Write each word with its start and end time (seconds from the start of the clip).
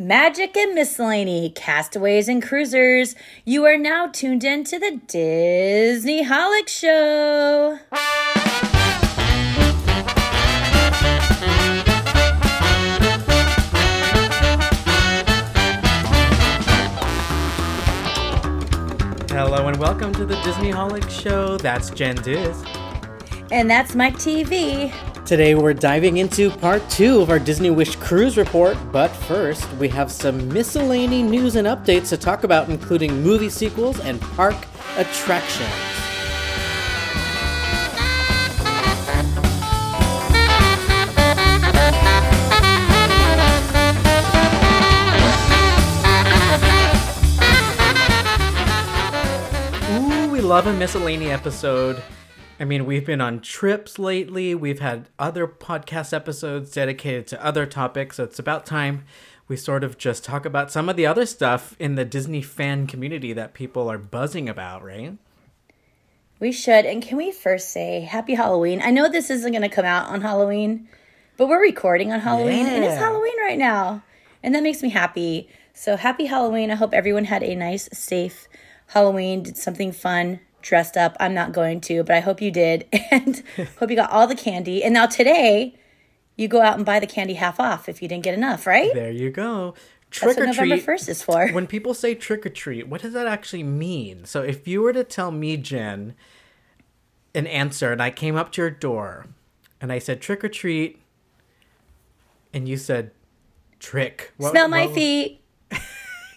Magic 0.00 0.56
and 0.56 0.76
miscellany, 0.76 1.50
castaways 1.50 2.28
and 2.28 2.40
cruisers. 2.40 3.16
You 3.44 3.64
are 3.64 3.76
now 3.76 4.06
tuned 4.06 4.44
in 4.44 4.62
to 4.62 4.78
the 4.78 5.00
Disneyholic 5.08 6.68
Show. 6.68 7.80
Hello 19.30 19.66
and 19.66 19.80
welcome 19.80 20.12
to 20.12 20.24
the 20.24 20.36
Disneyholic 20.44 21.10
Show. 21.10 21.56
That's 21.58 21.90
Jenn 21.90 22.14
Diz. 22.22 22.62
And 23.50 23.68
that's 23.68 23.96
Myke 23.96 24.14
TV. 24.14 25.07
Today 25.28 25.54
we're 25.54 25.74
diving 25.74 26.16
into 26.16 26.48
part 26.50 26.88
two 26.88 27.20
of 27.20 27.28
our 27.28 27.38
Disney 27.38 27.68
Wish 27.68 27.96
Cruise 27.96 28.38
Report, 28.38 28.78
but 28.90 29.08
first 29.08 29.70
we 29.74 29.86
have 29.90 30.10
some 30.10 30.48
miscellany 30.48 31.22
news 31.22 31.54
and 31.56 31.68
updates 31.68 32.08
to 32.08 32.16
talk 32.16 32.44
about, 32.44 32.70
including 32.70 33.22
movie 33.22 33.50
sequels 33.50 34.00
and 34.00 34.18
park 34.22 34.56
attractions. 34.96 35.68
Ooh, 49.92 50.30
we 50.30 50.40
love 50.40 50.66
a 50.66 50.72
miscellany 50.72 51.30
episode. 51.30 52.02
I 52.60 52.64
mean, 52.64 52.86
we've 52.86 53.06
been 53.06 53.20
on 53.20 53.40
trips 53.40 53.98
lately. 53.98 54.54
We've 54.54 54.80
had 54.80 55.08
other 55.18 55.46
podcast 55.46 56.12
episodes 56.12 56.72
dedicated 56.72 57.26
to 57.28 57.44
other 57.44 57.66
topics. 57.66 58.16
So 58.16 58.24
it's 58.24 58.38
about 58.38 58.66
time 58.66 59.04
we 59.48 59.56
sort 59.56 59.82
of 59.82 59.96
just 59.96 60.24
talk 60.24 60.44
about 60.44 60.70
some 60.70 60.88
of 60.88 60.96
the 60.96 61.06
other 61.06 61.24
stuff 61.24 61.74
in 61.78 61.94
the 61.94 62.04
Disney 62.04 62.42
fan 62.42 62.86
community 62.86 63.32
that 63.32 63.54
people 63.54 63.90
are 63.90 63.98
buzzing 63.98 64.48
about, 64.48 64.84
right? 64.84 65.16
We 66.38 66.52
should. 66.52 66.84
And 66.84 67.02
can 67.02 67.16
we 67.16 67.32
first 67.32 67.70
say 67.70 68.00
happy 68.00 68.34
Halloween? 68.34 68.82
I 68.82 68.90
know 68.90 69.08
this 69.08 69.30
isn't 69.30 69.50
going 69.50 69.62
to 69.62 69.68
come 69.68 69.86
out 69.86 70.08
on 70.08 70.20
Halloween, 70.20 70.88
but 71.36 71.48
we're 71.48 71.62
recording 71.62 72.12
on 72.12 72.20
Halloween 72.20 72.66
and 72.66 72.84
it's 72.84 72.98
Halloween 72.98 73.40
right 73.40 73.58
now. 73.58 74.02
And 74.42 74.54
that 74.54 74.62
makes 74.62 74.82
me 74.82 74.90
happy. 74.90 75.48
So 75.72 75.96
happy 75.96 76.26
Halloween. 76.26 76.70
I 76.70 76.74
hope 76.74 76.92
everyone 76.92 77.24
had 77.24 77.42
a 77.42 77.54
nice, 77.54 77.88
safe 77.92 78.48
Halloween, 78.88 79.42
did 79.42 79.56
something 79.56 79.92
fun, 79.92 80.40
dressed 80.62 80.96
up. 80.96 81.16
I'm 81.20 81.34
not 81.34 81.52
going 81.52 81.80
to, 81.82 82.02
but 82.04 82.16
I 82.16 82.20
hope 82.20 82.40
you 82.40 82.50
did. 82.50 82.86
And 83.10 83.42
hope 83.78 83.90
you 83.90 83.96
got 83.96 84.10
all 84.10 84.26
the 84.26 84.34
candy. 84.34 84.84
And 84.84 84.92
now 84.94 85.06
today, 85.06 85.74
you 86.36 86.46
go 86.48 86.60
out 86.60 86.76
and 86.76 86.84
buy 86.86 87.00
the 87.00 87.06
candy 87.06 87.34
half 87.34 87.58
off 87.58 87.88
if 87.88 88.00
you 88.02 88.08
didn't 88.08 88.24
get 88.24 88.34
enough, 88.34 88.66
right? 88.66 88.92
There 88.94 89.10
you 89.10 89.30
go. 89.30 89.74
That's 90.10 90.18
Trick 90.20 90.36
what 90.36 90.42
or 90.42 90.46
November 90.46 90.76
treat. 90.76 90.86
1st 90.86 91.08
is 91.08 91.22
for. 91.22 91.48
when 91.50 91.66
people 91.66 91.92
say 91.94 92.14
trick 92.14 92.46
or 92.46 92.48
treat, 92.50 92.88
what 92.88 93.02
does 93.02 93.12
that 93.12 93.26
actually 93.26 93.62
mean? 93.62 94.24
So 94.24 94.42
if 94.42 94.66
you 94.68 94.80
were 94.82 94.92
to 94.92 95.04
tell 95.04 95.30
me, 95.30 95.56
Jenn, 95.56 96.14
an 97.34 97.46
answer, 97.46 97.92
and 97.92 98.02
I 98.02 98.10
came 98.10 98.36
up 98.36 98.52
to 98.52 98.62
your 98.62 98.70
door 98.70 99.26
and 99.80 99.92
I 99.92 99.98
said 99.98 100.20
trick 100.20 100.42
or 100.44 100.48
treat, 100.48 101.00
and 102.54 102.68
you 102.68 102.76
said 102.76 103.10
trick, 103.80 104.32
what- 104.36 104.52
Smell 104.52 104.68
my 104.68 104.86
what- 104.86 104.94
feet. 104.94 105.40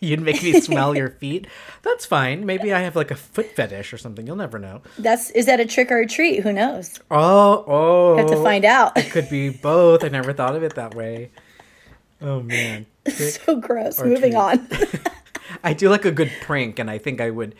You'd 0.03 0.21
make 0.21 0.41
me 0.41 0.59
smell 0.59 0.95
your 0.95 1.11
feet. 1.11 1.45
That's 1.83 2.07
fine. 2.07 2.43
Maybe 2.43 2.73
I 2.73 2.79
have 2.79 2.95
like 2.95 3.11
a 3.11 3.15
foot 3.15 3.55
fetish 3.55 3.93
or 3.93 3.99
something. 3.99 4.25
You'll 4.25 4.35
never 4.35 4.57
know. 4.57 4.81
That's 4.97 5.29
is 5.29 5.45
that 5.45 5.59
a 5.59 5.65
trick 5.65 5.91
or 5.91 5.99
a 5.99 6.07
treat? 6.07 6.41
Who 6.41 6.51
knows? 6.51 6.99
Oh, 7.11 7.63
oh. 7.67 8.17
Have 8.17 8.31
to 8.31 8.41
find 8.41 8.65
out. 8.65 8.97
It 8.97 9.11
could 9.11 9.29
be 9.29 9.49
both. 9.49 10.03
I 10.03 10.07
never 10.07 10.33
thought 10.33 10.55
of 10.55 10.63
it 10.63 10.73
that 10.73 10.95
way. 10.95 11.29
Oh 12.19 12.41
man. 12.41 12.87
Trick 13.05 13.41
so 13.45 13.55
gross. 13.57 14.01
Moving 14.01 14.31
treat. 14.31 14.35
on. 14.35 14.67
I 15.63 15.73
do 15.73 15.89
like 15.89 16.05
a 16.05 16.11
good 16.11 16.31
prank, 16.41 16.79
and 16.79 16.89
I 16.89 16.97
think 16.97 17.19
I 17.21 17.29
would, 17.29 17.55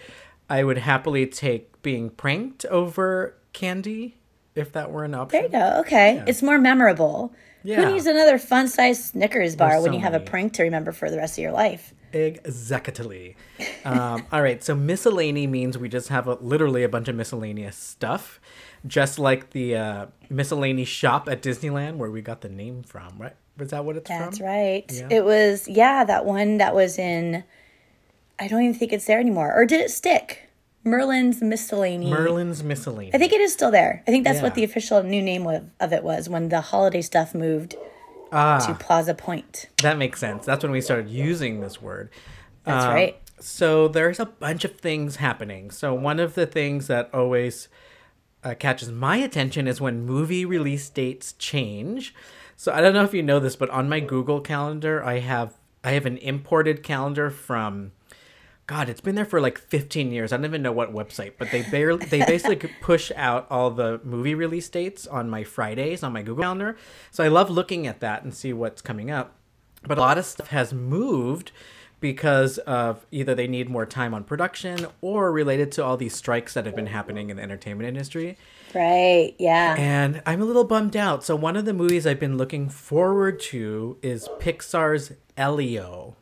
I 0.50 0.64
would 0.64 0.80
happily 0.80 1.28
take 1.28 1.82
being 1.82 2.10
pranked 2.10 2.66
over 2.66 3.36
candy 3.54 4.18
if 4.56 4.74
that 4.74 4.92
were 4.92 5.04
an 5.04 5.14
option. 5.14 5.42
There 5.42 5.44
you 5.44 5.72
go. 5.74 5.80
Okay. 5.82 6.24
It's 6.28 6.42
more 6.42 6.58
memorable. 6.58 7.34
Yeah. 7.64 7.84
Who 7.84 7.94
needs 7.94 8.08
another 8.08 8.38
fun 8.38 8.68
sized 8.68 9.04
Snickers 9.12 9.56
bar 9.56 9.72
There's 9.72 9.84
when 9.84 9.92
so 9.92 9.98
you 9.98 10.04
have 10.04 10.14
a 10.14 10.20
prank 10.20 10.54
to 10.54 10.64
remember 10.64 10.92
for 10.92 11.12
the 11.12 11.18
rest 11.18 11.38
of 11.38 11.44
your 11.44 11.52
life? 11.52 11.94
Exactly. 12.14 13.36
Um, 13.86 14.26
all 14.32 14.42
right, 14.42 14.64
so 14.64 14.76
miscellany 14.76 15.48
means 15.48 15.78
we 15.78 15.88
just 15.90 16.10
have 16.10 16.28
a, 16.28 16.34
literally 16.36 16.84
a 16.84 16.90
bunch 16.90 17.08
of 17.08 17.16
miscellaneous 17.16 17.78
stuff, 17.78 18.40
just 18.86 19.20
like 19.20 19.52
the 19.52 19.76
uh, 19.76 20.06
miscellany 20.30 20.86
shop 20.86 21.30
at 21.30 21.42
Disneyland 21.42 21.98
where 21.98 22.12
we 22.12 22.22
got 22.22 22.42
the 22.42 22.50
name 22.50 22.84
from, 22.84 23.18
right? 23.18 23.36
Was 23.58 23.70
that 23.70 23.86
what 23.86 23.96
it's 23.98 24.10
That's 24.10 24.40
from? 24.40 24.48
right. 24.48 24.92
Yeah. 24.92 25.08
It 25.10 25.26
was, 25.26 25.68
yeah, 25.68 26.04
that 26.04 26.26
one 26.26 26.58
that 26.58 26.74
was 26.74 26.98
in, 26.98 27.44
I 28.40 28.48
don't 28.48 28.62
even 28.64 28.76
think 28.76 28.92
it's 28.92 29.06
there 29.06 29.20
anymore. 29.20 29.54
Or 29.56 29.66
did 29.66 29.82
it 29.82 29.92
stick? 29.92 30.50
Merlin's 30.84 31.42
Miscellany. 31.42 32.10
Merlin's 32.10 32.64
miscellany. 32.64 33.12
I 33.14 33.18
think 33.18 33.34
it 33.34 33.42
is 33.42 33.54
still 33.54 33.72
there. 33.72 34.04
I 34.08 34.12
think 34.12 34.24
that's 34.24 34.42
what 34.42 34.56
the 34.56 34.64
official 34.64 35.04
new 35.04 35.22
name 35.22 35.46
of, 35.46 35.70
of 35.80 35.94
it 35.94 36.04
was 36.04 36.28
when 36.28 36.50
the 36.50 36.62
holiday 36.62 37.02
stuff 37.02 37.36
moved 37.36 37.72
to 37.72 37.78
ah, 38.32 38.78
Plaza 38.80 39.14
Point. 39.14 39.68
that 39.84 39.98
makes 39.98 40.20
sense. 40.20 40.46
That's 40.46 40.64
when 40.64 40.72
we 40.72 40.82
started 40.82 41.10
using 41.10 41.62
this 41.62 41.82
word. 41.82 42.10
That's 42.64 42.86
Um, 42.86 42.94
right. 42.94 43.18
So 43.40 43.88
there's 43.88 44.20
a 44.20 44.26
bunch 44.26 44.66
of 44.66 44.78
things 44.80 45.18
happening. 45.18 45.72
So 45.72 45.94
one 45.94 46.20
of 46.20 46.36
the 46.36 46.46
things 46.46 46.88
that 46.88 47.10
always 47.14 47.68
uh, 48.44 48.56
catches 48.58 48.90
my 48.92 49.18
attention 49.18 49.68
is 49.68 49.82
when 49.82 50.06
movie 50.06 50.46
release 50.46 50.90
dates 50.90 51.34
change. 51.34 52.14
So 52.56 52.72
I 52.72 52.82
don't 52.82 52.94
know 52.94 53.04
if 53.04 53.14
you 53.14 53.24
know 53.24 53.40
this, 53.40 53.56
but 53.56 53.70
on 53.72 53.90
my 53.90 54.00
Google 54.00 54.42
calendar, 54.42 55.04
I 55.04 55.20
have 55.20 55.56
I 55.84 55.92
have 55.92 56.06
an 56.06 56.18
imported 56.18 56.82
calendar 56.84 57.30
from. 57.30 57.92
God, 58.68 58.88
it's 58.88 59.02
been 59.02 59.16
there 59.16 59.26
for 59.26 59.42
like 59.42 59.58
15 59.58 60.12
years. 60.12 60.32
I 60.32 60.38
don't 60.38 60.46
even 60.46 60.62
know 60.62 60.72
what 60.72 60.94
website, 60.94 61.34
but 61.38 61.52
they 61.52 61.64
barely 61.64 62.06
they 62.06 62.20
basically 62.26 62.70
push 62.82 63.12
out 63.16 63.48
all 63.50 63.72
the 63.72 64.00
movie 64.04 64.36
release 64.36 64.70
dates 64.70 65.08
on 65.08 65.30
my 65.30 65.44
Fridays 65.44 66.04
on 66.04 66.14
my 66.14 66.22
Google 66.22 66.44
calendar. 66.44 66.78
So 67.12 67.24
I 67.24 67.28
love 67.28 67.50
looking 67.50 67.86
at 67.88 68.00
that 68.00 68.24
and 68.24 68.34
see 68.34 68.54
what's 68.54 68.82
coming 68.82 69.12
up. 69.12 69.36
But 69.84 69.98
a 69.98 70.02
lot 70.02 70.18
of 70.18 70.26
stuff 70.26 70.48
has 70.50 70.74
moved 70.74 71.52
because 72.02 72.58
of 72.60 73.06
either 73.12 73.34
they 73.34 73.48
need 73.48 73.70
more 73.70 73.86
time 73.86 74.14
on 74.14 74.24
production 74.24 74.88
or 75.02 75.32
related 75.32 75.72
to 75.74 75.84
all 75.84 75.96
these 75.96 76.16
strikes 76.16 76.56
that 76.56 76.66
have 76.66 76.76
been 76.76 76.88
happening 76.88 77.30
in 77.30 77.38
the 77.38 77.44
entertainment 77.44 77.88
industry. 77.88 78.38
Right. 78.74 79.36
Yeah. 79.38 79.76
And 79.78 80.22
I'm 80.26 80.42
a 80.42 80.46
little 80.46 80.64
bummed 80.64 80.98
out. 80.98 81.24
So 81.24 81.36
one 81.36 81.56
of 81.56 81.66
the 81.66 81.74
movies 81.74 82.08
I've 82.08 82.20
been 82.20 82.38
looking 82.38 82.70
forward 82.70 83.40
to 83.42 83.98
is 84.02 84.28
Pixar's 84.40 85.14
Elio. 85.38 86.16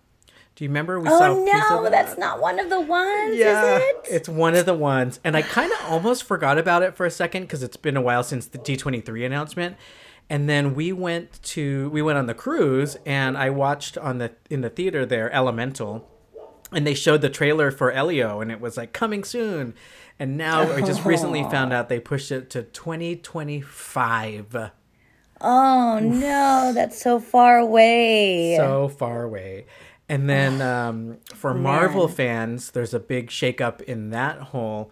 Do 0.60 0.66
you 0.66 0.70
remember 0.72 1.00
we 1.00 1.08
oh, 1.08 1.18
saw 1.18 1.30
oh 1.30 1.46
piece 1.46 1.54
of 1.54 1.70
no, 1.70 1.84
that? 1.84 1.92
that's 1.94 2.18
not 2.18 2.42
one 2.42 2.60
of 2.60 2.70
the 2.70 2.82
ones, 2.82 3.38
Yeah, 3.38 3.78
is 3.78 3.82
it? 3.82 3.96
it's 4.12 4.28
one 4.28 4.56
of 4.56 4.66
the 4.66 4.74
ones, 4.74 5.22
and 5.24 5.38
I 5.38 5.42
kind 5.42 5.72
of 5.72 5.80
almost 5.90 6.26
forgot 6.26 6.58
about 6.58 6.84
it 6.84 6.98
for 6.98 7.06
a 7.06 7.12
second 7.12 7.44
because 7.44 7.64
it's 7.64 7.78
been 7.78 7.96
a 7.96 8.02
while 8.02 8.24
since 8.24 8.46
the 8.46 8.58
D23 8.58 9.26
announcement. 9.26 9.78
And 10.30 10.50
then 10.50 10.76
we 10.76 10.92
went 10.92 11.42
to 11.44 11.90
we 11.92 12.02
went 12.02 12.18
on 12.18 12.26
the 12.26 12.34
cruise, 12.34 12.98
and 13.06 13.38
I 13.38 13.50
watched 13.52 13.98
on 13.98 14.18
the 14.18 14.34
in 14.50 14.60
the 14.60 14.70
theater 14.70 15.06
there 15.06 15.32
Elemental, 15.32 16.06
and 16.74 16.86
they 16.86 16.94
showed 16.94 17.22
the 17.22 17.30
trailer 17.30 17.72
for 17.72 17.94
Elio, 17.94 18.42
and 18.42 18.52
it 18.52 18.60
was 18.60 18.76
like 18.76 18.92
coming 18.92 19.24
soon. 19.24 19.74
And 20.20 20.36
now 20.36 20.74
I 20.74 20.82
just 20.82 21.06
recently 21.06 21.42
oh. 21.42 21.50
found 21.50 21.72
out 21.72 21.88
they 21.88 22.02
pushed 22.02 22.34
it 22.34 22.50
to 22.50 22.64
2025. 22.64 24.72
Oh 25.40 26.00
no, 26.00 26.74
that's 26.76 27.02
so 27.02 27.22
far 27.22 27.60
away. 27.60 28.58
so 28.58 28.90
far 28.90 29.24
away. 29.24 29.66
And 30.10 30.30
then 30.30 30.62
um, 30.64 31.18
for 31.34 31.54
Marvel 31.54 32.08
fans, 32.08 32.72
there's 32.72 32.94
a 32.94 33.00
big 33.00 33.30
shakeup 33.30 33.82
in 33.82 34.10
that 34.10 34.40
whole 34.40 34.92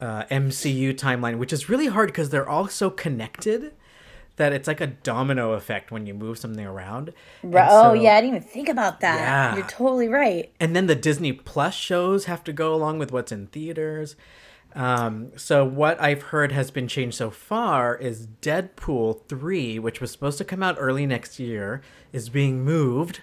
uh, 0.00 0.24
MCU 0.30 0.94
timeline, 0.94 1.38
which 1.38 1.52
is 1.52 1.68
really 1.68 1.86
hard 1.86 2.08
because 2.08 2.30
they're 2.30 2.48
all 2.48 2.68
so 2.68 2.88
connected 2.88 3.72
that 4.36 4.52
it's 4.52 4.66
like 4.66 4.80
a 4.80 4.88
domino 4.88 5.52
effect 5.52 5.90
when 5.90 6.06
you 6.06 6.14
move 6.14 6.38
something 6.38 6.66
around. 6.66 7.12
And 7.42 7.54
Ri- 7.54 7.60
oh 7.68 7.92
yeah, 7.92 8.16
I 8.16 8.20
didn't 8.20 8.36
even 8.36 8.48
think 8.48 8.68
about 8.68 9.00
that. 9.00 9.20
Yeah. 9.20 9.56
You're 9.56 9.66
totally 9.66 10.08
right. 10.08 10.52
And 10.58 10.74
then 10.74 10.86
the 10.86 10.96
Disney 10.96 11.32
Plus 11.32 11.74
shows 11.74 12.24
have 12.24 12.42
to 12.44 12.52
go 12.52 12.74
along 12.74 12.98
with 12.98 13.12
what's 13.12 13.30
in 13.30 13.46
theaters. 13.48 14.16
Um, 14.74 15.30
so 15.36 15.64
what 15.64 16.00
I've 16.00 16.22
heard 16.22 16.50
has 16.50 16.72
been 16.72 16.88
changed 16.88 17.16
so 17.16 17.30
far 17.30 17.94
is 17.94 18.26
Deadpool 18.42 19.20
3, 19.28 19.78
which 19.78 20.00
was 20.00 20.10
supposed 20.10 20.38
to 20.38 20.44
come 20.44 20.64
out 20.64 20.76
early 20.80 21.06
next 21.06 21.38
year, 21.38 21.80
is 22.12 22.28
being 22.28 22.64
moved. 22.64 23.22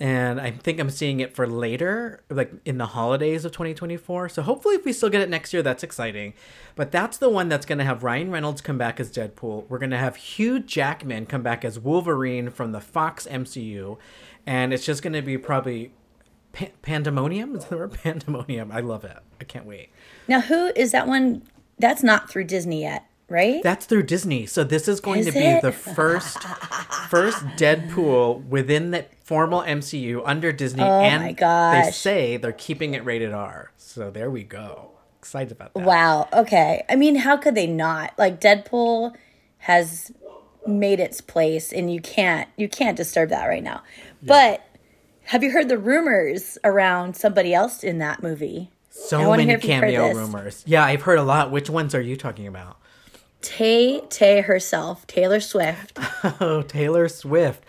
And 0.00 0.40
I 0.40 0.50
think 0.50 0.80
I'm 0.80 0.90
seeing 0.90 1.20
it 1.20 1.34
for 1.36 1.46
later, 1.46 2.22
like 2.28 2.52
in 2.64 2.78
the 2.78 2.86
holidays 2.86 3.44
of 3.44 3.52
2024. 3.52 4.28
So 4.28 4.42
hopefully, 4.42 4.74
if 4.74 4.84
we 4.84 4.92
still 4.92 5.08
get 5.08 5.20
it 5.20 5.30
next 5.30 5.52
year, 5.52 5.62
that's 5.62 5.84
exciting. 5.84 6.34
But 6.74 6.90
that's 6.90 7.16
the 7.18 7.30
one 7.30 7.48
that's 7.48 7.64
going 7.64 7.78
to 7.78 7.84
have 7.84 8.02
Ryan 8.02 8.30
Reynolds 8.32 8.60
come 8.60 8.76
back 8.76 8.98
as 8.98 9.10
Deadpool. 9.10 9.68
We're 9.68 9.78
going 9.78 9.90
to 9.90 9.96
have 9.98 10.16
Hugh 10.16 10.58
Jackman 10.58 11.26
come 11.26 11.42
back 11.42 11.64
as 11.64 11.78
Wolverine 11.78 12.50
from 12.50 12.72
the 12.72 12.80
Fox 12.80 13.26
MCU. 13.30 13.96
And 14.46 14.74
it's 14.74 14.84
just 14.84 15.02
going 15.02 15.12
to 15.12 15.22
be 15.22 15.38
probably 15.38 15.92
pa- 16.52 16.66
pandemonium. 16.82 17.54
Is 17.54 17.66
the 17.66 17.76
word 17.76 17.92
pandemonium? 18.02 18.72
I 18.72 18.80
love 18.80 19.04
it. 19.04 19.16
I 19.40 19.44
can't 19.44 19.64
wait. 19.64 19.90
Now, 20.26 20.40
who 20.40 20.72
is 20.74 20.90
that 20.92 21.06
one? 21.06 21.42
That's 21.78 22.02
not 22.02 22.28
through 22.28 22.44
Disney 22.44 22.82
yet, 22.82 23.06
right? 23.28 23.62
That's 23.62 23.86
through 23.86 24.04
Disney. 24.04 24.46
So 24.46 24.64
this 24.64 24.88
is 24.88 25.00
going 25.00 25.20
Is 25.20 25.26
to 25.26 25.32
be 25.32 25.38
it? 25.38 25.62
the 25.62 25.72
first 25.72 26.42
first 27.08 27.38
Deadpool 27.56 28.46
within 28.48 28.90
the 28.90 29.06
formal 29.24 29.62
MCU 29.62 30.22
under 30.24 30.52
Disney, 30.52 30.82
Oh 30.82 31.00
and 31.00 31.36
they 31.36 31.90
say 31.90 32.36
they're 32.36 32.52
keeping 32.52 32.94
it 32.94 33.04
rated 33.04 33.32
R. 33.32 33.72
So 33.76 34.10
there 34.10 34.30
we 34.30 34.44
go. 34.44 34.92
Excited 35.18 35.50
about 35.50 35.74
that. 35.74 35.82
Wow. 35.84 36.28
Okay. 36.32 36.84
I 36.88 36.96
mean, 36.96 37.16
how 37.16 37.36
could 37.38 37.54
they 37.54 37.66
not? 37.66 38.12
Like 38.18 38.40
Deadpool 38.40 39.14
has 39.58 40.12
made 40.66 41.00
its 41.00 41.20
place 41.20 41.72
and 41.72 41.92
you 41.92 42.00
can't 42.00 42.48
you 42.56 42.68
can't 42.68 42.96
disturb 42.96 43.30
that 43.30 43.46
right 43.46 43.62
now. 43.62 43.82
But 44.22 44.64
have 45.24 45.42
you 45.42 45.50
heard 45.50 45.68
the 45.68 45.78
rumors 45.78 46.58
around 46.64 47.16
somebody 47.16 47.54
else 47.54 47.82
in 47.82 47.98
that 47.98 48.22
movie? 48.22 48.70
So 48.90 49.30
many 49.30 49.44
hear 49.44 49.56
if 49.56 49.64
you've 49.64 49.74
heard 49.74 49.92
cameo 49.94 50.14
rumors. 50.14 50.62
Yeah, 50.66 50.84
I've 50.84 51.02
heard 51.02 51.18
a 51.18 51.22
lot. 51.22 51.50
Which 51.50 51.68
ones 51.68 51.94
are 51.94 52.00
you 52.00 52.16
talking 52.16 52.46
about? 52.46 52.78
Tay 53.44 54.00
Tay 54.08 54.40
herself, 54.40 55.06
Taylor 55.06 55.38
Swift. 55.38 55.98
Oh, 56.40 56.62
Taylor 56.62 57.06
Swift. 57.08 57.62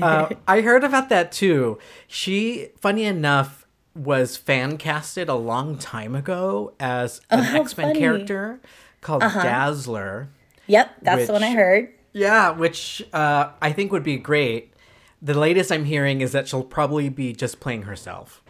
Uh, 0.00 0.28
I 0.48 0.60
heard 0.60 0.84
about 0.84 1.08
that 1.08 1.32
too. 1.32 1.78
She, 2.06 2.68
funny 2.80 3.04
enough, 3.04 3.66
was 3.96 4.36
fan 4.36 4.78
casted 4.78 5.28
a 5.28 5.34
long 5.34 5.76
time 5.76 6.14
ago 6.14 6.72
as 6.78 7.20
an 7.30 7.42
how 7.42 7.60
X 7.62 7.76
Men 7.76 7.96
character 7.96 8.60
called 9.00 9.22
Dazzler. 9.22 10.28
Yep, 10.68 10.90
that's 11.02 11.26
the 11.26 11.32
one 11.32 11.42
I 11.42 11.50
heard. 11.50 11.92
Yeah, 12.12 12.50
which 12.50 13.04
uh, 13.12 13.50
I 13.60 13.72
think 13.72 13.90
would 13.90 14.04
be 14.04 14.16
great. 14.16 14.72
The 15.20 15.34
latest 15.34 15.72
I'm 15.72 15.84
hearing 15.84 16.20
is 16.20 16.30
that 16.32 16.46
she'll 16.46 16.62
probably 16.62 17.08
be 17.08 17.32
just 17.32 17.58
playing 17.58 17.82
herself. 17.82 18.42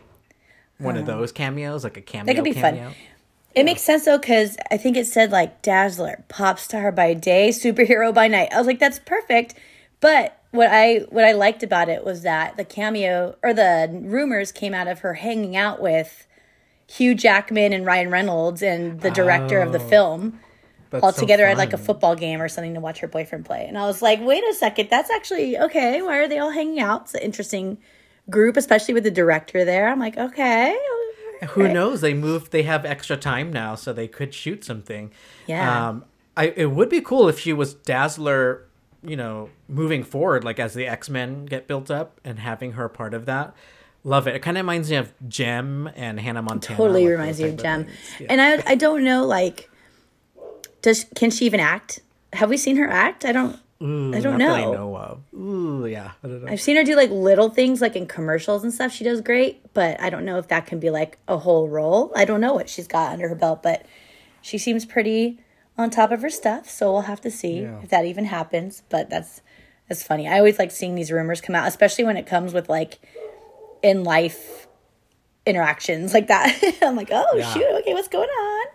One 0.78 0.98
of 0.98 1.06
those 1.06 1.32
cameos, 1.32 1.82
like 1.84 1.96
a 1.96 2.02
cameo. 2.02 2.34
could 2.34 2.44
be 2.44 2.52
fun. 2.52 2.92
It 3.56 3.64
makes 3.64 3.80
sense 3.80 4.04
though, 4.04 4.18
because 4.18 4.58
I 4.70 4.76
think 4.76 4.98
it 4.98 5.06
said 5.06 5.32
like 5.32 5.62
Dazzler, 5.62 6.24
pop 6.28 6.58
star 6.58 6.92
by 6.92 7.14
day, 7.14 7.48
superhero 7.52 8.14
by 8.14 8.28
night. 8.28 8.52
I 8.52 8.58
was 8.58 8.66
like, 8.66 8.78
that's 8.78 8.98
perfect. 9.00 9.54
But 10.00 10.38
what 10.50 10.68
I 10.70 11.06
what 11.08 11.24
I 11.24 11.32
liked 11.32 11.62
about 11.62 11.88
it 11.88 12.04
was 12.04 12.22
that 12.22 12.58
the 12.58 12.64
cameo 12.64 13.36
or 13.42 13.54
the 13.54 13.88
rumors 13.90 14.52
came 14.52 14.74
out 14.74 14.88
of 14.88 15.00
her 15.00 15.14
hanging 15.14 15.56
out 15.56 15.80
with 15.80 16.26
Hugh 16.86 17.14
Jackman 17.14 17.72
and 17.72 17.86
Ryan 17.86 18.10
Reynolds 18.10 18.62
and 18.62 19.00
the 19.00 19.10
director 19.10 19.60
of 19.60 19.72
the 19.72 19.80
oh. 19.80 19.88
film 19.88 20.40
That's 20.90 21.02
all 21.02 21.12
so 21.12 21.20
together 21.20 21.46
at 21.46 21.56
like 21.56 21.72
a 21.72 21.78
football 21.78 22.14
game 22.14 22.42
or 22.42 22.48
something 22.48 22.74
to 22.74 22.80
watch 22.80 23.00
her 23.00 23.08
boyfriend 23.08 23.46
play. 23.46 23.64
And 23.66 23.78
I 23.78 23.86
was 23.86 24.02
like, 24.02 24.20
wait 24.20 24.44
a 24.44 24.52
second, 24.52 24.90
that's 24.90 25.10
actually 25.10 25.58
okay. 25.58 26.02
Why 26.02 26.18
are 26.18 26.28
they 26.28 26.38
all 26.38 26.50
hanging 26.50 26.78
out? 26.78 27.02
It's 27.02 27.14
an 27.14 27.22
interesting 27.22 27.78
group, 28.28 28.58
especially 28.58 28.92
with 28.92 29.04
the 29.04 29.10
director 29.10 29.64
there. 29.64 29.88
I'm 29.88 29.98
like, 29.98 30.18
okay. 30.18 30.78
Who 31.50 31.68
knows? 31.68 32.00
They 32.00 32.14
moved. 32.14 32.52
They 32.52 32.62
have 32.62 32.84
extra 32.84 33.16
time 33.16 33.52
now, 33.52 33.74
so 33.74 33.92
they 33.92 34.08
could 34.08 34.32
shoot 34.34 34.64
something. 34.64 35.12
Yeah. 35.46 35.88
Um, 35.88 36.04
I 36.36 36.52
it 36.56 36.70
would 36.70 36.88
be 36.88 37.00
cool 37.00 37.28
if 37.28 37.38
she 37.38 37.52
was 37.52 37.74
Dazzler. 37.74 38.62
You 39.02 39.16
know, 39.16 39.50
moving 39.68 40.02
forward, 40.02 40.42
like 40.42 40.58
as 40.58 40.74
the 40.74 40.86
X 40.86 41.08
Men 41.08 41.46
get 41.46 41.66
built 41.66 41.90
up, 41.90 42.20
and 42.24 42.38
having 42.38 42.72
her 42.72 42.88
part 42.88 43.14
of 43.14 43.26
that. 43.26 43.54
Love 44.02 44.26
it. 44.26 44.36
It 44.36 44.38
kind 44.40 44.56
of 44.56 44.62
reminds 44.62 44.90
me 44.90 44.96
of 44.96 45.12
Jem 45.28 45.90
and 45.96 46.20
Hannah 46.20 46.42
Montana. 46.42 46.76
totally 46.76 47.02
like 47.02 47.10
reminds 47.10 47.40
you 47.40 47.48
of 47.48 47.56
Jem. 47.56 47.86
Yeah. 48.20 48.26
And 48.30 48.40
I 48.40 48.62
I 48.66 48.74
don't 48.74 49.04
know 49.04 49.26
like 49.26 49.68
does 50.82 51.04
can 51.16 51.30
she 51.30 51.44
even 51.46 51.60
act? 51.60 52.00
Have 52.32 52.48
we 52.48 52.56
seen 52.56 52.76
her 52.76 52.88
act? 52.88 53.24
I 53.24 53.32
don't 53.32 53.58
Ooh, 53.82 54.14
I 54.14 54.20
don't 54.20 54.38
that 54.38 54.48
I 54.50 54.64
know. 54.64 54.72
know 54.72 54.96
of. 54.96 55.20
Ooh, 55.34 55.86
yeah. 55.86 56.12
I 56.24 56.28
don't 56.28 56.44
know. 56.44 56.50
I've 56.50 56.60
seen 56.60 56.76
her 56.76 56.84
do 56.84 56.96
like 56.96 57.10
little 57.10 57.50
things 57.50 57.80
like 57.82 57.94
in 57.96 58.06
commercials 58.06 58.62
and 58.64 58.72
stuff. 58.72 58.90
She 58.92 59.04
does 59.04 59.20
great, 59.20 59.72
but 59.74 60.00
I 60.00 60.08
don't 60.08 60.24
know 60.24 60.38
if 60.38 60.48
that 60.48 60.66
can 60.66 60.80
be 60.80 60.88
like 60.90 61.18
a 61.28 61.36
whole 61.38 61.68
role. 61.68 62.10
I 62.16 62.24
don't 62.24 62.40
know 62.40 62.54
what 62.54 62.70
she's 62.70 62.86
got 62.88 63.12
under 63.12 63.28
her 63.28 63.34
belt, 63.34 63.62
but 63.62 63.84
she 64.40 64.56
seems 64.56 64.86
pretty 64.86 65.38
on 65.76 65.90
top 65.90 66.10
of 66.10 66.22
her 66.22 66.30
stuff, 66.30 66.70
so 66.70 66.90
we'll 66.90 67.02
have 67.02 67.20
to 67.20 67.30
see 67.30 67.60
Yeah. 67.62 67.80
if 67.82 67.90
that 67.90 68.06
even 68.06 68.24
happens, 68.24 68.82
but 68.88 69.10
that's 69.10 69.42
that's 69.88 70.02
funny. 70.02 70.26
I 70.26 70.38
always 70.38 70.58
like 70.58 70.70
seeing 70.70 70.94
these 70.94 71.12
rumors 71.12 71.40
come 71.42 71.54
out, 71.54 71.68
especially 71.68 72.04
when 72.04 72.16
it 72.16 72.26
comes 72.26 72.54
with 72.54 72.68
like 72.70 72.98
in 73.82 74.04
life 74.04 74.66
interactions 75.44 76.14
like 76.14 76.28
that. 76.28 76.58
I'm 76.82 76.96
like, 76.96 77.10
"Oh, 77.12 77.36
Yeah. 77.36 77.52
shoot. 77.52 77.66
Okay, 77.80 77.92
what's 77.94 78.08
going 78.08 78.28
on?" 78.28 78.66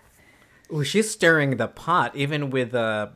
Ooh, 0.74 0.84
she's 0.84 1.10
stirring 1.10 1.58
the 1.58 1.68
pot, 1.68 2.16
even 2.16 2.50
with 2.50 2.74
uh, 2.76 3.08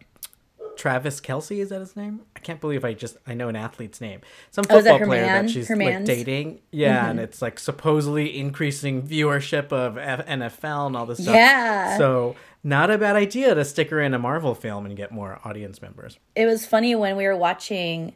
Travis 0.78 1.20
Kelce. 1.22 1.60
Is 1.60 1.70
that 1.70 1.80
his 1.80 1.96
name? 1.96 2.22
I 2.36 2.40
can't 2.40 2.60
believe 2.62 2.84
I 2.86 2.94
just 2.94 3.18
I 3.26 3.34
know 3.34 3.48
an 3.50 3.56
athlete's 3.56 4.00
name. 4.02 4.22
Some 4.52 4.66
Oh, 4.70 4.82
that 4.82 4.92
football 4.92 5.08
player 5.08 5.26
man? 5.26 5.46
that 5.46 5.52
she's 5.52 5.68
Her 5.68 5.76
like 5.76 5.86
man's? 5.88 6.10
Mm-hmm. 6.10 6.18
dating. 6.24 6.60
Yeah, 6.72 7.10
and 7.10 7.20
it's 7.20 7.42
like 7.42 7.60
supposedly 7.60 8.38
increasing 8.38 9.02
viewership 9.04 9.72
of 9.72 9.98
F- 9.98 10.26
NFL 10.26 10.88
and 10.88 10.96
all 10.98 11.06
this 11.06 11.20
stuff. 11.22 11.36
Yeah. 11.36 11.98
So 11.98 12.36
not 12.64 12.90
a 12.90 12.98
bad 12.98 13.16
idea 13.16 13.54
to 13.56 13.64
stick 13.66 13.90
her 13.92 14.02
in 14.02 14.14
a 14.14 14.20
Marvel 14.20 14.56
film 14.56 14.86
and 14.86 14.96
get 14.98 15.12
more 15.12 15.40
audience 15.46 15.82
members. 15.82 16.18
it 16.36 16.46
was 16.46 16.66
funny 16.66 16.96
when 16.96 17.16
we 17.16 17.26
were 17.26 17.36
watching 17.36 18.14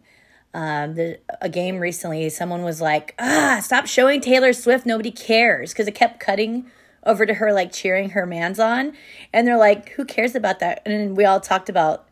um, 0.53 0.95
the, 0.95 1.19
a 1.41 1.49
game 1.49 1.77
recently. 1.77 2.27
Someone 2.29 2.63
was 2.63 2.81
like, 2.81 3.13
"Ah, 3.19 3.59
stop 3.63 3.85
showing 3.85 4.19
Taylor 4.21 4.51
Swift. 4.53 4.85
Nobody 4.85 5.11
cares," 5.11 5.71
because 5.71 5.87
it 5.87 5.93
kept 5.93 6.19
cutting 6.19 6.65
over 7.05 7.25
to 7.27 7.35
her 7.35 7.53
like 7.53 7.71
cheering 7.71 8.09
her 8.09 8.25
man's 8.25 8.59
on, 8.59 8.93
and 9.31 9.47
they're 9.47 9.57
like, 9.59 9.89
"Who 9.89 10.05
cares 10.05 10.33
about 10.33 10.57
that?" 10.59 10.81
And 10.87 11.15
we 11.15 11.23
all 11.23 11.39
talked 11.39 11.69
about 11.69 12.08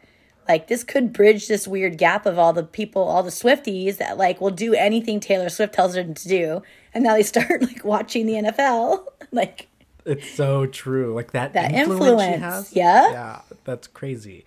like 0.47 0.67
this 0.67 0.83
could 0.83 1.13
bridge 1.13 1.47
this 1.47 1.67
weird 1.67 1.97
gap 1.97 2.25
of 2.25 2.37
all 2.39 2.53
the 2.53 2.63
people, 2.63 3.03
all 3.03 3.23
the 3.23 3.29
Swifties 3.29 3.97
that 3.97 4.17
like 4.17 4.39
will 4.41 4.51
do 4.51 4.73
anything 4.73 5.19
Taylor 5.19 5.49
Swift 5.49 5.73
tells 5.73 5.93
them 5.93 6.13
to 6.13 6.27
do, 6.27 6.61
and 6.93 7.03
now 7.03 7.13
they 7.15 7.23
start 7.23 7.61
like 7.61 7.83
watching 7.83 8.25
the 8.25 8.33
NFL, 8.33 9.05
like. 9.31 9.67
It's 10.05 10.29
so 10.31 10.65
true. 10.65 11.13
Like 11.13 11.31
that, 11.31 11.51
That 11.51 11.73
influence, 11.73 11.99
she 12.21 12.33
influence, 12.33 12.41
has. 12.41 12.73
yeah. 12.73 13.11
Yeah, 13.11 13.41
that's 13.65 13.87
crazy. 13.87 14.45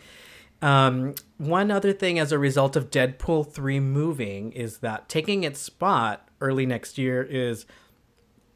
Um, 0.63 1.15
one 1.37 1.71
other 1.71 1.93
thing 1.93 2.19
as 2.19 2.33
a 2.33 2.39
result 2.39 2.77
of 2.77 2.91
Deadpool 2.91 3.53
3 3.53 3.79
moving 3.81 4.53
is 4.53 4.79
that 4.79 5.09
taking 5.11 5.45
its 5.45 5.61
spot 5.61 6.27
early 6.41 6.65
next 6.65 6.97
year 6.97 7.23
is 7.23 7.67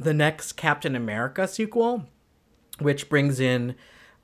the 0.00 0.14
next 0.14 0.52
Captain 0.52 0.96
America 0.96 1.46
sequel, 1.46 2.06
which 2.78 3.10
brings 3.10 3.38
in 3.38 3.74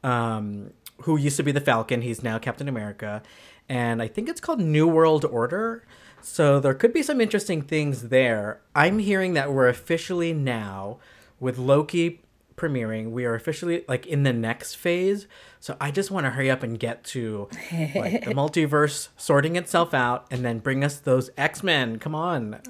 um, 0.03 0.73
who 1.03 1.17
used 1.17 1.37
to 1.37 1.43
be 1.43 1.53
the 1.53 1.61
Falcon. 1.61 2.03
He's 2.03 2.23
now 2.23 2.39
Captain 2.39 2.69
America. 2.69 3.23
And 3.69 4.03
I 4.03 4.09
think 4.09 4.29
it's 4.29 4.41
called 4.41 4.61
New 4.61 4.87
World 4.87 5.25
Order. 5.25 5.85
So 6.23 6.61
there 6.61 6.75
could 6.75 6.93
be 6.93 7.03
some 7.03 7.21
interesting 7.21 7.63
things 7.63 8.09
there. 8.09 8.61
I'm 8.75 8.99
hearing 8.99 9.35
that 9.35 9.53
we're 9.53 9.69
officially 9.69 10.33
now, 10.33 10.99
with 11.39 11.57
Loki 11.57 12.21
premiering, 12.61 13.11
we 13.11 13.25
are 13.25 13.35
officially 13.35 13.85
like 13.89 14.07
in 14.07 14.23
the 14.23 14.33
next 14.33 14.75
phase. 14.75 15.27
So 15.61 15.77
I 15.81 15.91
just 15.91 16.11
want 16.11 16.27
to 16.27 16.31
hurry 16.31 16.51
up 16.51 16.63
and 16.63 16.79
get 16.79 17.05
to 17.05 17.49
like 17.73 18.25
the 18.25 18.35
multiverse 18.35 19.09
sorting 19.17 19.57
itself 19.57 19.95
out 19.95 20.27
and 20.31 20.45
then 20.45 20.59
bring 20.59 20.85
us 20.85 20.99
those 20.99 21.31
X-Men. 21.37 21.99
Come 21.99 22.15
on. 22.15 22.61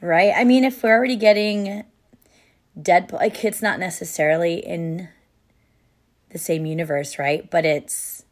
Right? 0.00 0.32
I 0.36 0.44
mean, 0.44 0.64
if 0.64 0.82
we're 0.82 0.90
already 0.90 1.16
getting 1.16 1.84
Deadpool, 2.78 3.14
like 3.14 3.44
it's 3.44 3.62
not 3.62 3.78
necessarily 3.78 4.56
in 4.56 5.08
the 6.34 6.38
same 6.38 6.66
universe, 6.66 7.18
right? 7.18 7.48
But 7.48 7.64
it's 7.64 8.24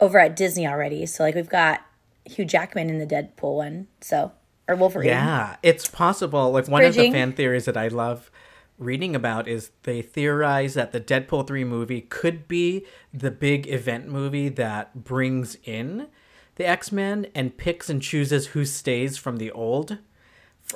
over 0.00 0.18
at 0.18 0.36
Disney 0.36 0.66
already. 0.66 1.06
So 1.06 1.22
like 1.22 1.34
we've 1.34 1.48
got 1.48 1.80
Hugh 2.26 2.44
Jackman 2.44 2.90
in 2.90 2.98
the 2.98 3.06
Deadpool 3.06 3.56
one, 3.56 3.86
so 4.02 4.32
or 4.68 4.74
Wolverine. 4.76 5.06
Yeah, 5.08 5.56
it's 5.62 5.88
possible. 5.88 6.50
Like 6.50 6.68
one 6.68 6.84
of 6.84 6.94
the 6.94 7.10
fan 7.10 7.32
theories 7.32 7.64
that 7.64 7.76
I 7.76 7.88
love 7.88 8.30
reading 8.76 9.16
about 9.16 9.48
is 9.48 9.70
they 9.84 10.02
theorize 10.02 10.74
that 10.74 10.92
the 10.92 11.00
Deadpool 11.00 11.46
3 11.46 11.64
movie 11.64 12.02
could 12.02 12.46
be 12.46 12.84
the 13.14 13.30
big 13.30 13.66
event 13.68 14.08
movie 14.08 14.48
that 14.50 15.04
brings 15.04 15.56
in 15.64 16.08
the 16.56 16.66
X-Men 16.66 17.26
and 17.34 17.56
picks 17.56 17.88
and 17.88 18.02
chooses 18.02 18.48
who 18.48 18.64
stays 18.64 19.16
from 19.16 19.36
the 19.36 19.50
old 19.52 19.92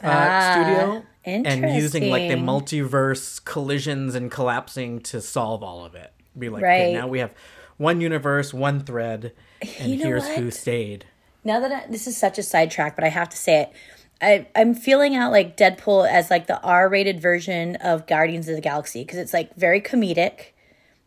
uh, 0.03 0.05
Ah, 0.05 0.53
studio 0.53 1.05
and 1.25 1.75
using 1.75 2.09
like 2.11 2.29
the 2.29 2.37
multiverse 2.37 3.45
collisions 3.45 4.15
and 4.15 4.31
collapsing 4.31 5.01
to 5.01 5.21
solve 5.21 5.63
all 5.63 5.85
of 5.85 5.95
it. 5.95 6.13
Be 6.39 6.49
like, 6.49 6.63
Right. 6.63 6.81
okay, 6.81 6.93
now 6.93 7.09
we 7.09 7.19
have 7.19 7.33
one 7.77 8.01
universe, 8.01 8.55
one 8.55 8.81
thread, 8.81 9.33
and 9.79 9.91
You 9.91 9.97
know 9.99 10.05
here's 10.05 10.29
who 10.29 10.51
stayed. 10.51 11.07
Now 11.45 11.61
that 11.61 11.73
I, 11.73 11.87
this 11.91 12.07
is 12.07 12.17
such 12.17 12.39
a 12.39 12.43
sidetrack, 12.43 12.95
but 12.95 13.05
I 13.05 13.09
have 13.09 13.29
to 13.31 13.37
say 13.37 13.63
it. 13.63 13.73
I, 14.21 14.47
I'm 14.55 14.75
feeling 14.75 15.17
out 15.17 15.33
like 15.33 15.57
Deadpool 15.57 16.09
as 16.09 16.31
like 16.31 16.47
the 16.47 16.61
R-rated 16.63 17.21
version 17.21 17.75
of 17.77 18.07
Guardians 18.07 18.49
of 18.49 18.55
the 18.55 18.61
Galaxy 18.61 19.03
because 19.03 19.19
it's 19.19 19.33
like 19.33 19.55
very 19.57 19.81
comedic, 19.81 20.53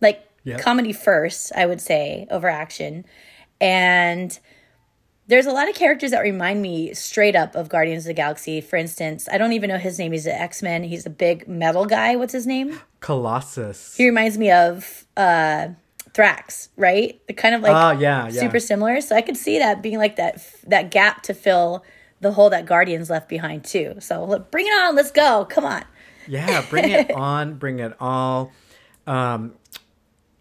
like 0.01 0.21
Yep. 0.43 0.59
comedy 0.61 0.93
first, 0.93 1.51
I 1.55 1.65
would 1.65 1.81
say, 1.81 2.27
over 2.29 2.47
action, 2.47 3.03
and 3.59 4.37
there's 5.27 5.45
a 5.45 5.51
lot 5.51 5.67
of 5.69 5.75
characters 5.75 6.11
that 6.11 6.19
remind 6.21 6.61
me 6.61 6.93
straight 6.93 7.35
up 7.35 7.55
of 7.55 7.67
Guardians 7.69 8.03
of 8.03 8.09
the 8.09 8.13
Galaxy. 8.13 8.61
For 8.61 8.75
instance, 8.75 9.27
I 9.31 9.37
don't 9.37 9.53
even 9.53 9.69
know 9.69 9.77
his 9.77 9.97
name. 9.97 10.11
He's 10.11 10.25
an 10.27 10.33
X 10.33 10.61
Men. 10.61 10.83
He's 10.83 11.05
a 11.05 11.09
big 11.09 11.47
metal 11.47 11.85
guy. 11.85 12.15
What's 12.15 12.33
his 12.33 12.45
name? 12.45 12.79
Colossus. 12.99 13.95
He 13.95 14.05
reminds 14.05 14.37
me 14.37 14.51
of 14.51 15.05
uh, 15.17 15.69
Drax, 16.13 16.69
right? 16.77 17.19
The 17.27 17.33
kind 17.33 17.55
of 17.55 17.61
like 17.61 17.73
Ah, 17.73 17.91
yeah, 17.93 18.27
yeah. 18.29 18.39
super 18.41 18.59
similar. 18.59 19.01
So 19.01 19.15
I 19.15 19.21
could 19.21 19.37
see 19.37 19.57
that 19.59 19.81
being 19.81 19.97
like 19.97 20.15
that 20.17 20.45
that 20.67 20.91
gap 20.91 21.23
to 21.23 21.33
fill 21.33 21.83
the 22.21 22.31
hole 22.31 22.49
that 22.51 22.65
Guardians 22.65 23.09
left 23.09 23.27
behind 23.27 23.65
too. 23.65 23.95
So 23.99 24.23
look, 24.25 24.51
bring 24.51 24.65
it 24.67 24.71
on, 24.71 24.95
let's 24.95 25.11
go. 25.11 25.45
Come 25.49 25.65
on. 25.65 25.83
Yeah, 26.27 26.63
bring 26.69 26.89
it 26.89 27.11
on, 27.15 27.55
bring 27.55 27.79
it 27.79 27.93
all. 27.99 28.51
Um, 29.07 29.53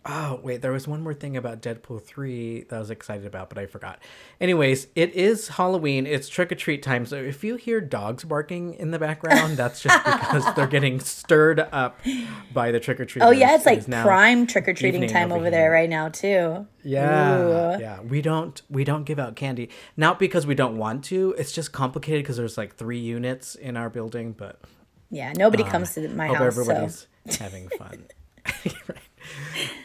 Oh 0.07 0.41
wait, 0.43 0.61
there 0.61 0.73
was 0.73 0.87
one 0.87 1.03
more 1.03 1.15
thing 1.15 1.37
about 1.37 1.63
Deadpool 1.63 2.03
three 2.03 2.65
that 2.65 2.77
I 2.77 2.79
was 2.79 2.91
excited 2.91 3.27
about, 3.27 3.49
but 3.49 3.59
I 3.59 3.67
forgot. 3.67 4.03
Anyways, 4.41 4.89
it 4.95 5.15
is 5.15 5.49
Halloween. 5.49 6.07
It's 6.07 6.29
trick 6.29 6.53
or 6.53 6.57
treat 6.57 6.83
time. 6.83 7.07
So 7.07 7.17
if 7.17 7.43
you 7.43 7.57
hear 7.57 7.81
dogs 7.81 8.25
barking 8.25 8.75
in 8.75 8.91
the 8.91 8.99
background, 8.99 9.57
that's 9.57 9.81
just 9.81 10.05
because 10.05 10.55
they're 10.55 10.67
getting 10.67 11.01
stirred 11.01 11.61
up 11.61 12.01
by 12.53 12.71
the 12.71 12.81
trick 12.81 13.01
or 13.01 13.07
treat. 13.07 13.23
Oh 13.23 13.31
yeah, 13.31 13.55
it's 13.55 13.65
like 13.65 13.87
prime 13.87 14.47
trick 14.47 14.69
or 14.69 14.75
treating 14.75 15.09
time 15.09 15.33
over, 15.33 15.41
over 15.41 15.51
there 15.51 15.71
right 15.71 15.89
now 15.89 16.11
too. 16.11 16.67
Yeah, 16.83 17.39
Ooh. 17.39 17.81
yeah. 17.81 18.01
We 18.01 18.21
don't 18.21 18.61
we 18.69 18.85
don't 18.85 19.05
give 19.05 19.19
out 19.19 19.37
candy 19.37 19.71
not 19.97 20.19
because 20.19 20.47
we 20.47 20.55
don't 20.55 20.77
want 20.77 21.05
to. 21.05 21.35
It's 21.39 21.53
just 21.53 21.73
complicated 21.73 22.25
because 22.25 22.37
there's 22.37 22.59
like 22.59 22.77
three 22.77 22.99
units 22.99 23.55
in 23.55 23.77
our 23.77 23.89
building, 23.89 24.33
but 24.33 24.61
yeah, 25.11 25.33
nobody 25.37 25.63
um, 25.63 25.71
comes 25.71 25.95
to 25.95 26.09
my 26.09 26.27
house. 26.27 26.37
Hope 26.37 26.47
everybody's 26.47 27.07
so. 27.29 27.45
having 27.45 27.69
fun. 27.71 28.05
right. 28.65 28.99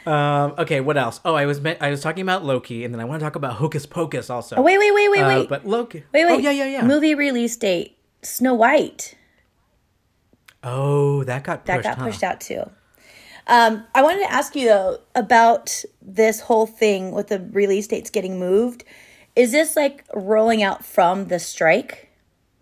Um, 0.06 0.56
okay, 0.58 0.82
what 0.82 0.98
else? 0.98 1.20
Oh, 1.24 1.36
I 1.36 1.46
was 1.46 1.62
I 1.66 1.90
was 1.90 2.02
talking 2.02 2.22
about 2.22 2.44
Loki, 2.44 2.84
and 2.84 2.94
then 2.94 3.02
I 3.02 3.06
want 3.06 3.20
to 3.20 3.26
talk 3.26 3.36
about 3.36 3.54
Hocus 3.54 3.86
Pocus 3.86 4.30
also. 4.30 4.56
Oh, 4.56 4.62
wait, 4.62 4.78
wait, 4.78 4.94
wait, 4.94 5.10
wait, 5.12 5.22
uh, 5.22 5.28
wait. 5.28 5.50
But 5.50 5.68
Loki. 5.68 6.04
Wait, 6.14 6.26
wait. 6.26 6.32
Oh, 6.32 6.38
yeah, 6.38 6.52
yeah, 6.52 6.66
yeah. 6.66 6.86
Movie 6.86 7.16
release 7.16 7.56
date: 7.56 7.98
Snow 8.22 8.54
White. 8.54 9.16
Oh, 10.64 11.24
that 11.24 11.44
got 11.44 11.66
pushed, 11.66 11.68
that 11.68 11.84
got 11.84 11.98
huh? 11.98 12.06
pushed 12.06 12.24
out 12.24 12.42
too. 12.42 12.70
Um, 13.48 13.86
I 13.96 14.04
wanted 14.04 14.20
to 14.20 14.32
ask 14.32 14.56
you 14.56 14.66
though 14.66 15.00
about 15.16 15.84
this 16.02 16.42
whole 16.42 16.68
thing 16.68 17.12
with 17.12 17.28
the 17.30 17.40
release 17.52 17.88
dates 17.88 18.10
getting 18.10 18.38
moved. 18.40 18.84
Is 19.36 19.52
this 19.52 19.76
like 19.76 20.06
rolling 20.14 20.62
out 20.62 20.86
from 20.86 21.30
the 21.30 21.40
strike? 21.40 22.10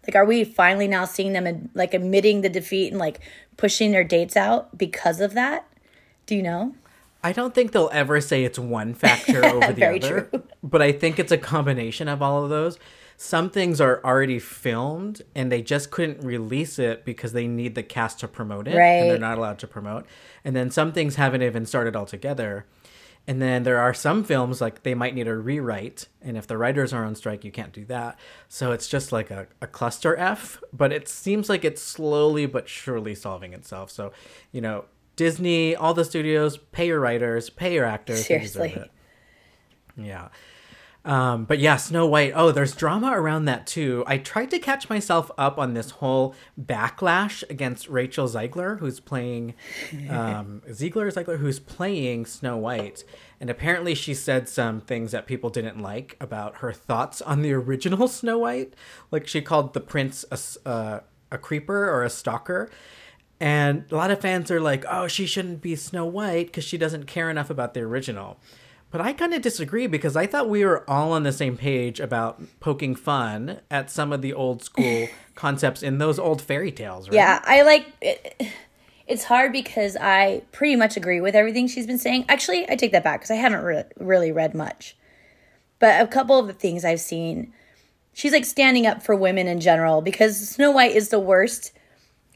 Like, 0.07 0.15
are 0.15 0.25
we 0.25 0.45
finally 0.45 0.87
now 0.87 1.03
seeing 1.03 1.33
them 1.33 1.69
like 1.73 1.93
admitting 1.93 2.41
the 2.41 2.49
defeat 2.49 2.91
and 2.91 2.99
like 2.99 3.19
pushing 3.57 3.91
their 3.91 4.05
dates 4.05 4.37
out 4.37 4.77
because 4.77 5.19
of 5.19 5.33
that? 5.33 5.67
Do 6.27 6.35
you 6.35 6.43
know? 6.43 6.75
I 7.23 7.31
don't 7.31 7.55
think 7.55 7.71
they'll 7.71 7.89
ever 7.91 8.21
say 8.21 8.43
it's 8.43 8.59
one 8.59 8.93
factor 8.93 9.43
over 9.53 9.73
the 9.73 9.85
other, 9.85 10.21
true. 10.21 10.43
but 10.61 10.81
I 10.81 10.91
think 10.91 11.17
it's 11.17 11.31
a 11.31 11.37
combination 11.37 12.07
of 12.07 12.21
all 12.21 12.43
of 12.43 12.49
those. 12.49 12.77
Some 13.19 13.49
things 13.49 13.81
are 13.81 13.99
already 14.03 14.37
filmed 14.37 15.23
and 15.33 15.51
they 15.51 15.63
just 15.63 15.89
couldn't 15.89 16.23
release 16.23 16.77
it 16.77 17.03
because 17.03 17.33
they 17.33 17.47
need 17.47 17.73
the 17.73 17.81
cast 17.81 18.19
to 18.19 18.27
promote 18.27 18.67
it 18.67 18.77
right. 18.77 18.85
and 18.85 19.09
they're 19.09 19.17
not 19.17 19.39
allowed 19.39 19.57
to 19.59 19.67
promote. 19.67 20.05
And 20.45 20.55
then 20.55 20.69
some 20.69 20.91
things 20.91 21.15
haven't 21.15 21.41
even 21.41 21.65
started 21.65 21.95
altogether. 21.95 22.67
And 23.25 23.41
then 23.41 23.63
there 23.63 23.79
are 23.79 23.93
some 23.93 24.23
films 24.23 24.61
like 24.61 24.83
they 24.83 24.93
might 24.93 25.13
need 25.13 25.27
a 25.27 25.35
rewrite, 25.35 26.07
and 26.21 26.37
if 26.37 26.47
the 26.47 26.57
writers 26.57 26.93
are 26.93 27.03
on 27.03 27.13
strike, 27.13 27.43
you 27.43 27.51
can't 27.51 27.73
do 27.73 27.83
that. 27.85 28.17
So 28.47 28.71
it's 28.71 28.87
just 28.87 29.11
like 29.11 29.29
a, 29.29 29.47
a 29.61 29.67
cluster 29.67 30.15
F, 30.15 30.63
but 30.71 30.93
it 30.93 31.09
seems 31.09 31.49
like 31.49 31.65
it's 31.65 31.81
slowly 31.81 32.45
but 32.45 32.69
surely 32.69 33.13
solving 33.15 33.51
itself. 33.51 33.91
So, 33.91 34.13
you 34.53 34.61
know, 34.61 34.85
Disney, 35.17 35.75
all 35.75 35.93
the 35.93 36.05
studios, 36.05 36.57
pay 36.57 36.87
your 36.87 37.01
writers, 37.01 37.49
pay 37.49 37.73
your 37.73 37.85
actors. 37.85 38.25
Seriously. 38.25 38.81
Yeah. 39.97 40.29
Um, 41.07 41.45
but 41.45 41.59
yeah, 41.59 41.77
Snow 41.77 42.05
White. 42.05 42.33
Oh, 42.35 42.51
there's 42.51 42.75
drama 42.75 43.11
around 43.11 43.45
that 43.45 43.65
too. 43.65 44.03
I 44.05 44.17
tried 44.17 44.51
to 44.51 44.59
catch 44.59 44.89
myself 44.89 45.31
up 45.37 45.57
on 45.57 45.73
this 45.73 45.91
whole 45.91 46.35
backlash 46.61 47.49
against 47.49 47.87
Rachel 47.87 48.27
Ziegler, 48.27 48.75
who's 48.75 48.99
playing 48.99 49.53
um, 50.09 50.61
Ziegler 50.73 51.09
Zegler, 51.09 51.39
who's 51.39 51.59
playing 51.59 52.25
Snow 52.25 52.57
White, 52.57 53.05
and 53.39 53.49
apparently 53.49 53.95
she 53.95 54.13
said 54.13 54.49
some 54.49 54.81
things 54.81 55.13
that 55.13 55.27
people 55.27 55.49
didn't 55.49 55.81
like 55.81 56.17
about 56.19 56.57
her 56.57 56.73
thoughts 56.73 57.21
on 57.21 57.41
the 57.41 57.53
original 57.53 58.07
Snow 58.09 58.39
White. 58.39 58.73
Like 59.09 59.27
she 59.27 59.41
called 59.41 59.73
the 59.73 59.79
prince 59.79 60.25
a, 60.29 60.67
uh, 60.67 60.99
a 61.31 61.37
creeper 61.37 61.89
or 61.89 62.03
a 62.03 62.09
stalker, 62.09 62.69
and 63.39 63.85
a 63.91 63.95
lot 63.95 64.11
of 64.11 64.19
fans 64.19 64.49
are 64.49 64.61
like, 64.61 64.83
oh, 64.89 65.07
she 65.07 65.25
shouldn't 65.25 65.61
be 65.61 65.75
Snow 65.75 66.05
White 66.05 66.47
because 66.47 66.63
she 66.63 66.77
doesn't 66.77 67.05
care 67.05 67.29
enough 67.29 67.49
about 67.49 67.73
the 67.73 67.81
original. 67.81 68.37
But 68.89 69.01
I 69.01 69.13
kind 69.13 69.33
of 69.33 69.41
disagree 69.41 69.85
because 69.87 70.15
I 70.15 70.25
thought 70.27 70.49
we 70.49 70.63
were 70.63 70.89
all 70.89 71.11
on 71.11 71.23
the 71.23 71.33
same 71.33 71.57
page 71.57 71.99
about 71.99 72.41
poking 72.59 72.95
fun 72.95 73.59
at 73.69 73.91
some 73.91 74.13
of 74.13 74.21
the 74.21 74.33
old 74.33 74.63
school 74.63 75.07
concepts 75.35 75.83
in 75.83 75.97
those 75.97 76.17
old 76.17 76.41
fairy 76.41 76.71
tales, 76.71 77.09
right? 77.09 77.15
Yeah, 77.15 77.41
I 77.43 77.63
like 77.63 77.85
it. 78.01 78.51
It's 79.05 79.25
hard 79.25 79.51
because 79.51 79.95
I 79.97 80.41
pretty 80.51 80.75
much 80.75 80.97
agree 80.97 81.21
with 81.21 81.35
everything 81.35 81.67
she's 81.67 81.87
been 81.87 81.97
saying. 81.97 82.25
Actually, 82.27 82.69
I 82.69 82.75
take 82.75 82.91
that 82.93 83.03
back 83.03 83.19
because 83.19 83.31
I 83.31 83.35
haven't 83.35 83.63
re- 83.63 83.83
really 83.99 84.31
read 84.31 84.53
much. 84.53 84.97
But 85.79 86.01
a 86.01 86.07
couple 86.07 86.39
of 86.39 86.47
the 86.47 86.53
things 86.53 86.83
I've 86.83 86.99
seen, 86.99 87.53
she's 88.13 88.31
like 88.31 88.45
standing 88.45 88.87
up 88.87 89.03
for 89.03 89.15
women 89.15 89.47
in 89.47 89.59
general 89.59 90.01
because 90.01 90.49
Snow 90.49 90.71
White 90.71 90.95
is 90.95 91.09
the 91.09 91.19
worst 91.19 91.71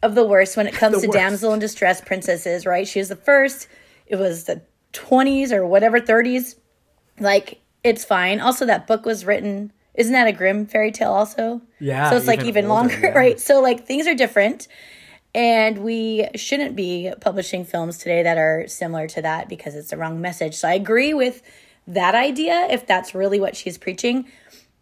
of 0.03 0.15
the 0.15 0.25
worst 0.25 0.57
when 0.57 0.67
it 0.67 0.73
comes 0.81 1.01
to 1.01 1.07
worst. 1.07 1.17
damsel 1.17 1.53
in 1.53 1.59
distress 1.59 2.01
princesses, 2.01 2.65
right? 2.65 2.87
She 2.87 2.99
was 2.99 3.09
the 3.09 3.15
first. 3.15 3.67
It 4.07 4.17
was 4.17 4.45
the 4.45 4.61
20s 4.93 5.51
or 5.51 5.65
whatever 5.65 5.99
30s. 5.99 6.55
Like 7.19 7.61
it's 7.83 8.03
fine. 8.05 8.39
Also 8.39 8.65
that 8.65 8.87
book 8.87 9.05
was 9.05 9.25
written 9.25 9.71
isn't 9.93 10.13
that 10.13 10.27
a 10.27 10.31
Grimm 10.31 10.65
fairy 10.65 10.91
tale 10.91 11.11
also? 11.11 11.61
Yeah. 11.79 12.09
So 12.09 12.15
it's 12.15 12.27
like 12.27 12.43
even 12.43 12.65
older, 12.65 12.89
longer, 12.89 13.07
yeah. 13.07 13.09
right? 13.17 13.39
So 13.39 13.61
like 13.61 13.85
things 13.85 14.07
are 14.07 14.15
different. 14.15 14.67
And 15.33 15.79
we 15.79 16.27
shouldn't 16.35 16.75
be 16.75 17.11
publishing 17.21 17.65
films 17.65 17.97
today 17.97 18.23
that 18.23 18.37
are 18.37 18.67
similar 18.67 19.07
to 19.07 19.21
that 19.21 19.47
because 19.47 19.75
it's 19.75 19.89
the 19.89 19.97
wrong 19.97 20.19
message. 20.19 20.55
So 20.55 20.67
I 20.67 20.73
agree 20.73 21.13
with 21.13 21.41
that 21.87 22.15
idea 22.15 22.67
if 22.69 22.85
that's 22.85 23.15
really 23.15 23.39
what 23.39 23.55
she's 23.55 23.77
preaching. 23.77 24.27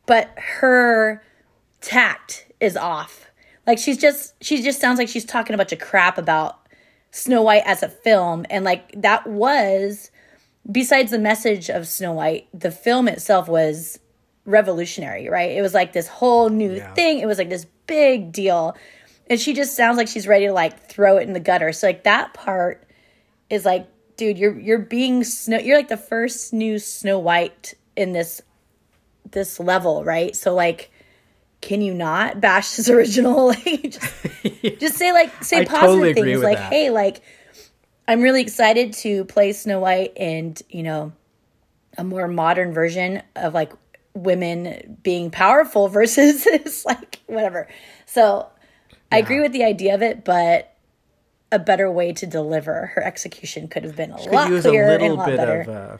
But 0.05 0.33
her 0.37 1.23
tact 1.81 2.47
is 2.59 2.75
off 2.75 3.28
like 3.69 3.77
she's 3.77 3.97
just 3.97 4.33
she 4.41 4.63
just 4.63 4.81
sounds 4.81 4.97
like 4.97 5.07
she's 5.07 5.25
talking 5.25 5.53
a 5.53 5.57
bunch 5.57 5.71
of 5.71 5.77
crap 5.77 6.17
about 6.17 6.67
Snow 7.11 7.43
White 7.43 7.61
as 7.67 7.83
a 7.83 7.87
film 7.87 8.45
and 8.49 8.65
like 8.65 8.91
that 8.99 9.27
was 9.27 10.09
besides 10.71 11.11
the 11.11 11.19
message 11.19 11.69
of 11.69 11.87
Snow 11.87 12.13
White, 12.13 12.47
the 12.51 12.71
film 12.71 13.07
itself 13.07 13.47
was 13.47 13.99
revolutionary, 14.45 15.29
right? 15.29 15.51
It 15.51 15.61
was 15.61 15.75
like 15.75 15.93
this 15.93 16.07
whole 16.07 16.49
new 16.49 16.77
yeah. 16.77 16.93
thing. 16.95 17.19
It 17.19 17.27
was 17.27 17.37
like 17.37 17.49
this 17.49 17.67
big 17.85 18.31
deal. 18.31 18.75
And 19.29 19.39
she 19.39 19.53
just 19.53 19.75
sounds 19.75 19.97
like 19.97 20.07
she's 20.07 20.27
ready 20.27 20.47
to 20.47 20.53
like 20.53 20.87
throw 20.89 21.17
it 21.17 21.27
in 21.27 21.33
the 21.33 21.39
gutter. 21.39 21.71
So 21.71 21.85
like 21.85 22.05
that 22.05 22.33
part 22.33 22.87
is 23.51 23.65
like, 23.65 23.87
dude, 24.17 24.39
you're 24.39 24.59
you're 24.59 24.79
being 24.79 25.23
snow 25.23 25.59
you're 25.59 25.77
like 25.77 25.89
the 25.89 25.95
first 25.97 26.53
new 26.53 26.79
Snow 26.79 27.19
White 27.19 27.75
in 27.95 28.13
this 28.13 28.41
this 29.29 29.59
level, 29.59 30.03
right? 30.03 30.35
So 30.35 30.55
like 30.55 30.89
can 31.61 31.81
you 31.81 31.93
not 31.93 32.39
bash 32.39 32.75
his 32.75 32.89
original? 32.89 33.47
like, 33.65 33.91
just, 33.91 34.25
yeah. 34.43 34.69
just 34.79 34.95
say 34.95 35.11
like 35.11 35.43
say 35.43 35.61
I 35.61 35.65
positive 35.65 35.89
totally 35.89 36.13
things 36.13 36.43
like, 36.43 36.57
that. 36.57 36.71
hey, 36.71 36.89
like 36.89 37.21
I'm 38.07 38.21
really 38.21 38.41
excited 38.41 38.93
to 38.93 39.25
play 39.25 39.53
Snow 39.53 39.79
White 39.79 40.13
and 40.17 40.61
you 40.69 40.83
know 40.83 41.13
a 41.97 42.03
more 42.03 42.27
modern 42.27 42.73
version 42.73 43.21
of 43.35 43.53
like 43.53 43.71
women 44.13 44.97
being 45.03 45.31
powerful 45.31 45.87
versus 45.89 46.45
it's 46.47 46.85
like 46.85 47.19
whatever. 47.27 47.67
So 48.05 48.47
yeah. 48.89 48.97
I 49.11 49.17
agree 49.17 49.41
with 49.41 49.51
the 49.51 49.63
idea 49.63 49.95
of 49.95 50.01
it, 50.01 50.23
but 50.23 50.75
a 51.51 51.59
better 51.59 51.91
way 51.91 52.13
to 52.13 52.27
deliver 52.27 52.87
her 52.95 53.03
execution 53.03 53.67
could 53.67 53.83
have 53.83 53.95
been 53.95 54.11
a 54.11 54.21
she 54.21 54.29
lot 54.29 54.47
clearer 54.61 54.91
a 54.91 54.93
and 54.93 55.03
a 55.03 55.13
lot 55.13 55.27
better. 55.27 55.61
Of, 55.61 55.69
uh, 55.69 55.97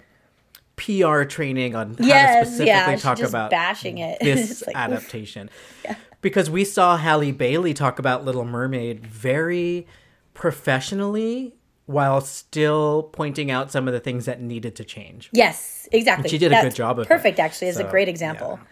PR 0.79 1.23
training 1.23 1.75
on 1.75 1.95
how 1.95 2.05
yes, 2.05 2.47
to 2.47 2.55
specifically 2.55 2.93
yeah, 2.93 2.95
talk 2.95 3.19
about 3.19 3.51
bashing 3.51 3.97
it. 3.97 4.17
this 4.21 4.65
like, 4.65 4.75
adaptation. 4.75 5.49
Yeah. 5.83 5.95
Because 6.21 6.49
we 6.49 6.65
saw 6.65 6.97
Halle 6.97 7.31
Bailey 7.31 7.73
talk 7.73 7.97
about 7.97 8.25
Little 8.25 8.43
Mermaid 8.43 9.07
very 9.07 9.87
professionally 10.33 11.55
while 11.85 12.19
still 12.19 13.03
pointing 13.13 13.49
out 13.49 13.71
some 13.71 13.87
of 13.87 13.93
the 13.93 14.01
things 14.01 14.25
that 14.25 14.41
needed 14.41 14.75
to 14.75 14.83
change. 14.83 15.29
Yes, 15.31 15.87
exactly. 15.93 16.23
And 16.23 16.31
she 16.31 16.37
did 16.37 16.51
That's 16.51 16.65
a 16.65 16.69
good 16.69 16.75
job 16.75 16.99
of 16.99 17.05
it. 17.05 17.07
perfect, 17.07 17.39
it. 17.39 17.41
actually, 17.41 17.69
is 17.69 17.77
so, 17.77 17.87
a 17.87 17.89
great 17.89 18.09
example. 18.09 18.59
Yeah. 18.61 18.68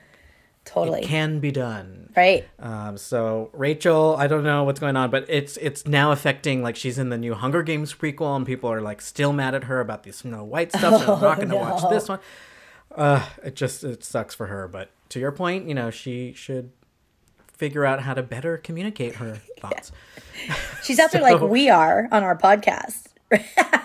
Totally. 0.67 1.01
It 1.01 1.07
can 1.07 1.39
be 1.39 1.51
done. 1.51 2.11
Right. 2.15 2.45
Um, 2.59 2.97
so 2.97 3.49
Rachel, 3.53 4.15
I 4.17 4.27
don't 4.27 4.43
know 4.43 4.63
what's 4.63 4.79
going 4.79 4.97
on, 4.97 5.09
but 5.09 5.25
it's 5.29 5.55
it's 5.57 5.87
now 5.87 6.11
affecting 6.11 6.61
like 6.61 6.75
she's 6.75 6.97
in 6.97 7.09
the 7.09 7.17
new 7.17 7.33
Hunger 7.33 7.63
Games 7.63 7.93
prequel 7.93 8.35
and 8.35 8.45
people 8.45 8.71
are 8.71 8.81
like 8.81 9.01
still 9.01 9.31
mad 9.31 9.55
at 9.55 9.65
her 9.65 9.79
about 9.79 10.03
the 10.03 10.11
Snow 10.11 10.43
White 10.43 10.71
stuff. 10.71 10.87
Oh, 10.97 11.05
so 11.05 11.15
I'm 11.15 11.21
not 11.21 11.37
gonna 11.37 11.49
no. 11.49 11.57
watch 11.57 11.89
this 11.89 12.09
one. 12.09 12.19
Uh, 12.93 13.23
it 13.43 13.55
just 13.55 13.83
it 13.83 14.03
sucks 14.03 14.33
for 14.35 14.47
her. 14.47 14.67
But 14.67 14.89
to 15.09 15.19
your 15.19 15.31
point, 15.31 15.67
you 15.67 15.75
know, 15.75 15.89
she 15.89 16.33
should 16.33 16.71
figure 17.53 17.85
out 17.85 18.01
how 18.01 18.13
to 18.13 18.23
better 18.23 18.57
communicate 18.57 19.15
her 19.15 19.35
thoughts. 19.59 19.91
She's 20.83 20.99
out 20.99 21.11
there 21.11 21.21
so, 21.21 21.33
like 21.33 21.41
we 21.41 21.69
are 21.69 22.07
on 22.11 22.23
our 22.23 22.37
podcast. 22.37 23.07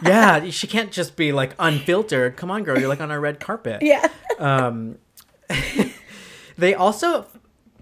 yeah, 0.03 0.49
she 0.51 0.67
can't 0.67 0.91
just 0.91 1.17
be 1.17 1.33
like 1.33 1.55
unfiltered. 1.59 2.37
Come 2.37 2.51
on, 2.51 2.65
girl, 2.65 2.79
you're 2.79 2.89
like 2.89 3.01
on 3.01 3.11
our 3.11 3.21
red 3.21 3.41
carpet. 3.41 3.83
Yeah. 3.83 4.09
Um 4.39 4.99
they 6.57 6.75
also 6.75 7.27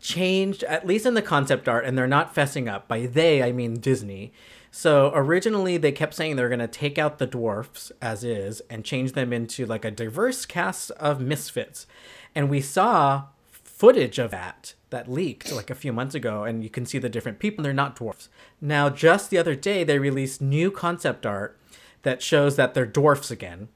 changed, 0.00 0.62
at 0.64 0.86
least 0.86 1.06
in 1.06 1.14
the 1.14 1.22
concept 1.22 1.68
art, 1.68 1.84
and 1.84 1.96
they're 1.96 2.06
not 2.06 2.34
fessing 2.34 2.70
up. 2.70 2.88
By 2.88 3.06
they, 3.06 3.42
I 3.42 3.52
mean 3.52 3.74
Disney. 3.74 4.32
So 4.70 5.10
originally 5.14 5.76
they 5.76 5.92
kept 5.92 6.14
saying 6.14 6.36
they're 6.36 6.48
going 6.48 6.60
to 6.60 6.68
take 6.68 6.98
out 6.98 7.18
the 7.18 7.26
dwarfs 7.26 7.90
as 8.00 8.22
is 8.22 8.62
and 8.70 8.84
change 8.84 9.12
them 9.12 9.32
into 9.32 9.66
like 9.66 9.84
a 9.84 9.90
diverse 9.90 10.46
cast 10.46 10.92
of 10.92 11.20
misfits. 11.20 11.86
And 12.34 12.48
we 12.48 12.60
saw 12.60 13.24
footage 13.50 14.18
of 14.18 14.30
that 14.30 14.74
that 14.90 15.10
leaked 15.10 15.50
like 15.52 15.70
a 15.70 15.74
few 15.74 15.92
months 15.92 16.14
ago 16.14 16.44
and 16.44 16.62
you 16.62 16.70
can 16.70 16.84
see 16.84 16.98
the 16.98 17.08
different 17.08 17.38
people 17.38 17.64
they're 17.64 17.72
not 17.72 17.96
dwarfs. 17.96 18.28
Now 18.60 18.90
just 18.90 19.30
the 19.30 19.38
other 19.38 19.56
day 19.56 19.82
they 19.82 19.98
released 19.98 20.40
new 20.40 20.70
concept 20.70 21.26
art 21.26 21.58
that 22.02 22.22
shows 22.22 22.56
that 22.56 22.74
they're 22.74 22.86
dwarfs 22.86 23.30
again 23.30 23.68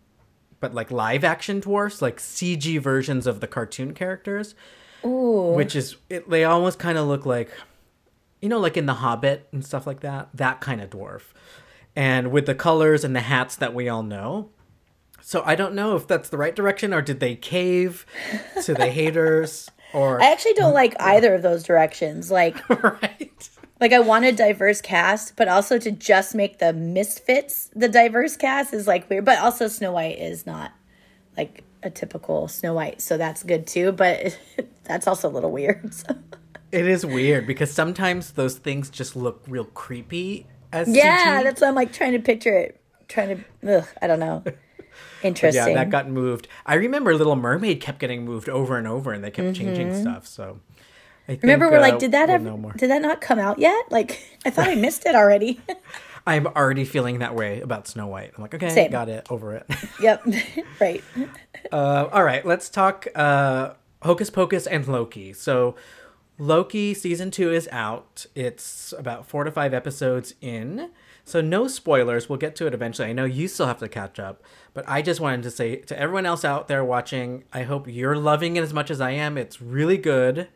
but 0.64 0.72
like 0.72 0.90
live 0.90 1.24
action 1.24 1.60
dwarfs, 1.60 2.00
like 2.00 2.18
CG 2.18 2.80
versions 2.80 3.26
of 3.26 3.40
the 3.40 3.46
cartoon 3.46 3.92
characters. 3.92 4.54
Ooh. 5.04 5.52
Which 5.54 5.76
is 5.76 5.96
it, 6.08 6.28
they 6.28 6.44
almost 6.44 6.78
kind 6.78 6.98
of 6.98 7.06
look 7.06 7.26
like 7.26 7.50
you 8.40 8.48
know 8.48 8.58
like 8.58 8.76
in 8.76 8.86
the 8.86 8.94
Hobbit 8.94 9.48
and 9.52 9.64
stuff 9.64 9.86
like 9.86 10.00
that, 10.00 10.28
that 10.34 10.60
kind 10.60 10.80
of 10.80 10.90
dwarf. 10.90 11.22
And 11.96 12.32
with 12.32 12.46
the 12.46 12.54
colors 12.54 13.04
and 13.04 13.14
the 13.14 13.20
hats 13.20 13.56
that 13.56 13.72
we 13.72 13.88
all 13.88 14.02
know. 14.02 14.50
So 15.20 15.42
I 15.46 15.54
don't 15.54 15.74
know 15.74 15.96
if 15.96 16.06
that's 16.06 16.28
the 16.28 16.36
right 16.36 16.54
direction 16.54 16.92
or 16.92 17.00
did 17.00 17.20
they 17.20 17.36
cave 17.36 18.04
to 18.64 18.74
the 18.74 18.90
haters 18.90 19.70
or 19.94 20.20
I 20.20 20.32
actually 20.32 20.54
don't 20.54 20.74
like 20.74 20.94
either 21.00 21.34
of 21.34 21.42
those 21.42 21.62
directions. 21.62 22.30
Like 22.30 22.68
right. 22.82 23.48
like 23.80 23.92
I 23.92 24.00
want 24.00 24.26
a 24.26 24.32
diverse 24.32 24.82
cast, 24.82 25.36
but 25.36 25.48
also 25.48 25.78
to 25.78 25.90
just 25.90 26.34
make 26.34 26.58
the 26.58 26.74
misfits 26.74 27.70
the 27.74 27.88
diverse 27.88 28.36
cast 28.36 28.74
is 28.74 28.86
like 28.86 29.08
weird. 29.08 29.24
But 29.24 29.38
also 29.38 29.68
Snow 29.68 29.92
White 29.92 30.18
is 30.18 30.44
not 30.44 30.72
like 31.38 31.63
a 31.84 31.90
typical 31.90 32.48
Snow 32.48 32.74
White, 32.74 33.00
so 33.00 33.16
that's 33.16 33.42
good 33.42 33.66
too. 33.66 33.92
But 33.92 34.38
that's 34.84 35.06
also 35.06 35.28
a 35.28 35.32
little 35.32 35.52
weird. 35.52 35.92
So. 36.06 36.16
It 36.72 36.88
is 36.88 37.06
weird 37.06 37.46
because 37.46 37.70
sometimes 37.70 38.32
those 38.32 38.58
things 38.58 38.90
just 38.90 39.14
look 39.14 39.44
real 39.46 39.64
creepy 39.66 40.48
as 40.72 40.88
Yeah, 40.88 41.40
CG. 41.40 41.44
that's 41.44 41.60
why 41.60 41.68
I'm 41.68 41.76
like 41.76 41.92
trying 41.92 42.12
to 42.12 42.18
picture 42.18 42.56
it. 42.58 42.80
Trying 43.06 43.44
to, 43.62 43.76
ugh, 43.78 43.86
I 44.02 44.08
don't 44.08 44.18
know. 44.18 44.42
Interesting. 45.22 45.68
Yeah, 45.68 45.74
that 45.74 45.90
got 45.90 46.08
moved. 46.08 46.48
I 46.66 46.74
remember 46.74 47.14
Little 47.14 47.36
Mermaid 47.36 47.80
kept 47.80 48.00
getting 48.00 48.24
moved 48.24 48.48
over 48.48 48.76
and 48.76 48.88
over, 48.88 49.12
and 49.12 49.22
they 49.22 49.30
kept 49.30 49.54
changing 49.56 49.94
stuff. 49.94 50.26
So, 50.26 50.58
I 51.28 51.36
think, 51.36 51.38
Mm-hmm. 51.38 51.46
Remember, 51.46 51.70
we're 51.70 51.78
uh, 51.78 51.82
like, 51.82 51.98
did 52.00 52.10
that 52.12 52.28
we'll 52.28 52.54
ever, 52.66 52.76
did 52.76 52.90
that 52.90 53.02
not 53.02 53.20
come 53.20 53.38
out 53.38 53.58
yet? 53.60 53.90
Like, 53.92 54.20
I 54.44 54.50
thought 54.50 54.68
I 54.68 54.74
missed 54.74 55.06
it 55.06 55.14
already. 55.14 55.60
I'm 56.26 56.46
already 56.46 56.84
feeling 56.84 57.18
that 57.18 57.34
way 57.34 57.60
about 57.60 57.86
Snow 57.86 58.06
White. 58.06 58.32
I'm 58.36 58.42
like, 58.42 58.54
okay, 58.54 58.70
Same. 58.70 58.90
got 58.90 59.08
it, 59.08 59.26
over 59.30 59.54
it. 59.54 59.66
yep, 60.00 60.24
right. 60.80 61.04
uh, 61.70 62.08
all 62.10 62.24
right, 62.24 62.44
let's 62.46 62.70
talk 62.70 63.06
uh, 63.14 63.74
Hocus 64.02 64.30
Pocus 64.30 64.66
and 64.66 64.86
Loki. 64.88 65.32
So, 65.32 65.74
Loki 66.38 66.94
season 66.94 67.30
two 67.30 67.52
is 67.52 67.68
out. 67.70 68.26
It's 68.34 68.94
about 68.98 69.26
four 69.26 69.44
to 69.44 69.50
five 69.50 69.74
episodes 69.74 70.34
in. 70.40 70.90
So, 71.26 71.42
no 71.42 71.68
spoilers. 71.68 72.28
We'll 72.28 72.38
get 72.38 72.56
to 72.56 72.66
it 72.66 72.74
eventually. 72.74 73.08
I 73.08 73.12
know 73.12 73.26
you 73.26 73.46
still 73.46 73.66
have 73.66 73.78
to 73.80 73.88
catch 73.88 74.18
up, 74.18 74.42
but 74.72 74.84
I 74.88 75.02
just 75.02 75.20
wanted 75.20 75.42
to 75.42 75.50
say 75.50 75.76
to 75.76 75.98
everyone 75.98 76.26
else 76.26 76.44
out 76.44 76.68
there 76.68 76.84
watching, 76.84 77.44
I 77.52 77.64
hope 77.64 77.86
you're 77.86 78.16
loving 78.16 78.56
it 78.56 78.62
as 78.62 78.72
much 78.72 78.90
as 78.90 79.00
I 79.00 79.10
am. 79.10 79.36
It's 79.36 79.60
really 79.60 79.98
good. 79.98 80.48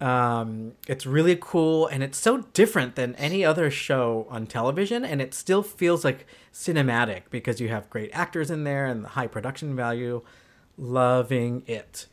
Um, 0.00 0.72
it's 0.86 1.04
really 1.04 1.36
cool 1.38 1.86
and 1.86 2.02
it's 2.02 2.16
so 2.16 2.38
different 2.54 2.96
than 2.96 3.14
any 3.16 3.44
other 3.44 3.70
show 3.70 4.26
on 4.30 4.46
television, 4.46 5.04
and 5.04 5.20
it 5.20 5.34
still 5.34 5.62
feels 5.62 6.04
like 6.04 6.26
cinematic 6.52 7.24
because 7.30 7.60
you 7.60 7.68
have 7.68 7.90
great 7.90 8.10
actors 8.12 8.50
in 8.50 8.64
there 8.64 8.86
and 8.86 9.04
the 9.04 9.08
high 9.08 9.26
production 9.26 9.76
value. 9.76 10.22
Loving 10.78 11.62
it. 11.66 12.06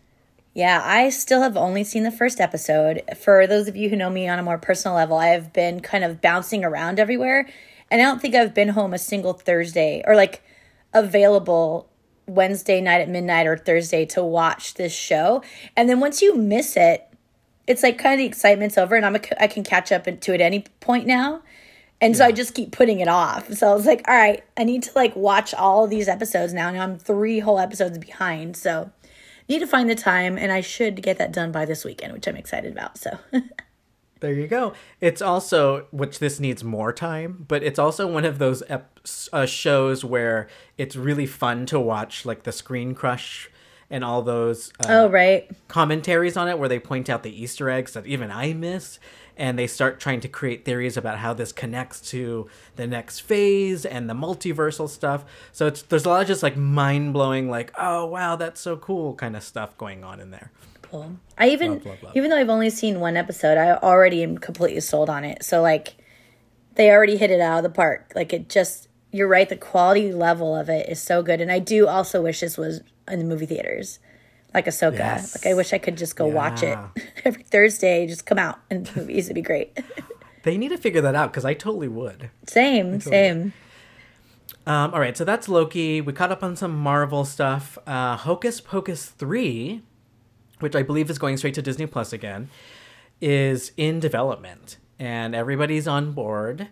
Yeah, 0.53 0.81
I 0.83 1.09
still 1.09 1.43
have 1.43 1.55
only 1.55 1.83
seen 1.83 2.01
the 2.01 2.11
first 2.11 2.41
episode. 2.41 3.03
For 3.15 3.45
those 3.45 3.67
of 3.67 3.75
you 3.75 3.89
who 3.89 3.95
know 3.95 4.09
me 4.09 4.27
on 4.27 4.39
a 4.39 4.43
more 4.43 4.57
personal 4.57 4.95
level, 4.95 5.17
I 5.17 5.27
have 5.27 5.53
been 5.53 5.81
kind 5.81 6.03
of 6.03 6.19
bouncing 6.19 6.65
around 6.65 6.99
everywhere. 6.99 7.47
And 7.91 8.01
I 8.01 8.05
don't 8.05 8.19
think 8.19 8.35
I've 8.35 8.53
been 8.55 8.69
home 8.69 8.93
a 8.93 8.97
single 8.97 9.33
Thursday 9.33 10.01
or 10.05 10.15
like 10.15 10.41
available 10.93 11.87
Wednesday 12.25 12.81
night 12.81 13.01
at 13.01 13.07
midnight 13.09 13.47
or 13.47 13.55
Thursday 13.55 14.05
to 14.07 14.23
watch 14.23 14.73
this 14.73 14.93
show. 14.93 15.43
And 15.75 15.87
then 15.87 15.99
once 15.99 16.21
you 16.21 16.35
miss 16.35 16.75
it, 16.75 17.06
it's 17.67 17.83
like 17.83 17.97
kind 17.97 18.13
of 18.13 18.19
the 18.19 18.25
excitement's 18.25 18.77
over 18.77 18.95
and 18.95 19.05
I'm 19.05 19.15
a, 19.15 19.43
I 19.43 19.47
can 19.47 19.63
catch 19.63 19.91
up 19.91 20.05
to 20.05 20.33
it 20.33 20.41
any 20.41 20.61
point 20.79 21.05
now. 21.05 21.41
And 21.99 22.15
so 22.15 22.25
I 22.25 22.31
just 22.31 22.53
keep 22.53 22.71
putting 22.71 22.99
it 22.99 23.07
off. 23.07 23.51
So 23.53 23.71
I 23.71 23.73
was 23.73 23.87
like, 23.87 24.07
all 24.07 24.13
right, 24.13 24.43
I 24.55 24.63
need 24.63 24.83
to 24.83 24.91
like 24.95 25.15
watch 25.15 25.53
all 25.55 25.83
of 25.83 25.89
these 25.89 26.07
episodes 26.07 26.53
now. 26.53 26.69
Now 26.69 26.83
I'm 26.83 26.99
three 26.99 27.39
whole 27.39 27.59
episodes 27.59 27.97
behind. 27.97 28.55
So 28.55 28.91
need 29.49 29.59
to 29.59 29.67
find 29.67 29.89
the 29.89 29.95
time 29.95 30.37
and 30.37 30.51
I 30.51 30.61
should 30.61 31.01
get 31.01 31.17
that 31.17 31.31
done 31.31 31.51
by 31.51 31.65
this 31.65 31.83
weekend, 31.83 32.13
which 32.13 32.27
I'm 32.27 32.35
excited 32.35 32.71
about. 32.71 32.97
So 32.99 33.17
There 34.19 34.33
you 34.33 34.47
go. 34.47 34.73
It's 34.99 35.21
also, 35.21 35.87
which 35.91 36.19
this 36.19 36.39
needs 36.39 36.63
more 36.63 36.91
time, 36.91 37.45
but 37.47 37.61
it's 37.63 37.77
also 37.77 38.07
one 38.07 38.25
of 38.25 38.39
those 38.39 38.63
ep- 38.67 38.99
uh, 39.31 39.45
shows 39.45 40.03
where 40.03 40.47
it's 40.77 40.95
really 40.95 41.27
fun 41.27 41.65
to 41.67 41.79
watch, 41.79 42.25
like 42.25 42.43
the 42.43 42.51
ScreenCrush 42.51 43.47
and 43.89 44.03
all 44.03 44.21
those 44.21 44.71
uh, 44.81 44.87
Oh 44.89 45.09
right. 45.09 45.49
commentaries 45.67 46.35
on 46.37 46.47
it 46.49 46.59
where 46.59 46.69
they 46.69 46.79
point 46.79 47.09
out 47.09 47.23
the 47.23 47.41
Easter 47.43 47.69
eggs 47.69 47.93
that 47.93 48.05
even 48.05 48.31
I 48.31 48.53
miss. 48.53 48.99
And 49.39 49.57
they 49.59 49.67
start 49.67 49.99
trying 49.99 50.19
to 50.21 50.27
create 50.27 50.65
theories 50.65 50.97
about 50.97 51.19
how 51.19 51.31
this 51.31 51.51
connects 51.51 52.01
to 52.09 52.49
the 52.75 52.87
next 52.87 53.19
phase 53.19 53.85
and 53.85 54.09
the 54.09 54.15
multiversal 54.15 54.89
stuff. 54.89 55.25
So 55.51 55.67
it's 55.67 55.83
there's 55.83 56.05
a 56.05 56.09
lot 56.09 56.21
of 56.23 56.27
just 56.27 56.41
like 56.41 56.57
mind 56.57 57.13
blowing, 57.13 57.47
like 57.47 57.71
oh 57.77 58.05
wow 58.07 58.35
that's 58.35 58.59
so 58.59 58.77
cool 58.77 59.13
kind 59.13 59.35
of 59.35 59.43
stuff 59.43 59.77
going 59.77 60.03
on 60.03 60.19
in 60.19 60.31
there. 60.31 60.51
Cool. 60.81 61.17
I 61.37 61.49
even 61.49 61.73
Love, 61.73 61.85
love, 61.85 62.03
love. 62.03 62.17
even 62.17 62.29
though 62.31 62.37
I've 62.37 62.49
only 62.49 62.71
seen 62.71 62.99
one 62.99 63.15
episode, 63.15 63.57
I 63.59 63.73
already 63.75 64.23
am 64.23 64.37
completely 64.39 64.79
sold 64.81 65.07
on 65.09 65.23
it. 65.23 65.43
So 65.43 65.61
like 65.61 65.97
they 66.73 66.89
already 66.89 67.17
hit 67.17 67.29
it 67.29 67.39
out 67.39 67.57
of 67.57 67.63
the 67.63 67.69
park. 67.69 68.13
Like 68.15 68.33
it 68.33 68.49
just 68.49 68.87
you're 69.11 69.27
right, 69.27 69.47
the 69.47 69.55
quality 69.55 70.11
level 70.13 70.55
of 70.55 70.67
it 70.67 70.89
is 70.89 70.99
so 70.99 71.21
good. 71.21 71.41
And 71.41 71.51
I 71.51 71.59
do 71.59 71.87
also 71.87 72.23
wish 72.23 72.39
this 72.39 72.57
was 72.57 72.81
in 73.09 73.19
the 73.19 73.25
movie 73.25 73.45
theaters. 73.45 73.99
Like 74.53 74.65
Ahsoka. 74.65 74.97
Yes. 74.97 75.35
Like 75.35 75.51
I 75.51 75.53
wish 75.55 75.73
I 75.73 75.77
could 75.77 75.97
just 75.97 76.15
go 76.15 76.25
watch 76.25 76.63
it 76.63 76.77
every 77.25 77.43
Thursday, 77.43 78.07
just 78.07 78.25
come 78.25 78.39
out 78.39 78.59
in 78.71 78.83
the 78.83 78.99
movies. 79.01 79.25
It'd 79.25 79.35
be 79.35 79.41
great. 79.41 79.77
They 80.43 80.55
need 80.57 80.69
to 80.69 80.77
figure 80.77 81.01
that 81.01 81.13
out 81.13 81.31
because 81.31 81.43
I 81.43 81.53
totally 81.53 81.89
would. 81.89 82.29
same, 82.47 83.01
same. 83.01 83.51
Um, 84.65 84.93
all 84.93 84.99
right, 85.01 85.17
so 85.17 85.25
that's 85.25 85.49
Loki. 85.49 85.99
We 85.99 86.13
caught 86.13 86.31
up 86.31 86.41
on 86.41 86.55
some 86.55 86.73
Marvel 86.77 87.25
stuff. 87.25 87.77
Uh, 87.85 88.15
Hocus 88.15 88.61
Pocus 88.61 89.07
3, 89.07 89.81
which 90.59 90.73
I 90.73 90.83
believe 90.83 91.09
is 91.09 91.17
going 91.17 91.35
straight 91.35 91.53
to 91.55 91.61
Disney 91.61 91.85
Plus 91.85 92.13
again, 92.13 92.49
is 93.19 93.73
in 93.75 93.99
development. 93.99 94.77
And 94.97 95.35
everybody's 95.35 95.85
on 95.85 96.13
board. 96.13 96.69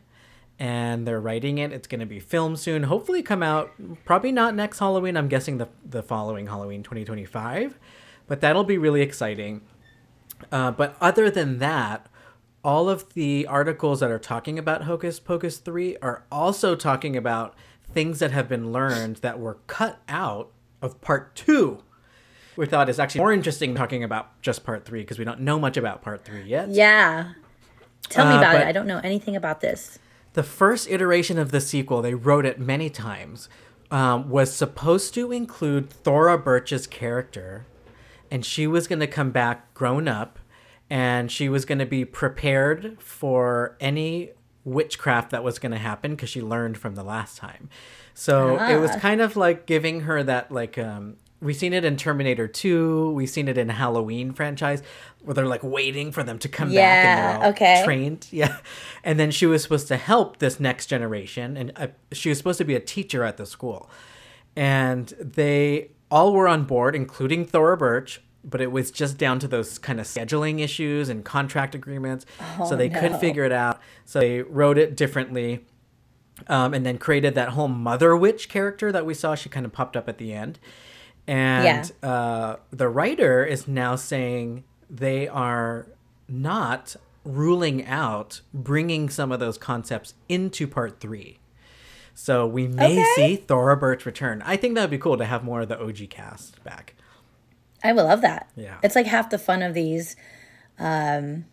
And 0.57 1.05
they're 1.05 1.19
writing 1.19 1.57
it. 1.57 1.73
It's 1.73 1.87
going 1.87 1.99
to 1.99 2.05
be 2.05 2.19
filmed 2.19 2.59
soon. 2.59 2.83
Hopefully, 2.83 3.21
come 3.21 3.43
out 3.43 3.71
probably 4.05 4.31
not 4.31 4.55
next 4.55 4.79
Halloween. 4.79 5.17
I'm 5.17 5.27
guessing 5.27 5.57
the, 5.57 5.67
the 5.83 6.01
following 6.01 6.47
Halloween, 6.47 6.81
2025. 6.81 7.77
But 8.27 8.39
that'll 8.41 8.63
be 8.63 8.77
really 8.77 9.01
exciting. 9.01 9.61
Uh, 10.51 10.71
but 10.71 10.95
other 11.01 11.29
than 11.29 11.59
that, 11.59 12.07
all 12.63 12.89
of 12.89 13.13
the 13.13 13.45
articles 13.47 13.99
that 13.99 14.09
are 14.09 14.17
talking 14.19 14.57
about 14.57 14.83
Hocus 14.83 15.19
Pocus 15.19 15.57
3 15.57 15.97
are 16.01 16.23
also 16.31 16.75
talking 16.75 17.15
about 17.17 17.53
things 17.93 18.19
that 18.19 18.31
have 18.31 18.47
been 18.47 18.71
learned 18.71 19.17
that 19.17 19.39
were 19.39 19.57
cut 19.67 19.99
out 20.07 20.51
of 20.81 20.99
part 21.01 21.35
2. 21.35 21.79
We 22.55 22.65
thought 22.65 22.87
is 22.89 22.99
actually 22.99 23.19
more 23.19 23.33
interesting 23.33 23.75
talking 23.75 24.03
about 24.05 24.41
just 24.41 24.63
part 24.63 24.85
3 24.85 25.01
because 25.01 25.19
we 25.19 25.25
don't 25.25 25.41
know 25.41 25.59
much 25.59 25.75
about 25.75 26.01
part 26.01 26.23
3 26.23 26.43
yet. 26.43 26.69
Yeah. 26.69 27.33
Tell 28.07 28.25
me 28.25 28.35
Uh, 28.35 28.37
about 28.37 28.53
but- 28.53 28.61
it. 28.61 28.67
I 28.67 28.71
don't 28.71 28.87
know 28.87 29.01
anything 29.03 29.35
about 29.35 29.59
this. 29.59 29.99
The 30.35 30.43
first 30.43 30.89
iteration 30.89 31.37
of 31.37 31.51
the 31.51 31.59
sequel, 31.61 32.01
they 32.01 32.13
wrote 32.13 32.45
it 32.45 32.59
many 32.59 32.89
times, 32.89 33.49
um, 33.91 34.29
was 34.29 34.53
supposed 34.53 35.13
to 35.15 35.31
include 35.31 35.89
Thora 35.89 36.37
Birch's 36.37 36.87
character, 36.87 37.65
and 38.29 38.45
she 38.45 38.67
was 38.67 38.87
going 38.87 38.99
to 38.99 39.07
come 39.07 39.31
back 39.31 39.73
grown 39.73 40.07
up, 40.07 40.37
and 40.89 41.31
she 41.31 41.47
was 41.49 41.65
going 41.65 41.79
to 41.79 41.85
be 41.85 42.03
prepared 42.05 42.97
for 43.01 43.75
any 43.79 44.31
witchcraft 44.65 45.29
that 45.31 45.43
was 45.43 45.57
going 45.59 45.71
to 45.71 45.77
happen 45.77 46.11
because 46.11 46.29
she 46.29 46.41
learned 46.41 46.77
from 46.77 46.95
the 46.95 47.03
last 47.03 47.37
time. 47.37 47.69
So 48.13 48.57
it 48.57 48.77
was 48.79 48.91
Ah. 48.91 48.99
kind 48.99 49.21
of 49.21 49.35
like 49.37 49.65
giving 49.65 50.01
her 50.01 50.21
that 50.23 50.51
like 50.51 50.77
um, 50.77 51.17
we've 51.41 51.55
seen 51.55 51.73
it 51.73 51.85
in 51.85 51.97
Terminator 51.97 52.47
2, 52.47 53.11
we've 53.11 53.29
seen 53.29 53.47
it 53.47 53.57
in 53.57 53.69
Halloween 53.69 54.33
franchise 54.33 54.81
where 55.23 55.33
they're 55.33 55.47
like 55.47 55.63
waiting 55.63 56.11
for 56.11 56.23
them 56.23 56.37
to 56.39 56.49
come 56.49 56.69
back 56.69 57.05
and 57.05 57.19
they're 57.19 57.43
all 57.43 57.49
okay. 57.51 57.81
trained. 57.83 58.27
Yeah. 58.31 58.57
And 59.03 59.19
then 59.19 59.31
she 59.31 59.45
was 59.45 59.63
supposed 59.63 59.87
to 59.87 59.97
help 59.97 60.37
this 60.37 60.59
next 60.59 60.87
generation 60.87 61.57
and 61.57 61.71
uh, 61.75 61.87
she 62.11 62.29
was 62.29 62.37
supposed 62.37 62.57
to 62.59 62.65
be 62.65 62.75
a 62.75 62.79
teacher 62.79 63.23
at 63.23 63.37
the 63.37 63.45
school. 63.45 63.89
And 64.55 65.07
they 65.19 65.91
all 66.09 66.33
were 66.33 66.47
on 66.47 66.63
board 66.63 66.95
including 66.95 67.45
Thora 67.45 67.77
Birch, 67.77 68.21
but 68.43 68.61
it 68.61 68.71
was 68.71 68.91
just 68.91 69.17
down 69.17 69.39
to 69.39 69.47
those 69.47 69.77
kind 69.79 69.99
of 69.99 70.05
scheduling 70.05 70.59
issues 70.59 71.09
and 71.09 71.25
contract 71.25 71.75
agreements. 71.75 72.25
so 72.67 72.75
they 72.75 72.89
couldn't 72.89 73.19
figure 73.19 73.43
it 73.43 73.51
out. 73.51 73.79
So 74.05 74.19
they 74.19 74.41
wrote 74.41 74.77
it 74.77 74.95
differently 74.95 75.65
um, 76.47 76.73
and 76.73 76.85
then 76.85 76.97
created 76.97 77.35
that 77.35 77.49
whole 77.49 77.67
mother 77.67 78.15
witch 78.15 78.49
character 78.49 78.91
that 78.91 79.05
we 79.05 79.13
saw. 79.13 79.35
She 79.35 79.49
kind 79.49 79.65
of 79.65 79.71
popped 79.71 79.95
up 79.95 80.09
at 80.09 80.17
the 80.17 80.33
end, 80.33 80.59
and 81.27 81.91
uh, 82.03 82.57
the 82.71 82.87
writer 82.89 83.43
is 83.45 83.67
now 83.67 83.95
saying 83.95 84.63
they 84.89 85.27
are 85.27 85.87
not 86.27 86.95
ruling 87.23 87.85
out 87.85 88.41
bringing 88.53 89.09
some 89.09 89.31
of 89.31 89.39
those 89.39 89.57
concepts 89.57 90.13
into 90.29 90.67
part 90.67 90.99
three. 90.99 91.39
So 92.13 92.45
we 92.47 92.67
may 92.67 92.91
Okay. 92.99 93.05
see 93.15 93.35
Thora 93.35 93.75
Birch 93.75 94.05
return. 94.05 94.41
I 94.45 94.55
think 94.55 94.75
that 94.75 94.81
would 94.81 94.89
be 94.91 94.97
cool 94.97 95.17
to 95.17 95.25
have 95.25 95.43
more 95.43 95.61
of 95.61 95.67
the 95.69 95.79
OG 95.81 96.09
cast 96.09 96.63
back. 96.63 96.93
I 97.83 97.91
would 97.93 98.03
love 98.03 98.21
that. 98.21 98.49
Yeah. 98.55 98.77
It's 98.83 98.95
like 98.95 99.05
half 99.07 99.29
the 99.29 99.37
fun 99.37 99.61
of 99.61 99.73
these 99.73 100.15
um, 100.79 101.45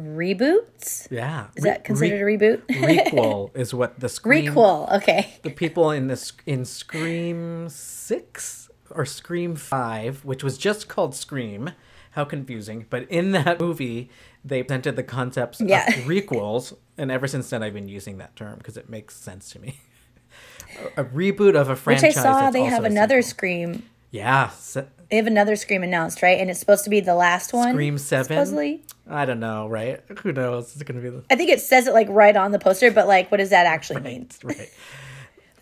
reboots. 0.00 1.08
Yeah. 1.10 1.48
Is 1.56 1.64
that 1.64 1.84
considered 1.84 2.20
a 2.20 2.24
reboot? 2.24 2.62
Requel 2.66 3.50
is 3.56 3.74
what 3.74 4.00
the 4.00 4.08
Scream 4.08 4.46
Requel. 4.54 4.90
Okay. 4.96 5.34
the 5.42 5.50
people 5.50 5.90
in 5.90 6.08
this 6.08 6.32
in 6.46 6.64
Scream 6.64 7.68
six 7.68 8.61
or 8.94 9.04
Scream 9.04 9.56
five, 9.56 10.24
which 10.24 10.42
was 10.44 10.58
just 10.58 10.88
called 10.88 11.14
Scream. 11.14 11.70
How 12.12 12.24
confusing! 12.24 12.86
But 12.90 13.08
in 13.10 13.32
that 13.32 13.58
movie, 13.58 14.10
they 14.44 14.62
presented 14.62 14.96
the 14.96 15.02
concepts 15.02 15.60
Yeah. 15.60 15.86
of 15.88 15.94
requels, 16.04 16.76
and 16.98 17.10
ever 17.10 17.26
since 17.26 17.48
then, 17.50 17.62
I've 17.62 17.72
been 17.74 17.88
using 17.88 18.18
that 18.18 18.36
term 18.36 18.58
because 18.58 18.76
it 18.76 18.90
makes 18.90 19.16
sense 19.16 19.50
to 19.52 19.58
me. 19.58 19.80
a, 20.96 21.00
a 21.02 21.04
reboot 21.06 21.54
of 21.56 21.68
a 21.70 21.76
franchise. 21.76 22.10
Which. 22.10 22.16
I 22.18 22.22
saw 22.22 22.50
they 22.50 22.64
have 22.64 22.84
another. 22.84 23.22
Scream. 23.22 23.84
Yeah, 24.10 24.50
se- 24.50 24.88
They 25.10 25.16
have 25.16 25.26
another 25.26 25.56
Scream 25.56 25.82
announced, 25.82 26.20
right? 26.20 26.38
And 26.38 26.50
it's 26.50 26.60
supposed 26.60 26.84
to 26.84 26.90
be 26.90 27.00
the 27.00 27.14
last 27.14 27.54
one. 27.54 27.72
Scream 27.72 27.96
seven. 27.96 28.26
Supposedly. 28.36 28.84
I 29.08 29.24
don't 29.24 29.40
know, 29.40 29.68
right? 29.68 30.02
Who 30.18 30.32
knows? 30.32 30.74
It's 30.74 30.82
gonna 30.82 31.00
be 31.00 31.08
the 31.08 31.24
I 31.30 31.36
think 31.36 31.48
it 31.48 31.62
says 31.62 31.86
it 31.86 31.94
like 31.94 32.08
right 32.10 32.36
on 32.36 32.52
the 32.52 32.58
poster, 32.58 32.90
but 32.90 33.08
like, 33.08 33.30
what 33.30 33.38
does 33.38 33.48
that 33.50 33.64
actually 33.64 34.02
mean? 34.02 34.28
right. 34.44 34.70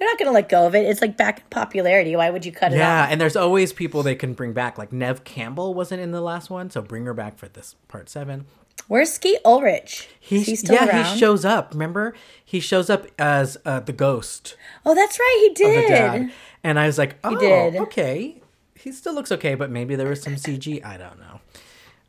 They're 0.01 0.09
not 0.09 0.19
going 0.19 0.29
to 0.29 0.33
let 0.33 0.49
go 0.49 0.67
of 0.67 0.75
it. 0.75 0.87
It's 0.87 1.03
like 1.03 1.19
back 1.19 1.41
in 1.41 1.45
popularity. 1.51 2.17
Why 2.17 2.31
would 2.31 2.47
you 2.47 2.53
cut 2.53 2.73
it 2.73 2.77
out? 2.77 2.79
Yeah, 2.79 3.03
off? 3.03 3.09
and 3.11 3.21
there's 3.21 3.37
always 3.37 3.75
people 3.75 4.03
they 4.03 4.15
can 4.15 4.33
bring 4.33 4.55
back. 4.55 4.79
Like 4.79 4.95
Neve 4.95 5.25
Campbell 5.25 5.75
wasn't 5.75 6.01
in 6.01 6.11
the 6.11 6.23
last 6.23 6.49
one, 6.49 6.71
so 6.71 6.81
bring 6.81 7.05
her 7.05 7.13
back 7.13 7.37
for 7.37 7.49
this 7.49 7.77
part 7.87 8.09
seven. 8.09 8.47
Where's 8.89 9.13
Skeet 9.13 9.41
Ulrich? 9.45 10.09
He, 10.19 10.37
Is 10.37 10.47
he 10.47 10.57
still 10.57 10.75
yeah, 10.75 10.89
around? 10.89 11.13
he 11.13 11.19
shows 11.19 11.45
up. 11.45 11.75
Remember, 11.75 12.15
he 12.43 12.61
shows 12.61 12.89
up 12.89 13.07
as 13.19 13.59
uh, 13.67 13.81
the 13.81 13.93
ghost 13.93 14.57
oh, 14.87 14.95
that's 14.95 15.19
right. 15.19 15.39
He 15.43 15.55
did. 15.55 16.31
and 16.65 16.79
I 16.79 16.87
was 16.87 16.97
like, 16.97 17.17
oh, 17.23 17.39
did. 17.39 17.77
okay. 17.77 18.41
He 18.75 18.93
still 18.93 19.15
looks 19.15 19.31
okay, 19.31 19.55
but 19.55 19.71
maybe 19.71 19.97
there 19.97 20.09
was 20.09 20.23
some 20.23 20.37
CG. 20.37 20.83
I 20.83 20.97
don't 20.97 21.19
know. 21.21 21.41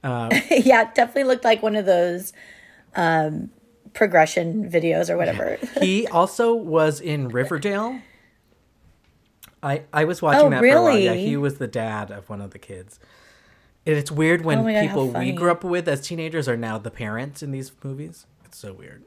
yeah, 0.50 0.84
it 0.84 0.96
definitely 0.96 1.26
looked 1.26 1.44
like 1.44 1.62
one 1.62 1.76
of 1.76 1.86
those 1.86 2.32
um, 2.96 3.50
progression 3.94 4.70
videos 4.70 5.10
or 5.10 5.18
whatever. 5.18 5.58
He 5.80 6.08
also 6.08 6.54
was 6.54 7.00
in 7.02 7.28
Riverdale. 7.30 8.00
I 9.64 9.84
I 9.94 10.06
was 10.06 10.22
watching 10.22 10.48
Oh, 10.48 10.50
that 10.50 10.60
for 10.60 10.66
a 10.66 10.82
while. 10.82 10.98
Yeah, 10.98 11.14
he 11.14 11.38
was 11.38 11.58
the 11.58 11.68
dad 11.68 12.12
of 12.12 12.30
one 12.30 12.42
of 12.42 12.52
the 12.52 12.60
kids. 12.60 13.00
And 13.86 13.96
it's 13.98 14.12
weird 14.12 14.44
when 14.44 14.60
Oh 14.60 14.64
God, 14.64 14.82
people 14.82 15.08
we 15.10 15.32
grew 15.32 15.52
up 15.52 15.64
with 15.64 15.88
as 15.88 16.02
teenagers 16.02 16.48
are 16.48 16.58
now 16.58 16.78
the 16.78 16.92
parents 16.92 17.42
in 17.44 17.52
these 17.52 17.72
movies. 17.84 18.26
It's 18.46 18.58
so 18.58 18.74
weird. 18.74 19.04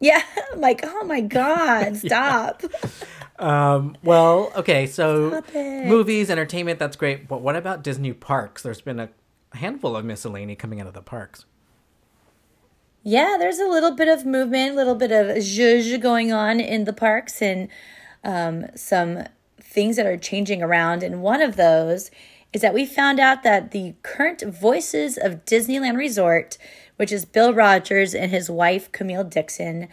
yeah, 0.00 0.22
I'm 0.52 0.60
like, 0.68 0.80
oh 0.84 1.04
my 1.04 1.20
God, 1.20 1.96
stop. 2.06 2.62
Um. 3.38 3.96
Well, 4.02 4.52
okay, 4.56 4.86
so 4.86 5.42
movies, 5.54 6.30
entertainment, 6.30 6.78
that's 6.78 6.96
great. 6.96 7.28
But 7.28 7.40
what 7.40 7.56
about 7.56 7.82
Disney 7.82 8.12
parks? 8.12 8.62
There's 8.62 8.80
been 8.80 8.98
a 9.00 9.08
handful 9.54 9.96
of 9.96 10.04
miscellany 10.04 10.56
coming 10.56 10.80
out 10.80 10.86
of 10.86 10.94
the 10.94 11.02
parks. 11.02 11.44
Yeah, 13.08 13.36
there's 13.38 13.58
a 13.58 13.66
little 13.66 13.92
bit 13.92 14.08
of 14.08 14.26
movement, 14.26 14.72
a 14.72 14.76
little 14.76 14.94
bit 14.94 15.10
of 15.10 15.28
zhuzh 15.38 15.98
going 15.98 16.30
on 16.30 16.60
in 16.60 16.84
the 16.84 16.92
parks, 16.92 17.40
and 17.40 17.68
um, 18.22 18.66
some 18.74 19.24
things 19.58 19.96
that 19.96 20.04
are 20.04 20.18
changing 20.18 20.62
around. 20.62 21.02
And 21.02 21.22
one 21.22 21.40
of 21.40 21.56
those 21.56 22.10
is 22.52 22.60
that 22.60 22.74
we 22.74 22.84
found 22.84 23.18
out 23.18 23.42
that 23.44 23.70
the 23.70 23.94
current 24.02 24.42
voices 24.42 25.16
of 25.16 25.46
Disneyland 25.46 25.96
Resort, 25.96 26.58
which 26.96 27.10
is 27.10 27.24
Bill 27.24 27.54
Rogers 27.54 28.14
and 28.14 28.30
his 28.30 28.50
wife 28.50 28.92
Camille 28.92 29.24
Dixon, 29.24 29.88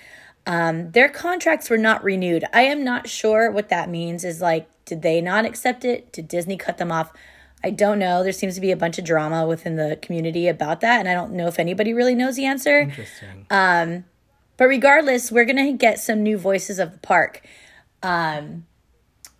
um, 0.45 0.91
their 0.91 1.07
contracts 1.07 1.69
were 1.69 1.77
not 1.77 2.03
renewed. 2.03 2.43
I 2.51 2.63
am 2.63 2.83
not 2.83 3.07
sure 3.07 3.49
what 3.49 3.69
that 3.69 3.87
means. 3.87 4.25
Is 4.25 4.41
like, 4.41 4.67
did 4.83 5.03
they 5.03 5.21
not 5.21 5.45
accept 5.45 5.85
it? 5.85 6.11
Did 6.11 6.27
Disney 6.27 6.57
cut 6.57 6.79
them 6.79 6.91
off? 6.91 7.13
I 7.65 7.71
don't 7.71 7.97
know. 7.97 8.21
There 8.21 8.31
seems 8.31 8.53
to 8.55 8.61
be 8.61 8.69
a 8.69 8.77
bunch 8.77 8.99
of 8.99 9.05
drama 9.05 9.47
within 9.47 9.75
the 9.75 9.97
community 9.99 10.47
about 10.47 10.81
that, 10.81 10.99
and 10.99 11.09
I 11.09 11.15
don't 11.15 11.31
know 11.31 11.47
if 11.47 11.57
anybody 11.57 11.93
really 11.93 12.13
knows 12.13 12.35
the 12.35 12.45
answer. 12.45 12.81
Interesting. 12.81 13.47
But 14.57 14.67
regardless, 14.67 15.31
we're 15.31 15.45
gonna 15.45 15.73
get 15.73 15.99
some 15.99 16.23
new 16.23 16.37
voices 16.37 16.77
of 16.79 16.91
the 16.91 16.97
park, 16.99 17.41
um, 18.03 18.65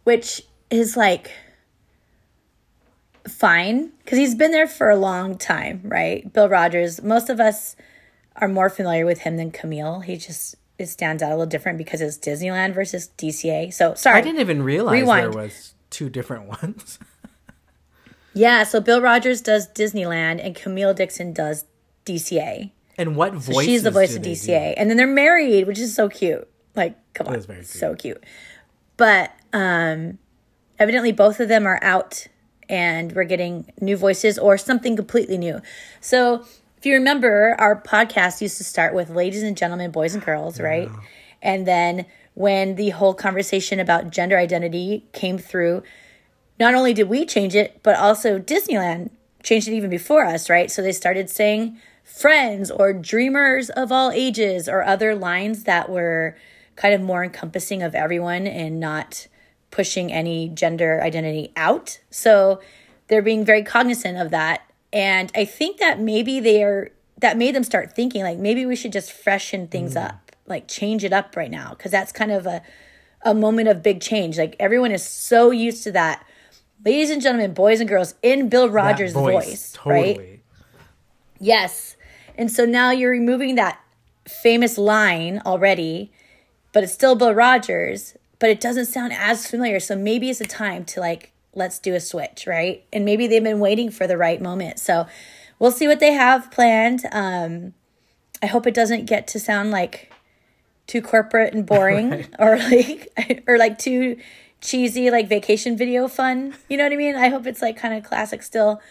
which 0.03 0.41
is 0.69 0.97
like 0.97 1.31
fine 3.27 3.91
because 4.03 4.17
he's 4.17 4.35
been 4.35 4.51
there 4.51 4.67
for 4.67 4.89
a 4.89 4.95
long 4.95 5.37
time, 5.37 5.81
right? 5.83 6.31
Bill 6.33 6.49
Rogers. 6.49 7.01
Most 7.01 7.29
of 7.29 7.39
us 7.39 7.75
are 8.35 8.47
more 8.47 8.69
familiar 8.69 9.05
with 9.05 9.19
him 9.19 9.37
than 9.37 9.51
Camille. 9.51 10.01
He 10.01 10.17
just 10.17 10.55
it 10.77 10.87
stands 10.87 11.23
out 11.23 11.29
a 11.29 11.35
little 11.35 11.45
different 11.45 11.77
because 11.77 12.01
it's 12.01 12.17
Disneyland 12.17 12.73
versus 12.73 13.09
DCA. 13.17 13.71
So 13.71 13.93
sorry, 13.93 14.17
I 14.17 14.21
didn't 14.21 14.41
even 14.41 14.63
realize 14.63 15.01
Rewind. 15.01 15.33
there 15.33 15.41
was 15.43 15.75
two 15.89 16.09
different 16.09 16.47
ones. 16.63 16.99
Yeah, 18.35 18.63
so 18.63 18.79
Bill 18.81 19.01
Rogers 19.01 19.41
does 19.41 19.67
Disneyland 19.69 20.45
and 20.45 20.53
Camille 20.55 20.93
Dixon 20.93 21.33
does 21.33 21.65
DCA. 22.05 22.71
and 22.97 23.15
what 23.15 23.33
So 23.41 23.53
voice? 23.53 23.65
she's 23.65 23.83
the 23.83 23.91
voice 23.91 24.15
of 24.15 24.21
DCA. 24.21 24.73
And 24.77 24.89
then 24.89 24.97
they're 24.97 25.07
married, 25.07 25.65
which 25.67 25.79
is 25.79 25.95
so 25.95 26.09
cute. 26.09 26.47
Like, 26.75 26.95
come 27.13 27.27
on. 27.27 27.39
very 27.41 27.59
cute. 27.59 27.67
So 27.67 27.95
cute. 27.95 28.23
But 28.97 29.31
um 29.53 30.19
evidently 30.77 31.11
both 31.13 31.39
of 31.39 31.47
them 31.47 31.65
are 31.65 31.79
out 31.81 32.27
and 32.67 33.13
we're 33.13 33.23
getting 33.23 33.71
new 33.79 33.95
voices 33.95 34.37
or 34.37 34.57
something 34.57 34.95
completely 34.95 35.37
new. 35.37 35.61
So 36.01 36.45
if 36.77 36.85
you 36.85 36.93
remember, 36.93 37.55
our 37.57 37.81
podcast 37.81 38.41
used 38.41 38.57
to 38.57 38.63
start 38.63 38.93
with 38.93 39.09
ladies 39.09 39.41
and 39.43 39.55
gentlemen, 39.57 39.91
boys 39.91 40.13
and 40.13 40.23
girls, 40.23 40.59
right? 40.59 40.89
And 41.41 41.65
then 41.65 42.05
when 42.33 42.75
the 42.75 42.89
whole 42.89 43.13
conversation 43.13 43.79
about 43.79 44.09
gender 44.11 44.37
identity 44.37 45.05
came 45.13 45.37
through, 45.37 45.83
not 46.59 46.75
only 46.75 46.93
did 46.93 47.09
we 47.09 47.25
change 47.25 47.55
it, 47.55 47.79
but 47.83 47.97
also 47.97 48.39
Disneyland 48.39 49.11
changed 49.43 49.67
it 49.67 49.73
even 49.73 49.89
before 49.89 50.25
us, 50.25 50.49
right? 50.49 50.71
So 50.71 50.81
they 50.81 50.91
started 50.91 51.29
saying 51.29 51.79
friends 52.03 52.71
or 52.71 52.93
dreamers 52.93 53.69
of 53.69 53.91
all 53.91 54.11
ages 54.11 54.69
or 54.69 54.83
other 54.83 55.15
lines 55.15 55.63
that 55.63 55.89
were 55.89 56.37
kind 56.75 56.93
of 56.93 57.01
more 57.01 57.23
encompassing 57.23 57.81
of 57.81 57.95
everyone 57.95 58.47
and 58.47 58.79
not 58.79 59.27
pushing 59.71 60.11
any 60.11 60.49
gender 60.49 61.01
identity 61.03 61.51
out. 61.55 61.99
So 62.09 62.61
they're 63.07 63.21
being 63.21 63.43
very 63.43 63.63
cognizant 63.63 64.17
of 64.17 64.31
that. 64.31 64.61
And 64.93 65.31
I 65.35 65.45
think 65.45 65.77
that 65.77 65.99
maybe 65.99 66.39
they 66.39 66.63
are 66.63 66.91
that 67.19 67.37
made 67.37 67.55
them 67.55 67.63
start 67.63 67.95
thinking 67.95 68.23
like 68.23 68.37
maybe 68.37 68.65
we 68.65 68.75
should 68.75 68.91
just 68.91 69.11
freshen 69.11 69.67
things 69.67 69.95
mm. 69.95 70.05
up, 70.05 70.31
like 70.47 70.67
change 70.67 71.03
it 71.03 71.13
up 71.13 71.35
right 71.35 71.51
now 71.51 71.69
because 71.69 71.91
that's 71.91 72.11
kind 72.11 72.31
of 72.31 72.45
a 72.45 72.61
a 73.23 73.33
moment 73.33 73.67
of 73.67 73.81
big 73.81 73.99
change. 74.01 74.37
Like 74.37 74.55
everyone 74.59 74.91
is 74.91 75.03
so 75.03 75.51
used 75.51 75.83
to 75.83 75.91
that. 75.93 76.25
Ladies 76.83 77.09
and 77.09 77.21
gentlemen, 77.21 77.53
boys 77.53 77.79
and 77.79 77.89
girls, 77.89 78.15
in 78.21 78.49
Bill 78.49 78.67
That 78.67 78.73
Rogers' 78.73 79.13
voice, 79.13 79.77
right? 79.85 80.41
Yes. 81.39 81.95
And 82.37 82.51
so 82.51 82.65
now 82.65 82.91
you're 82.91 83.11
removing 83.11 83.55
that 83.55 83.79
famous 84.27 84.77
line 84.77 85.41
already, 85.45 86.11
but 86.73 86.83
it's 86.83 86.93
still 86.93 87.15
Bill 87.15 87.33
Rogers, 87.33 88.15
but 88.39 88.49
it 88.49 88.59
doesn't 88.59 88.85
sound 88.85 89.13
as 89.13 89.47
familiar. 89.47 89.79
So 89.79 89.95
maybe 89.95 90.29
it's 90.29 90.41
a 90.41 90.45
time 90.45 90.85
to 90.85 90.99
like, 90.99 91.31
let's 91.53 91.79
do 91.79 91.95
a 91.95 91.99
switch, 91.99 92.45
right? 92.45 92.83
And 92.91 93.05
maybe 93.05 93.27
they've 93.27 93.43
been 93.43 93.59
waiting 93.59 93.89
for 93.89 94.07
the 94.07 94.17
right 94.17 94.41
moment. 94.41 94.79
So 94.79 95.07
we'll 95.59 95.71
see 95.71 95.87
what 95.87 95.99
they 95.99 96.11
have 96.11 96.51
planned. 96.51 97.01
Um, 97.11 97.73
I 98.43 98.47
hope 98.47 98.67
it 98.67 98.73
doesn't 98.73 99.05
get 99.05 99.27
to 99.27 99.39
sound 99.39 99.71
like 99.71 100.11
too 100.87 101.01
corporate 101.01 101.53
and 101.53 101.65
boring 101.65 102.27
or 102.39 102.57
like 102.57 103.43
or 103.47 103.57
like 103.57 103.77
too 103.77 104.17
cheesy 104.65 105.11
like 105.11 105.27
vacation 105.29 105.77
video 105.77 106.07
fun 106.07 106.53
you 106.69 106.75
know 106.77 106.83
what 106.83 106.91
i 106.93 106.95
mean 106.95 107.15
i 107.15 107.29
hope 107.29 107.45
it's 107.45 107.61
like 107.61 107.77
kind 107.77 107.93
of 107.93 108.03
classic 108.03 108.41
still 108.43 108.81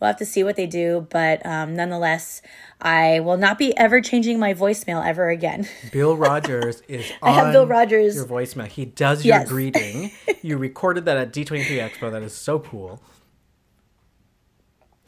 we'll 0.00 0.08
have 0.08 0.16
to 0.16 0.24
see 0.26 0.42
what 0.44 0.56
they 0.56 0.66
do 0.66 1.06
but 1.10 1.44
um, 1.44 1.74
nonetheless 1.74 2.40
i 2.80 3.18
will 3.20 3.36
not 3.36 3.58
be 3.58 3.76
ever 3.76 4.00
changing 4.00 4.38
my 4.38 4.54
voicemail 4.54 5.04
ever 5.06 5.28
again 5.28 5.66
Bill 5.92 6.16
Rogers 6.16 6.82
is 6.88 7.10
on 7.22 7.30
I 7.30 7.32
have 7.34 7.52
Bill 7.52 7.66
Rogers- 7.66 8.14
your 8.16 8.26
voicemail. 8.26 8.66
He 8.68 8.84
does 8.84 9.24
your 9.24 9.36
Yes. 9.38 9.48
greeting. 9.48 10.10
you 10.42 10.56
recorded 10.56 11.04
that 11.06 11.16
at 11.16 11.32
D23 11.32 11.66
Expo. 11.66 12.10
That 12.12 12.22
is 12.22 12.34
so 12.34 12.58
cool. 12.58 13.00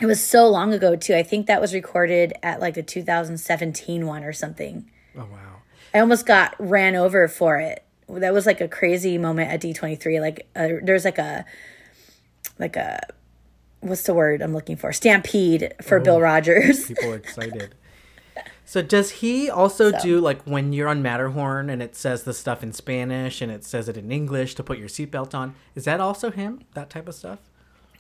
it 0.01 0.07
was 0.07 0.23
so 0.23 0.47
long 0.49 0.73
ago 0.73 0.95
too 0.97 1.15
i 1.15 1.23
think 1.23 1.47
that 1.47 1.61
was 1.61 1.73
recorded 1.75 2.33
at 2.43 2.61
like 2.61 2.75
the 2.75 2.83
2017 2.83 4.07
one 4.07 4.23
or 4.25 4.33
something 4.33 4.91
Oh 5.19 5.21
wow. 5.33 5.63
I 5.95 6.01
almost 6.01 6.27
got 6.27 6.55
ran 6.59 6.95
over 6.95 7.27
for 7.27 7.57
it. 7.57 7.83
That 8.09 8.33
was 8.33 8.47
like 8.47 8.61
a 8.61 8.69
crazy 8.69 9.19
moment 9.19 9.51
at 9.51 9.61
D23. 9.61 10.21
Like 10.21 10.47
uh, 10.55 10.69
there's 10.83 11.05
like 11.05 11.19
a 11.19 11.45
like 12.59 12.77
a 12.77 13.01
what's 13.81 14.03
the 14.05 14.15
word 14.15 14.43
I'm 14.43 14.55
looking 14.55 14.77
for? 14.77 14.93
Stampede 14.93 15.75
for 15.83 16.01
Bill 16.01 16.21
Rogers. 16.21 16.87
People 16.89 17.13
are 17.13 17.17
excited. 17.17 17.75
So 18.65 18.83
does 18.83 19.11
he 19.11 19.49
also 19.49 19.93
do 20.01 20.21
like 20.21 20.43
when 20.43 20.73
you're 20.73 20.89
on 20.89 21.01
Matterhorn 21.03 21.71
and 21.71 21.81
it 21.83 21.95
says 21.95 22.25
the 22.25 22.35
stuff 22.35 22.63
in 22.65 22.73
Spanish 22.73 23.41
and 23.41 23.51
it 23.51 23.65
says 23.65 23.89
it 23.89 23.97
in 23.97 24.11
English 24.11 24.55
to 24.57 24.63
put 24.65 24.79
your 24.79 24.89
seatbelt 24.89 25.35
on? 25.35 25.55
Is 25.75 25.85
that 25.85 26.01
also 26.01 26.31
him? 26.31 26.63
That 26.75 26.91
type 26.91 27.09
of 27.09 27.15
stuff? 27.15 27.39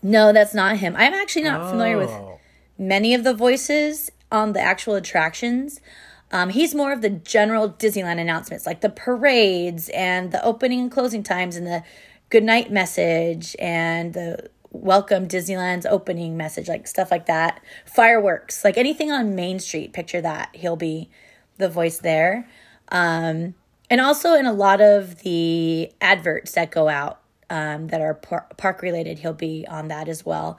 no, 0.02 0.32
that's 0.32 0.54
not 0.54 0.76
him. 0.76 0.94
I'm 0.96 1.14
actually 1.14 1.42
not 1.42 1.68
familiar 1.70 1.96
with 1.96 2.10
Oh. 2.10 2.38
many 2.78 3.14
of 3.14 3.24
the 3.24 3.34
voices 3.34 4.10
on 4.30 4.52
the 4.52 4.60
actual 4.60 4.94
attractions. 4.94 5.80
Um, 6.32 6.50
he's 6.50 6.74
more 6.74 6.92
of 6.92 7.02
the 7.02 7.10
general 7.10 7.70
Disneyland 7.70 8.20
announcements, 8.20 8.66
like 8.66 8.80
the 8.80 8.90
parades 8.90 9.88
and 9.90 10.32
the 10.32 10.44
opening 10.44 10.80
and 10.80 10.90
closing 10.90 11.22
times 11.22 11.56
and 11.56 11.66
the 11.66 11.84
goodnight 12.30 12.70
message 12.70 13.54
and 13.58 14.12
the 14.12 14.50
welcome 14.72 15.28
Disneyland's 15.28 15.86
opening 15.86 16.36
message, 16.36 16.68
like 16.68 16.86
stuff 16.86 17.10
like 17.10 17.26
that. 17.26 17.60
Fireworks, 17.84 18.64
like 18.64 18.76
anything 18.76 19.10
on 19.10 19.34
Main 19.34 19.58
Street, 19.58 19.92
picture 19.92 20.20
that. 20.20 20.50
He'll 20.52 20.76
be 20.76 21.08
the 21.58 21.68
voice 21.68 21.98
there. 21.98 22.48
Um, 22.88 23.54
and 23.88 24.00
also 24.00 24.34
in 24.34 24.46
a 24.46 24.52
lot 24.52 24.80
of 24.80 25.22
the 25.22 25.92
adverts 26.00 26.52
that 26.52 26.70
go 26.70 26.88
out 26.88 27.20
um, 27.48 27.88
that 27.88 28.00
are 28.00 28.14
par- 28.14 28.48
park 28.56 28.82
related, 28.82 29.20
he'll 29.20 29.32
be 29.32 29.64
on 29.68 29.88
that 29.88 30.08
as 30.08 30.26
well. 30.26 30.58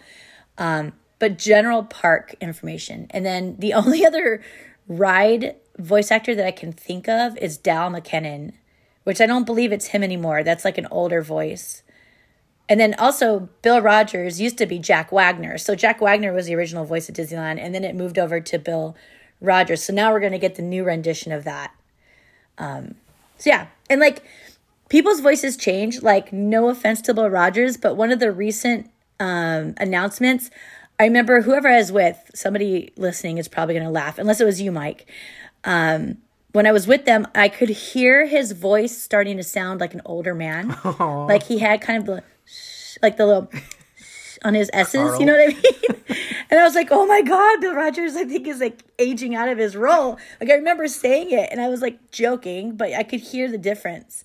Um, 0.58 0.94
but 1.20 1.38
general 1.38 1.84
park 1.84 2.36
information. 2.40 3.08
And 3.10 3.26
then 3.26 3.58
the 3.58 3.74
only 3.74 4.06
other 4.06 4.42
ride 4.88 5.56
voice 5.78 6.12
actor 6.12 6.34
that 6.36 6.46
I 6.46 6.52
can 6.52 6.72
think 6.72 7.08
of 7.08 7.38
is 7.38 7.58
Dal 7.58 7.90
McKennon, 7.92 8.54
which 9.04 9.22
I 9.22 9.26
don't 9.26 9.46
believe 9.46 9.72
it's 9.72 9.88
him 9.88 10.04
anymore. 10.04 10.44
That's 10.44 10.66
like 10.66 10.78
an 10.78 10.88
older 10.90 11.22
voice. 11.22 11.84
And 12.70 12.80
then 12.80 12.96
also 12.96 13.50
Bill 13.62 13.82
Rogers 13.82 14.42
used 14.42 14.58
to 14.58 14.66
be 14.66 14.80
Jack 14.80 15.12
Wagner. 15.12 15.58
So 15.58 15.76
Jack 15.76 16.02
Wagner 16.02 16.34
was 16.34 16.48
the 16.48 16.56
original 16.56 16.84
voice 16.84 17.08
of 17.08 17.16
Disneyland, 17.16 17.60
and 17.60 17.74
then 17.74 17.84
it 17.84 17.96
moved 17.96 18.20
over 18.20 18.40
to 18.42 18.60
Bill 18.60 18.96
Rogers. 19.40 19.84
So 19.84 19.94
now 19.94 20.12
we're 20.12 20.20
gonna 20.20 20.40
get 20.40 20.56
the 20.56 20.62
new 20.62 20.84
rendition 20.84 21.32
of 21.32 21.44
that. 21.46 21.74
Um, 22.58 22.96
so 23.38 23.50
yeah, 23.50 23.68
and 23.90 24.02
like 24.02 24.24
people's 24.90 25.22
voices 25.22 25.56
change. 25.56 26.02
Like 26.02 26.34
no 26.34 26.70
offense 26.70 27.02
to 27.04 27.14
Bill 27.14 27.30
Rogers, 27.30 27.78
but 27.78 27.96
one 27.96 28.12
of 28.12 28.20
the 28.20 28.32
recent 28.32 28.90
um, 29.20 29.74
announcements, 29.78 30.50
I 31.00 31.04
remember 31.06 31.42
whoever 31.42 31.68
I 31.68 31.78
was 31.78 31.92
with, 31.92 32.18
somebody 32.34 32.92
listening 32.98 33.38
is 33.38 33.48
probably 33.48 33.76
gonna 33.76 33.92
laugh, 33.92 34.18
unless 34.18 34.42
it 34.42 34.46
was 34.46 34.60
you, 34.62 34.72
Myke. 34.72 35.02
Um, 35.64 36.18
when 36.54 36.66
I 36.66 36.72
was 36.72 36.88
with 36.88 37.06
them, 37.06 37.28
I 37.36 37.50
could 37.50 37.70
hear 37.70 38.26
his 38.26 38.54
voice 38.54 38.98
starting 38.98 39.38
to 39.38 39.44
sound 39.44 39.80
like 39.80 39.94
an 39.94 40.02
older 40.06 40.34
man. 40.34 40.72
Aww. 40.72 41.28
Like 41.28 41.44
he 41.44 41.60
had 41.60 41.82
kind 41.82 42.00
of 42.00 42.06
the 42.06 42.24
like 43.02 43.18
the 43.18 43.26
little 43.28 43.50
on 44.44 44.54
his 44.54 44.70
S's, 44.74 45.20
you 45.20 45.26
know 45.26 45.34
what 45.34 45.42
I 45.44 45.48
mean? 45.48 46.18
and 46.50 46.60
I 46.60 46.64
was 46.64 46.74
like, 46.76 46.88
oh 46.92 47.06
my 47.06 47.22
God, 47.22 47.60
Bill 47.62 47.76
Rogers, 47.76 48.16
I 48.16 48.24
think 48.24 48.48
is 48.48 48.60
like 48.60 48.82
aging 48.98 49.36
out 49.36 49.50
of 49.50 49.58
his 49.58 49.76
role. 49.76 50.18
Like 50.40 50.50
I 50.50 50.54
remember 50.54 50.88
saying 50.88 51.32
it 51.32 51.50
and 51.52 51.60
I 51.62 51.68
was 51.70 51.82
like 51.82 52.12
joking, 52.12 52.76
but 52.76 52.94
I 52.94 53.04
could 53.04 53.20
hear 53.20 53.50
the 53.52 53.58
difference. 53.58 54.24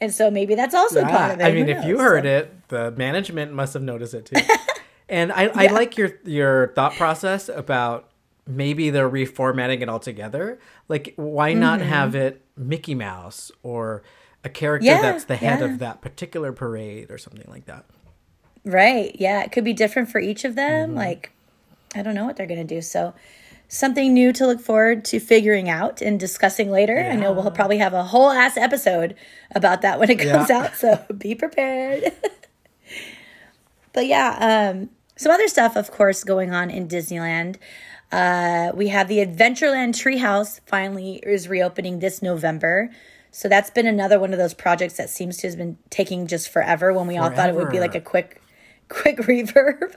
And 0.00 0.12
so 0.14 0.30
maybe 0.30 0.54
that's 0.54 0.74
also 0.74 1.00
Yeah, 1.00 1.10
part 1.16 1.32
of 1.34 1.40
it. 1.40 1.44
I 1.44 1.52
mean, 1.52 1.66
Who 1.66 1.72
if 1.72 1.84
you 1.84 1.98
heard 1.98 2.24
So- 2.24 2.28
it, 2.30 2.68
the 2.68 2.90
management 2.92 3.52
must 3.52 3.72
have 3.74 3.82
noticed 3.82 4.12
it 4.14 4.26
too. 4.26 4.36
and 5.10 5.32
I, 5.32 5.50
I 5.54 5.66
like 5.66 5.98
your 5.98 6.12
your 6.24 6.68
thought 6.74 6.94
process 6.94 7.48
about 7.48 8.08
maybe 8.46 8.90
they're 8.90 9.10
reformatting 9.10 9.80
it 9.82 9.88
altogether. 9.88 10.58
Like, 10.88 11.12
why 11.16 11.52
not 11.52 11.80
have 11.80 12.14
it 12.14 12.44
Mickey 12.56 12.94
Mouse 12.94 13.52
or 13.62 14.02
a 14.42 14.48
character 14.48 14.88
Mm-hmm. 14.88 15.04
Yeah, 15.04 15.12
that's 15.12 15.24
the 15.24 15.36
head 15.36 15.60
yeah. 15.60 15.66
of 15.66 15.78
that 15.80 16.00
particular 16.00 16.52
parade 16.52 17.10
or 17.10 17.18
something 17.18 17.46
like 17.48 17.66
that? 17.66 17.84
Right. 18.64 19.14
Yeah. 19.18 19.42
It 19.42 19.52
could 19.52 19.64
be 19.64 19.72
different 19.72 20.10
for 20.10 20.18
each 20.20 20.44
of 20.44 20.54
them. 20.54 20.90
Mm-hmm. 20.90 20.98
Like, 20.98 21.32
I 21.94 22.02
don't 22.02 22.14
know 22.14 22.24
what 22.24 22.36
they're 22.36 22.46
going 22.46 22.66
to 22.66 22.74
do. 22.74 22.80
So, 22.80 23.14
something 23.68 24.12
new 24.12 24.32
to 24.32 24.46
look 24.46 24.60
forward 24.60 25.04
to 25.04 25.20
figuring 25.20 25.68
out 25.68 26.00
and 26.02 26.18
discussing 26.18 26.70
later. 26.70 26.98
I 26.98 27.14
know 27.14 27.32
we'll 27.32 27.50
probably 27.52 27.78
have 27.78 27.94
a 27.94 28.02
whole 28.02 28.30
ass 28.30 28.56
episode 28.56 29.14
about 29.54 29.82
that 29.82 30.00
when 30.00 30.10
it 30.10 30.18
comes 30.28 30.50
Yeah. 30.50 30.58
out. 30.58 30.74
So, 30.74 31.04
be 31.16 31.34
prepared. 31.36 32.10
but 33.92 34.06
yeah, 34.06 34.72
um, 34.74 34.90
some 35.20 35.32
other 35.32 35.48
stuff, 35.48 35.76
of 35.76 35.90
course, 35.90 36.24
going 36.24 36.54
on 36.54 36.70
in 36.70 36.88
Disneyland. 36.88 37.56
Uh, 38.10 38.72
we 38.74 38.88
have 38.88 39.06
the 39.06 39.18
Adventureland 39.18 39.90
Treehouse 39.90 40.62
finally 40.64 41.16
is 41.22 41.46
reopening 41.46 41.98
this 41.98 42.22
November. 42.22 42.88
So 43.30 43.46
that's 43.46 43.68
been 43.68 43.86
another 43.86 44.18
one 44.18 44.32
of 44.32 44.38
those 44.38 44.54
projects 44.54 44.96
that 44.96 45.10
seems 45.10 45.36
to 45.36 45.48
have 45.48 45.58
been 45.58 45.76
taking 45.90 46.26
just 46.26 46.48
forever 46.48 46.90
when 46.94 47.06
we 47.06 47.18
all 47.18 47.28
thought 47.28 47.50
it 47.50 47.54
would 47.54 47.68
be 47.68 47.80
like 47.80 47.94
a 47.94 48.00
quick 48.00 48.40
quick 48.88 49.18
reverb. 49.18 49.96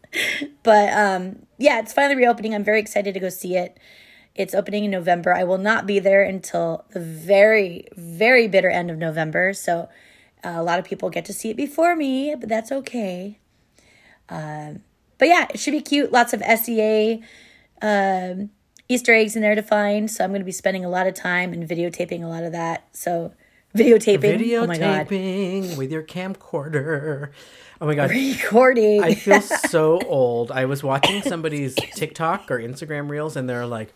but 0.62 0.90
um 0.94 1.44
yeah, 1.58 1.78
it's 1.78 1.92
finally 1.92 2.16
reopening. 2.16 2.54
I'm 2.54 2.64
very 2.64 2.80
excited 2.80 3.12
to 3.12 3.20
go 3.20 3.28
see 3.28 3.56
it. 3.56 3.78
It's 4.34 4.54
opening 4.54 4.86
in 4.86 4.90
November. 4.90 5.34
I 5.34 5.44
will 5.44 5.58
not 5.58 5.86
be 5.86 5.98
there 5.98 6.22
until 6.22 6.86
the 6.92 7.00
very 7.00 7.88
very 7.94 8.48
bitter 8.48 8.70
end 8.70 8.90
of 8.90 8.96
November. 8.96 9.52
So 9.52 9.90
uh, 10.42 10.54
a 10.54 10.62
lot 10.62 10.78
of 10.78 10.86
people 10.86 11.10
get 11.10 11.26
to 11.26 11.34
see 11.34 11.50
it 11.50 11.58
before 11.58 11.94
me, 11.94 12.34
but 12.34 12.48
that's 12.48 12.72
okay. 12.72 13.38
Um 14.28 14.82
but 15.18 15.28
yeah, 15.28 15.46
it 15.52 15.58
should 15.58 15.72
be 15.72 15.80
cute. 15.80 16.12
Lots 16.12 16.32
of 16.32 16.42
SEA 16.42 17.22
um, 17.82 18.50
Easter 18.88 19.14
eggs 19.14 19.36
in 19.36 19.42
there 19.42 19.54
to 19.54 19.62
find. 19.62 20.10
So 20.10 20.24
I'm 20.24 20.30
going 20.30 20.40
to 20.40 20.46
be 20.46 20.52
spending 20.52 20.84
a 20.84 20.88
lot 20.88 21.06
of 21.06 21.14
time 21.14 21.52
and 21.52 21.68
videotaping 21.68 22.22
a 22.22 22.26
lot 22.26 22.44
of 22.44 22.52
that. 22.52 22.88
So 22.92 23.32
videotaping. 23.74 24.56
Oh 24.58 24.66
my 24.66 24.78
god. 24.78 25.08
Videotaping 25.08 25.76
with 25.76 25.90
your 25.90 26.02
camcorder. 26.02 27.30
Oh 27.80 27.86
my 27.86 27.94
god. 27.94 28.10
Recording. 28.10 29.02
I 29.02 29.14
feel 29.14 29.40
so 29.70 30.00
old. 30.06 30.50
I 30.50 30.64
was 30.64 30.82
watching 30.82 31.22
somebody's 31.22 31.74
TikTok 31.74 32.50
or 32.50 32.58
Instagram 32.58 33.10
reels 33.10 33.36
and 33.36 33.48
they're 33.48 33.66
like, 33.66 33.92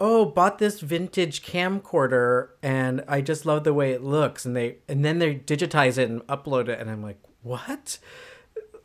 "Oh, 0.00 0.26
bought 0.26 0.58
this 0.58 0.80
vintage 0.80 1.42
camcorder 1.42 2.50
and 2.62 3.02
I 3.08 3.20
just 3.22 3.44
love 3.44 3.64
the 3.64 3.74
way 3.74 3.92
it 3.92 4.02
looks." 4.04 4.44
And 4.44 4.54
they 4.54 4.76
and 4.88 5.04
then 5.04 5.18
they 5.18 5.34
digitize 5.36 5.98
it 5.98 6.08
and 6.08 6.24
upload 6.28 6.68
it 6.68 6.78
and 6.78 6.88
I'm 6.88 7.02
like, 7.02 7.18
"What?" 7.42 7.98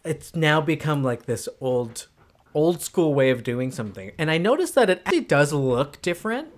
It's 0.04 0.36
now 0.36 0.62
become 0.62 1.04
like 1.04 1.26
this 1.26 1.48
old 1.60 2.08
old 2.54 2.82
school 2.82 3.14
way 3.14 3.30
of 3.30 3.44
doing 3.44 3.72
something. 3.72 4.12
And 4.18 4.30
I 4.30 4.38
noticed 4.38 4.76
that 4.76 4.90
it 4.90 5.02
actually 5.06 5.22
does 5.22 5.54
look 5.54 6.02
different. 6.02 6.50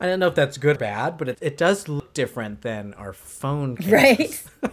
I 0.00 0.06
don't 0.06 0.20
know 0.20 0.28
if 0.28 0.34
that's 0.34 0.58
good 0.58 0.76
or 0.76 0.78
bad, 0.78 1.16
but 1.16 1.28
it, 1.28 1.38
it 1.40 1.56
does 1.56 1.88
look 1.88 2.14
different 2.14 2.62
than 2.62 2.94
our 2.94 3.12
phone 3.12 3.76
cameras. 3.76 4.48
right. 4.62 4.72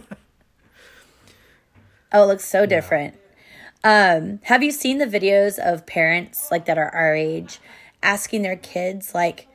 oh, 2.12 2.22
it 2.24 2.26
looks 2.26 2.44
so 2.44 2.66
different. 2.66 3.16
Um, 3.84 4.40
have 4.44 4.62
you 4.62 4.72
seen 4.72 4.98
the 4.98 5.06
videos 5.06 5.58
of 5.58 5.86
parents 5.86 6.50
like 6.50 6.64
that 6.66 6.78
are 6.78 6.92
our 6.94 7.14
age 7.14 7.60
asking 8.02 8.42
their 8.42 8.56
kids 8.56 9.14
like 9.14 9.48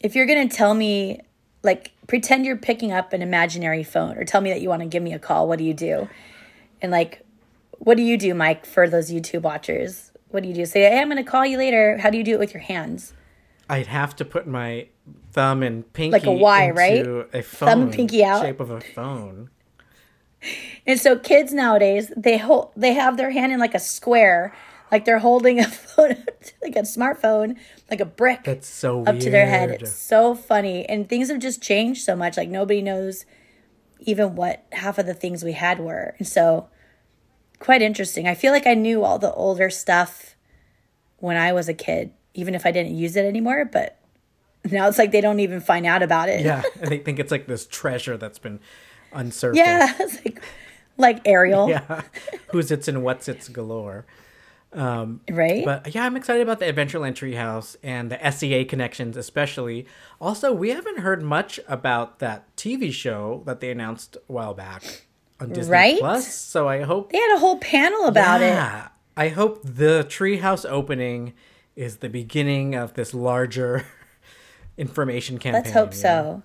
if 0.00 0.14
you're 0.14 0.26
going 0.26 0.48
to 0.48 0.54
tell 0.54 0.74
me 0.74 1.20
like 1.62 1.92
pretend 2.06 2.44
you're 2.44 2.56
picking 2.56 2.92
up 2.92 3.12
an 3.12 3.22
imaginary 3.22 3.84
phone 3.84 4.16
or 4.16 4.24
tell 4.24 4.40
me 4.40 4.50
that 4.50 4.60
you 4.60 4.68
want 4.68 4.82
to 4.82 4.88
give 4.88 5.02
me 5.02 5.12
a 5.12 5.18
call, 5.18 5.48
what 5.48 5.58
do 5.58 5.64
you 5.64 5.74
do? 5.74 6.08
And 6.80 6.90
like 6.90 7.24
what 7.84 7.96
do 7.96 8.02
you 8.02 8.16
do, 8.16 8.32
Myke, 8.34 8.64
for 8.66 8.88
those 8.88 9.10
YouTube 9.10 9.42
watchers? 9.42 10.12
What 10.30 10.42
do 10.42 10.48
you 10.48 10.54
do? 10.54 10.64
Say, 10.66 10.82
"Hey, 10.82 11.00
I'm 11.00 11.08
going 11.10 11.22
to 11.22 11.28
call 11.30 11.44
you 11.44 11.58
later." 11.58 11.98
How 11.98 12.10
do 12.10 12.16
you 12.18 12.24
do 12.24 12.32
it 12.32 12.38
with 12.38 12.54
your 12.54 12.62
hands? 12.62 13.12
I'd 13.68 13.86
have 13.88 14.14
to 14.16 14.24
put 14.24 14.46
my 14.46 14.86
thumb 15.32 15.62
and 15.62 15.90
pinky 15.92 16.12
Like 16.12 16.26
a 16.26 16.32
Y, 16.32 16.70
right? 16.70 16.98
into 16.98 17.26
A 17.32 17.42
phone 17.42 17.68
Thumb 17.68 17.90
pinky 17.90 18.24
out. 18.24 18.42
shape 18.42 18.60
of 18.60 18.70
a 18.70 18.80
phone. 18.80 19.50
And 20.86 20.98
so 20.98 21.16
kids 21.16 21.52
nowadays, 21.52 22.12
they 22.16 22.38
hold 22.38 22.70
they 22.76 22.92
have 22.94 23.16
their 23.16 23.30
hand 23.30 23.52
in 23.52 23.60
like 23.60 23.74
a 23.74 23.78
square, 23.78 24.52
like 24.90 25.04
they're 25.04 25.20
holding 25.20 25.60
a 25.60 25.68
phone 25.68 26.16
like 26.62 26.76
a 26.76 26.82
smartphone, 26.82 27.56
like 27.90 28.00
a 28.00 28.04
brick 28.04 28.44
That's 28.44 28.68
so 28.68 29.04
up 29.04 29.18
to 29.20 29.30
their 29.30 29.46
head. 29.46 29.70
It's 29.70 29.92
so 29.92 30.34
funny. 30.34 30.84
And 30.88 31.08
things 31.08 31.28
have 31.30 31.38
just 31.38 31.62
changed 31.62 32.04
so 32.04 32.16
much. 32.16 32.36
Like 32.36 32.48
nobody 32.48 32.82
knows 32.82 33.24
even 34.00 34.34
what 34.34 34.64
half 34.72 34.98
of 34.98 35.06
the 35.06 35.14
things 35.14 35.44
we 35.44 35.52
had 35.52 35.78
were. 35.78 36.14
And 36.18 36.26
so 36.26 36.68
quite 37.62 37.80
interesting. 37.80 38.26
I 38.26 38.34
feel 38.34 38.52
like 38.52 38.66
I 38.66 38.74
knew 38.74 39.04
all 39.04 39.18
the 39.20 39.32
older 39.32 39.70
stuff 39.70 40.34
when 41.18 41.36
I 41.36 41.52
was 41.52 41.68
a 41.68 41.74
kid, 41.74 42.12
even 42.34 42.56
if 42.56 42.66
I 42.66 42.72
didn't 42.72 42.96
use 42.96 43.14
it 43.14 43.24
anymore, 43.24 43.64
but 43.64 43.98
now 44.64 44.88
it's 44.88 44.98
like 44.98 45.12
they 45.12 45.20
don't 45.20 45.38
even 45.38 45.60
find 45.60 45.86
out 45.86 46.02
about 46.02 46.28
it. 46.28 46.44
Yeah, 46.44 46.62
and 46.80 46.90
they 46.90 46.98
think 46.98 47.20
it's 47.20 47.30
like 47.30 47.46
this 47.46 47.66
treasure 47.66 48.16
that's 48.16 48.40
been 48.40 48.58
unsurfaced. 49.12 49.54
Yeah, 49.54 49.94
it's 50.00 50.24
like 50.24 50.42
like 50.98 51.20
Ariel, 51.24 51.68
yeah. 51.68 52.02
Who's 52.50 52.72
its 52.72 52.88
and 52.88 53.04
what's 53.04 53.28
its 53.28 53.48
galore. 53.48 54.06
Um, 54.72 55.20
right? 55.30 55.64
But 55.64 55.94
yeah, 55.94 56.04
I'm 56.04 56.16
excited 56.16 56.42
about 56.42 56.58
the 56.58 56.64
Adventureland 56.64 57.14
Treehouse 57.14 57.76
and 57.82 58.10
the 58.10 58.30
SEA 58.30 58.64
connections, 58.64 59.16
especially. 59.16 59.86
Also, 60.20 60.52
we 60.52 60.70
haven't 60.70 60.98
heard 61.00 61.22
much 61.22 61.60
about 61.68 62.18
that 62.18 62.56
TV 62.56 62.92
show 62.92 63.42
that 63.46 63.60
they 63.60 63.70
announced 63.70 64.16
a 64.16 64.32
while 64.32 64.54
back 64.54 65.06
on 65.42 65.52
Disney 65.52 65.72
Right? 65.72 65.98
Plus. 65.98 66.32
So 66.34 66.68
I 66.68 66.82
hope 66.82 67.12
they 67.12 67.18
had 67.18 67.36
a 67.36 67.38
whole 67.40 67.58
panel 67.58 68.06
about 68.06 68.40
it. 68.42 68.46
yeah, 68.46 68.88
I 69.16 69.28
hope 69.28 69.60
the 69.62 70.04
treehouse 70.08 70.64
opening 70.68 71.32
is 71.76 71.98
the 71.98 72.08
beginning 72.08 72.74
of 72.74 72.94
this 72.94 73.12
larger 73.14 73.86
information 74.76 75.38
campaign. 75.38 75.62
Let's 75.62 75.72
hope 75.74 75.90
know? 75.90 75.96
so. 75.96 76.42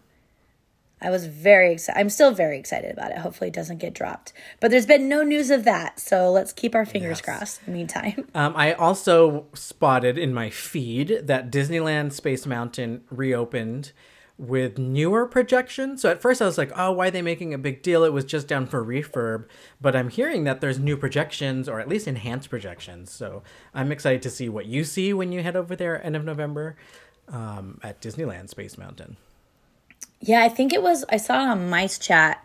I 0.99 1.11
was 1.11 1.27
very 1.27 1.73
excited. 1.73 1.99
I'm 1.99 2.09
still 2.09 2.31
very 2.31 2.57
excited 2.57 2.91
about 2.91 3.11
it. 3.11 3.19
Hopefully, 3.19 3.49
it 3.49 3.53
doesn't 3.53 3.77
get 3.77 3.93
dropped. 3.93 4.33
But 4.59 4.71
there's 4.71 4.87
been 4.87 5.07
no 5.07 5.21
news 5.21 5.51
of 5.51 5.63
that, 5.65 5.99
so 5.99 6.31
let's 6.31 6.51
keep 6.51 6.73
our 6.73 6.87
fingers 6.87 7.19
Yes. 7.19 7.21
crossed. 7.21 7.59
In 7.67 7.73
the 7.73 7.77
meantime, 7.77 8.27
Um, 8.35 8.53
I 8.55 8.73
also 8.73 9.45
spotted 9.53 10.17
in 10.17 10.33
my 10.33 10.49
feed 10.49 11.19
that 11.27 11.51
Disneyland 11.51 12.13
Space 12.13 12.47
Mountain 12.47 13.03
reopened 13.11 13.91
with 14.37 14.77
newer 14.77 15.25
projections. 15.25 16.01
So 16.01 16.09
at 16.11 16.21
first 16.21 16.41
I 16.41 16.45
was 16.45 16.57
like, 16.57 16.71
oh, 16.75 16.91
why 16.91 17.07
are 17.07 17.11
they 17.11 17.21
making 17.23 17.53
a 17.53 17.57
big 17.57 17.81
deal? 17.81 18.03
It 18.03 18.13
was 18.13 18.23
just 18.23 18.47
down 18.47 18.67
for 18.67 18.85
refurb. 18.85 19.45
But 19.81 19.95
I'm 19.95 20.09
hearing 20.09 20.43
that 20.43 20.61
there's 20.61 20.77
new 20.77 20.95
projections 20.95 21.67
or 21.67 21.79
at 21.79 21.89
least 21.89 22.07
enhanced 22.07 22.49
projections. 22.49 23.11
So 23.11 23.41
I'm 23.73 23.91
excited 23.91 24.21
to 24.21 24.29
see 24.29 24.47
what 24.47 24.67
you 24.67 24.83
see 24.83 25.11
when 25.11 25.31
you 25.31 25.41
head 25.41 25.55
over 25.55 25.75
there 25.75 26.03
end 26.05 26.15
of 26.15 26.23
November 26.23 26.75
um, 27.27 27.79
at 27.83 27.99
Disneyland 27.99 28.49
Space 28.49 28.77
Mountain. 28.77 29.17
yeah, 30.21 30.43
I 30.43 30.49
think 30.49 30.73
it 30.73 30.81
was. 30.81 31.03
I 31.09 31.17
saw 31.17 31.43
it 31.43 31.49
on 31.49 31.69
MiceChat. 31.69 32.37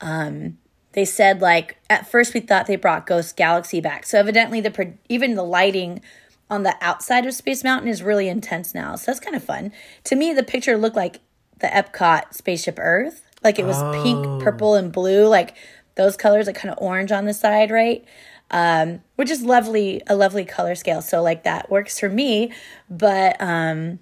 Um, 0.00 0.58
they 0.92 1.04
said 1.04 1.40
like 1.40 1.76
at 1.90 2.10
first 2.10 2.34
we 2.34 2.40
thought 2.40 2.66
they 2.66 2.76
brought 2.76 3.06
Ghost 3.06 3.36
Galaxy 3.36 3.80
back. 3.80 4.06
So 4.06 4.18
evidently 4.18 4.60
the 4.60 4.70
pro- 4.70 4.94
even 5.08 5.34
the 5.34 5.42
lighting 5.44 6.00
on 6.50 6.62
the 6.62 6.74
outside 6.80 7.26
of 7.26 7.34
Space 7.34 7.62
Mountain 7.62 7.88
is 7.88 8.02
really 8.02 8.28
intense 8.28 8.74
now. 8.74 8.96
So 8.96 9.10
that's 9.10 9.20
kind 9.20 9.36
of 9.36 9.44
fun. 9.44 9.72
To 10.04 10.16
me, 10.16 10.32
the 10.32 10.42
picture 10.42 10.76
looked 10.76 10.96
like 10.96 11.20
the 11.60 11.66
Epcot 11.66 12.32
spaceship 12.34 12.78
Earth. 12.80 13.22
Like 13.42 13.58
it 13.58 13.64
was 13.66 13.76
Oh. 13.78 14.02
pink, 14.02 14.42
purple, 14.42 14.74
and 14.74 14.90
blue, 14.92 15.26
like 15.26 15.54
those 15.96 16.16
colors, 16.16 16.46
like 16.46 16.56
kind 16.56 16.72
of 16.72 16.78
orange 16.80 17.12
on 17.12 17.24
the 17.24 17.34
side, 17.34 17.70
right? 17.70 18.04
Um, 18.50 19.02
which 19.16 19.30
is 19.30 19.42
lovely, 19.42 20.00
a 20.06 20.16
lovely 20.16 20.44
color 20.44 20.74
scale. 20.74 21.02
So 21.02 21.22
like 21.22 21.44
that 21.44 21.70
works 21.70 21.98
for 22.00 22.08
me, 22.08 22.52
but 22.88 23.36
um, 23.40 23.98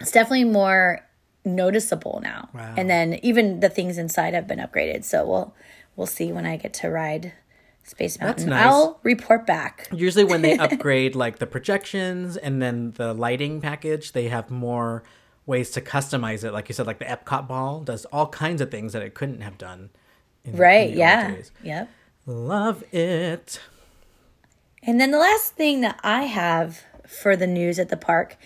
it's 0.00 0.10
definitely 0.10 0.44
more 0.44 1.00
noticeable 1.44 2.20
now. 2.22 2.48
Wow. 2.52 2.74
And 2.76 2.90
then 2.90 3.20
even 3.22 3.60
the 3.60 3.68
things 3.68 3.96
inside 3.98 4.34
have 4.34 4.46
been 4.48 4.58
upgraded. 4.58 5.04
So 5.04 5.24
we'll 5.26 5.54
we'll 5.96 6.06
see 6.06 6.32
when 6.32 6.44
I 6.46 6.56
get 6.56 6.72
to 6.74 6.88
ride 6.90 7.32
Space 7.88 8.20
Mountain. 8.20 8.50
nice. 8.50 8.66
I'll 8.66 9.00
report 9.02 9.46
back. 9.46 9.88
Usually, 9.92 10.24
when 10.24 10.42
they 10.42 10.56
upgrade 10.58 11.14
like 11.14 11.38
the 11.38 11.46
projections 11.46 12.36
and 12.36 12.60
then 12.62 12.92
the 12.92 13.14
lighting 13.14 13.60
package, 13.60 14.12
they 14.12 14.28
have 14.28 14.50
more 14.50 15.02
ways 15.46 15.70
to 15.70 15.80
customize 15.80 16.44
it. 16.44 16.52
Like 16.52 16.68
you 16.68 16.74
said, 16.74 16.86
like 16.86 16.98
the 16.98 17.06
Epcot 17.06 17.48
ball 17.48 17.80
does 17.80 18.04
all 18.06 18.28
kinds 18.28 18.60
of 18.60 18.70
things 18.70 18.92
that 18.92 19.02
it 19.02 19.14
couldn't 19.14 19.40
have 19.40 19.56
done. 19.58 19.90
in 20.44 20.56
Right? 20.56 20.88
in 20.88 20.92
the 20.94 20.98
Yeah. 20.98 21.36
Yep. 21.62 21.88
Love 22.26 22.84
it. 22.94 23.60
And 24.82 25.00
then 25.00 25.10
the 25.10 25.18
last 25.18 25.54
thing 25.54 25.80
that 25.80 25.98
I 26.02 26.24
have 26.24 26.82
for 27.06 27.34
the 27.36 27.46
news 27.46 27.78
at 27.78 27.88
the 27.88 27.96
park 27.96 28.36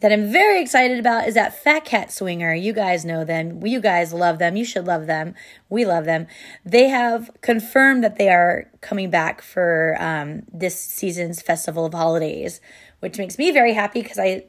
that 0.00 0.12
I'm 0.12 0.30
very 0.30 0.60
excited 0.60 0.98
about 0.98 1.26
is 1.26 1.34
that 1.34 1.62
Phat 1.62 1.84
Cat 1.84 2.12
Swinger. 2.12 2.54
You 2.54 2.72
guys 2.72 3.04
know 3.04 3.24
them. 3.24 3.64
You 3.66 3.80
guys 3.80 4.12
love 4.12 4.38
them. 4.38 4.56
You 4.56 4.64
should 4.64 4.86
love 4.86 5.06
them. 5.06 5.34
We 5.70 5.86
love 5.86 6.04
them. 6.04 6.26
They 6.64 6.88
have 6.88 7.30
confirmed 7.40 8.04
that 8.04 8.18
they 8.18 8.28
are 8.28 8.70
coming 8.82 9.08
back 9.08 9.40
for 9.40 9.96
um, 9.98 10.42
this 10.52 10.78
season's 10.78 11.40
Festival 11.40 11.86
of 11.86 11.94
Holidays, 11.94 12.60
which 13.00 13.16
makes 13.16 13.38
me 13.38 13.50
very 13.50 13.72
happy 13.72 14.02
because 14.02 14.18
I 14.18 14.44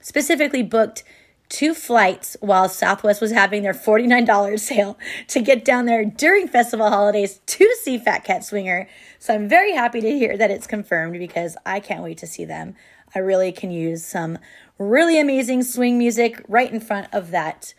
specifically 0.00 0.62
booked 0.62 1.02
two 1.48 1.74
flights 1.74 2.36
while 2.40 2.68
Southwest 2.68 3.20
was 3.20 3.32
having 3.32 3.62
their 3.62 3.74
$49 3.74 4.58
sale 4.58 4.98
to 5.28 5.40
get 5.40 5.64
down 5.64 5.84
there 5.84 6.04
during 6.04 6.48
festival 6.48 6.88
holidays 6.88 7.40
to 7.46 7.68
see 7.82 7.98
Phat 7.98 8.24
Cat 8.24 8.44
Swinger. 8.44 8.88
So 9.18 9.34
I'm 9.34 9.48
very 9.48 9.72
happy 9.72 10.00
to 10.00 10.10
hear 10.10 10.36
that 10.38 10.50
it's 10.50 10.66
confirmed 10.66 11.18
because 11.18 11.56
I 11.66 11.80
can't 11.80 12.02
wait 12.02 12.18
to 12.18 12.26
see 12.26 12.44
them. 12.44 12.74
I 13.14 13.18
really 13.18 13.52
can 13.52 13.70
use 13.70 14.04
some 14.04 14.38
really 14.78 15.18
amazing 15.20 15.62
swing 15.62 15.98
music 15.98 16.42
right 16.48 16.72
in 16.72 16.80
front 16.80 17.08
of 17.12 17.30
that 17.30 17.74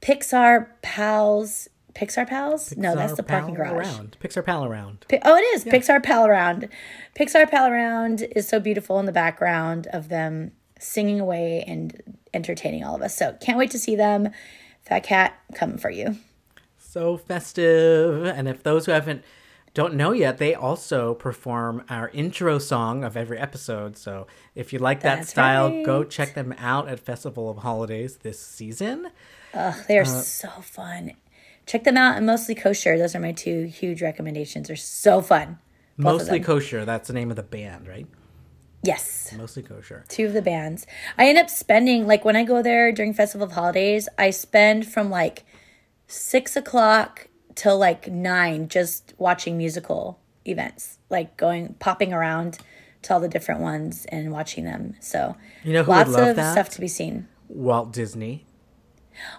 Pixar 0.00 0.68
Pals. 0.82 1.68
Pixar 1.94 2.28
Pals? 2.28 2.76
no, 2.76 2.94
that's 2.94 3.14
the 3.14 3.22
parking 3.22 3.54
garage. 3.54 3.72
Around. 3.86 4.16
Pixar 4.22 4.44
Pal 4.44 4.64
Around. 4.66 5.06
Pi- 5.08 5.20
Oh, 5.24 5.34
it 5.34 5.40
is 5.54 5.64
Pixar 5.64 6.02
Pal 6.02 6.26
Around. 6.26 6.68
Pixar 7.18 7.50
Pal 7.50 7.66
Around 7.72 8.22
is 8.36 8.46
so 8.46 8.60
beautiful 8.60 8.98
in 9.00 9.06
the 9.06 9.12
background 9.12 9.86
of 9.94 10.10
them 10.10 10.52
singing 10.78 11.18
away 11.20 11.64
and 11.66 12.02
entertaining 12.34 12.84
all 12.84 12.94
of 12.94 13.00
us. 13.02 13.16
So 13.16 13.32
can't 13.40 13.56
wait 13.56 13.70
to 13.70 13.78
see 13.78 13.96
them. 13.96 14.28
Phat 14.82 15.04
Cat 15.04 15.34
coming 15.54 15.78
for 15.78 15.88
you. 15.90 16.16
So 16.78 17.16
festive. 17.16 18.24
And 18.26 18.46
if 18.46 18.62
those 18.62 18.84
who 18.86 18.92
haven't 18.92 19.22
don't 19.76 19.92
know 19.92 20.12
yet, 20.12 20.38
they 20.38 20.54
also 20.54 21.12
perform 21.12 21.84
our 21.90 22.08
intro 22.14 22.58
song 22.58 23.04
of 23.04 23.14
every 23.14 23.38
episode. 23.38 23.98
So 23.98 24.26
if 24.54 24.72
you 24.72 24.78
like 24.78 25.02
that 25.02 25.18
That's 25.18 25.28
style, 25.28 25.84
go 25.84 26.02
check 26.02 26.32
them 26.32 26.54
out 26.56 26.88
at 26.88 26.98
Festival 26.98 27.50
of 27.50 27.58
Holidays 27.58 28.16
this 28.16 28.40
season. 28.40 29.10
They 29.52 29.98
are 29.98 30.02
uh, 30.02 30.06
so 30.06 30.48
fun. 30.62 31.12
Check 31.66 31.84
them 31.84 31.98
out 31.98 32.16
and 32.16 32.24
mostly 32.24 32.54
kosher. 32.54 32.96
Those 32.96 33.14
are 33.14 33.20
my 33.20 33.32
two 33.32 33.64
huge 33.64 34.00
recommendations. 34.00 34.68
They're 34.68 34.76
so 34.76 35.20
fun. 35.20 35.58
Mostly 35.98 36.40
kosher. 36.40 36.86
That's 36.86 37.08
the 37.08 37.14
name 37.14 37.28
of 37.28 37.36
the 37.36 37.42
band, 37.42 37.86
right? 37.86 38.06
Yes. 38.82 39.34
Mostly 39.36 39.62
kosher. 39.62 40.06
two 40.08 40.24
of 40.24 40.32
the 40.32 40.40
bands. 40.40 40.86
I 41.18 41.28
end 41.28 41.36
up 41.36 41.50
spending 41.50 42.06
like 42.06 42.24
when 42.24 42.34
I 42.34 42.44
go 42.44 42.62
there 42.62 42.92
during 42.92 43.12
Festival 43.12 43.46
of 43.46 43.52
Holidays, 43.52 44.08
I 44.16 44.30
spend 44.30 44.86
from 44.86 45.10
like 45.10 45.44
six 46.06 46.56
o'clock 46.56 47.28
till 47.56 47.76
like 47.78 48.06
nine 48.08 48.68
just 48.68 49.12
watching 49.18 49.58
musical 49.58 50.20
events, 50.46 50.98
like 51.10 51.36
going 51.36 51.74
popping 51.80 52.12
around 52.12 52.58
to 53.02 53.12
all 53.14 53.20
the 53.20 53.28
different 53.28 53.60
ones 53.60 54.06
and 54.10 54.30
watching 54.30 54.64
them. 54.64 54.94
So 55.00 55.36
You 55.64 55.72
know 55.72 55.82
who 55.82 55.90
would 55.90 55.96
lots 55.98 56.10
love 56.10 56.28
of 56.28 56.36
that? 56.36 56.52
stuff 56.52 56.68
to 56.70 56.80
be 56.80 56.86
seen. 56.88 57.26
Walt 57.48 57.92
Disney. 57.92 58.44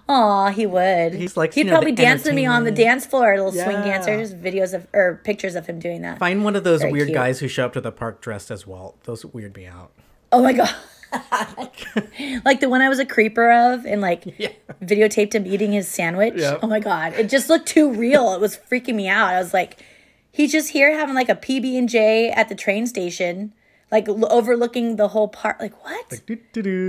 Aw, 0.09 0.49
he 0.49 0.65
would. 0.65 1.13
He's 1.13 1.37
like, 1.37 1.53
he'd 1.53 1.61
you 1.61 1.65
know, 1.65 1.73
probably 1.73 1.91
dance 1.91 2.23
with 2.25 2.33
me 2.33 2.45
on 2.47 2.63
the 2.63 2.71
dance 2.71 3.05
floor, 3.05 3.35
little 3.35 3.51
swing 3.51 3.77
Yeah. 3.77 3.83
dancers, 4.01 4.33
videos 4.33 4.73
of 4.73 4.87
or 4.93 5.21
pictures 5.23 5.53
of 5.55 5.67
him 5.67 5.79
doing 5.79 6.01
that. 6.01 6.17
Find 6.17 6.43
one 6.43 6.55
of 6.55 6.63
those 6.63 6.81
Very 6.81 6.93
weird 6.93 7.07
cute. 7.09 7.15
guys 7.15 7.39
who 7.39 7.47
show 7.47 7.65
up 7.65 7.73
to 7.73 7.81
the 7.81 7.91
park 7.91 8.19
dressed 8.21 8.49
as 8.49 8.65
Walt. 8.65 8.97
Those 9.03 9.23
weird 9.25 9.55
me 9.55 9.67
out. 9.67 9.91
Oh 10.31 10.41
my 10.41 10.53
god. 10.53 10.73
like 12.45 12.59
the 12.59 12.69
one 12.69 12.81
I 12.81 12.89
was 12.89 12.99
a 12.99 13.05
creeper 13.05 13.51
of 13.51 13.85
and 13.85 14.01
like 14.01 14.23
Yeah. 14.37 14.49
videotaped 14.83 15.33
him 15.33 15.45
eating 15.45 15.71
his 15.71 15.87
sandwich. 15.87 16.35
Yep. 16.37 16.59
Oh 16.63 16.67
my 16.67 16.79
god. 16.79 17.13
It 17.13 17.29
just 17.29 17.49
looked 17.49 17.67
too 17.67 17.91
real. 17.91 18.33
It 18.33 18.41
was 18.41 18.57
freaking 18.69 18.95
me 18.95 19.07
out. 19.07 19.29
I 19.33 19.39
was 19.39 19.53
like, 19.53 19.83
he's 20.31 20.51
just 20.51 20.69
here 20.69 20.91
having 20.95 21.15
like 21.15 21.29
a 21.29 21.35
PB 21.35 21.77
and 21.77 21.89
J 21.89 22.29
at 22.29 22.49
the 22.49 22.55
train 22.55 22.87
station, 22.87 23.53
like 23.91 24.07
l- 24.09 24.31
overlooking 24.31 24.97
the 24.97 25.07
whole 25.07 25.27
park. 25.27 25.57
Like 25.59 25.83
what? 25.83 26.11
Is 26.11 26.21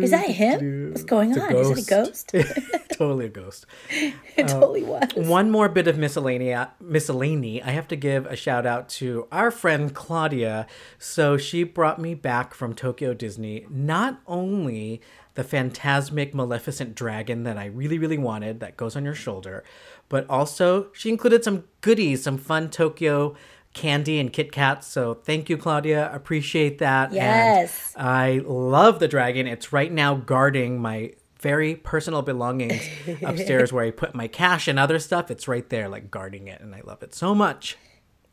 Is 0.05 0.11
that 0.11 0.31
him? 0.31 0.91
What's 0.91 1.05
going 1.05 1.39
on? 1.39 1.55
Is 1.55 1.71
it 1.71 1.87
a 1.87 1.89
ghost? 1.89 2.35
totally 2.93 3.27
a 3.27 3.29
ghost. 3.29 3.67
it 3.91 4.49
totally 4.49 4.85
uh, 4.85 4.89
was. 5.15 5.29
One 5.29 5.51
more 5.51 5.69
bit 5.69 5.87
of 5.87 5.97
miscellany, 5.97 6.55
miscellany. 6.81 7.63
I 7.63 7.71
have 7.71 7.89
to 7.89 7.97
give 7.97 8.27
a 8.27 8.37
shout 8.37 8.67
out 8.67 8.89
to 8.91 9.29
our 9.31 9.51
friend 9.51 9.95
Claudia. 9.95 10.67
So 10.99 11.37
she 11.37 11.63
brought 11.63 12.01
me 12.01 12.15
back 12.15 12.55
from 12.55 12.75
Tokyo 12.75 13.15
Disney 13.15 13.67
not 13.71 14.21
only 14.27 15.01
the 15.35 15.45
Fantasmic, 15.45 16.35
maleficent 16.35 16.97
dragon 16.97 17.45
that 17.45 17.57
I 17.57 17.67
really, 17.67 17.97
really 17.97 18.19
wanted 18.19 18.59
that 18.59 18.77
goes 18.77 18.97
on 18.97 19.05
your 19.05 19.15
shoulder, 19.15 19.63
but 20.09 20.29
also 20.29 20.89
she 20.93 21.11
included 21.11 21.45
some 21.45 21.63
goodies, 21.81 22.25
some 22.25 22.39
fun 22.39 22.71
Tokyo 22.71 23.37
candy 23.75 24.19
and 24.19 24.33
Kit 24.33 24.51
Kats. 24.53 24.87
So 24.87 25.15
thank 25.15 25.49
you, 25.49 25.57
Claudia. 25.57 26.11
Appreciate 26.13 26.79
that. 26.79 27.09
And 27.09 27.17
Yes. 27.17 27.95
I 27.97 28.41
love 28.45 28.99
the 28.99 29.09
dragon. 29.09 29.47
It's 29.47 29.73
right 29.73 29.93
now 29.93 30.15
guarding 30.15 30.81
my 30.81 31.13
very 31.41 31.77
personal 31.77 32.23
belongings 32.23 32.83
upstairs 33.23 33.73
where 33.73 33.85
I 33.85 33.91
put 33.93 34.15
my 34.15 34.27
cash 34.27 34.67
and 34.69 34.79
other 34.79 34.99
stuff. 34.99 35.31
It's 35.31 35.47
right 35.47 35.69
there, 35.69 35.89
like 35.89 36.11
guarding 36.11 36.49
it, 36.49 36.61
and 36.61 36.75
I 36.75 36.81
love 36.85 37.03
it 37.03 37.15
so 37.15 37.35
much. 37.35 37.77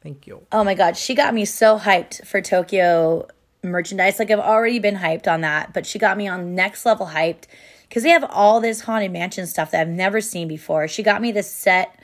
Thank 0.02 0.28
you. 0.28 0.45
Oh 0.52 0.63
my 0.63 0.74
god, 0.74 0.98
she 0.98 1.13
got 1.15 1.34
me 1.34 1.45
so 1.45 1.80
hyped 1.80 2.26
for 2.26 2.41
Tokyo 2.41 3.28
merchandise. 3.63 4.19
Like 4.19 4.32
I've 4.32 4.39
already 4.39 4.80
been 4.80 4.98
hyped 4.98 5.28
on 5.28 5.41
that, 5.41 5.74
but 5.74 5.86
she 5.86 6.00
got 6.00 6.17
me 6.17 6.28
on 6.28 6.56
next 6.56 6.86
level 6.86 7.08
hyped 7.08 7.45
because 7.88 8.04
they 8.04 8.10
have 8.10 8.24
all 8.30 8.60
this 8.62 8.82
haunted 8.82 9.12
mansion 9.12 9.45
stuff 9.48 9.71
that 9.71 9.82
I've 9.82 9.88
never 9.88 10.21
seen 10.21 10.48
before. 10.48 10.88
She 10.88 11.04
got 11.04 11.21
me 11.21 11.32
this 11.32 11.50
set 11.50 12.00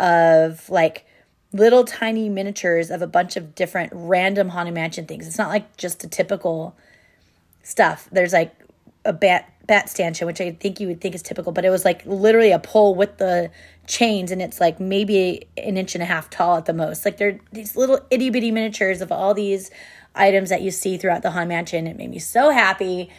of 0.00 0.68
like 0.70 1.06
little 1.52 1.84
tiny 1.84 2.28
miniatures 2.28 2.90
of 2.90 3.02
a 3.02 3.06
bunch 3.06 3.36
of 3.36 3.54
different 3.54 3.92
random 3.94 4.48
haunted 4.50 4.74
mansion 4.74 5.06
things. 5.06 5.26
It's 5.26 5.38
not 5.38 5.48
like 5.48 5.76
just 5.76 6.02
a 6.04 6.08
typical 6.08 6.76
stuff. 7.62 8.08
There's 8.10 8.32
like 8.32 8.54
a 9.04 9.12
bat 9.12 9.48
bat 9.66 9.88
stanchion, 9.88 10.26
which 10.26 10.40
I 10.40 10.52
think 10.52 10.80
you 10.80 10.88
would 10.88 11.00
think 11.00 11.14
is 11.14 11.22
typical, 11.22 11.52
but 11.52 11.64
it 11.64 11.70
was 11.70 11.84
like 11.84 12.04
literally 12.04 12.50
a 12.50 12.58
pole 12.58 12.94
with 12.94 13.18
the 13.18 13.50
chains, 13.86 14.30
and 14.30 14.42
it's 14.42 14.60
like 14.60 14.80
maybe 14.80 15.46
an 15.56 15.76
inch 15.76 15.94
and 15.94 16.02
a 16.02 16.06
half 16.06 16.30
tall 16.30 16.56
at 16.56 16.66
the 16.66 16.72
most. 16.72 17.04
Like 17.04 17.16
they're 17.16 17.38
these 17.52 17.76
little 17.76 18.00
itty 18.10 18.30
bitty 18.30 18.50
miniatures 18.50 19.00
of 19.00 19.12
all 19.12 19.34
these 19.34 19.70
items 20.14 20.50
that 20.50 20.62
you 20.62 20.70
see 20.70 20.96
throughout 20.98 21.22
the 21.22 21.30
haunted 21.30 21.48
mansion. 21.48 21.86
It 21.86 21.96
made 21.96 22.10
me 22.10 22.18
so 22.18 22.50
happy. 22.50 23.10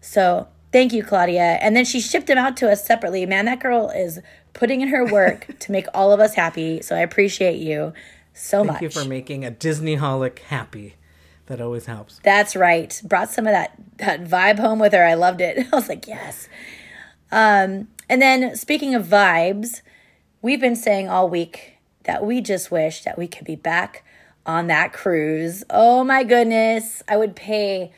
So 0.00 0.48
thank 0.72 0.92
you, 0.92 1.02
Claudia. 1.02 1.58
And 1.60 1.76
then 1.76 1.84
she 1.84 2.00
shipped 2.00 2.26
them 2.26 2.38
out 2.38 2.56
to 2.58 2.70
us 2.70 2.84
separately. 2.84 3.24
Man, 3.26 3.44
that 3.46 3.60
girl 3.60 3.90
is 3.90 4.20
putting 4.54 4.80
in 4.80 4.88
her 4.88 5.04
work 5.04 5.46
to 5.60 5.72
make 5.72 5.86
all 5.94 6.12
of 6.12 6.20
us 6.20 6.34
happy. 6.34 6.82
So 6.82 6.96
I 6.96 7.00
appreciate 7.00 7.58
you 7.58 7.92
so 8.34 8.64
much. 8.64 8.80
Thank 8.80 8.82
you 8.82 9.00
for 9.00 9.08
making 9.08 9.44
a 9.44 9.50
Disneyholic 9.50 10.38
happy. 10.40 10.94
That 11.46 11.60
always 11.60 11.86
helps. 11.86 12.20
That's 12.22 12.54
right. 12.54 13.00
Brought 13.04 13.28
some 13.28 13.46
of 13.46 13.52
that 13.52 13.74
that 13.98 14.24
vibe 14.24 14.58
home 14.58 14.78
with 14.78 14.92
her. 14.92 15.04
I 15.04 15.14
loved 15.14 15.40
it. 15.40 15.66
I 15.72 15.76
was 15.76 15.88
like, 15.88 16.06
yes. 16.06 16.48
Um, 17.30 17.88
and 18.08 18.22
then 18.22 18.56
speaking 18.56 18.94
of 18.94 19.06
vibes, 19.06 19.82
we've 20.40 20.60
been 20.60 20.76
saying 20.76 21.08
all 21.08 21.28
week 21.28 21.78
that 22.04 22.24
we 22.24 22.40
just 22.40 22.70
wish 22.70 23.02
that 23.04 23.18
we 23.18 23.26
could 23.26 23.44
be 23.44 23.56
back 23.56 24.04
on 24.46 24.66
that 24.68 24.92
cruise. 24.92 25.64
Oh 25.70 26.04
my 26.04 26.24
goodness. 26.24 27.02
I 27.08 27.16
would 27.16 27.36
pay 27.36 27.92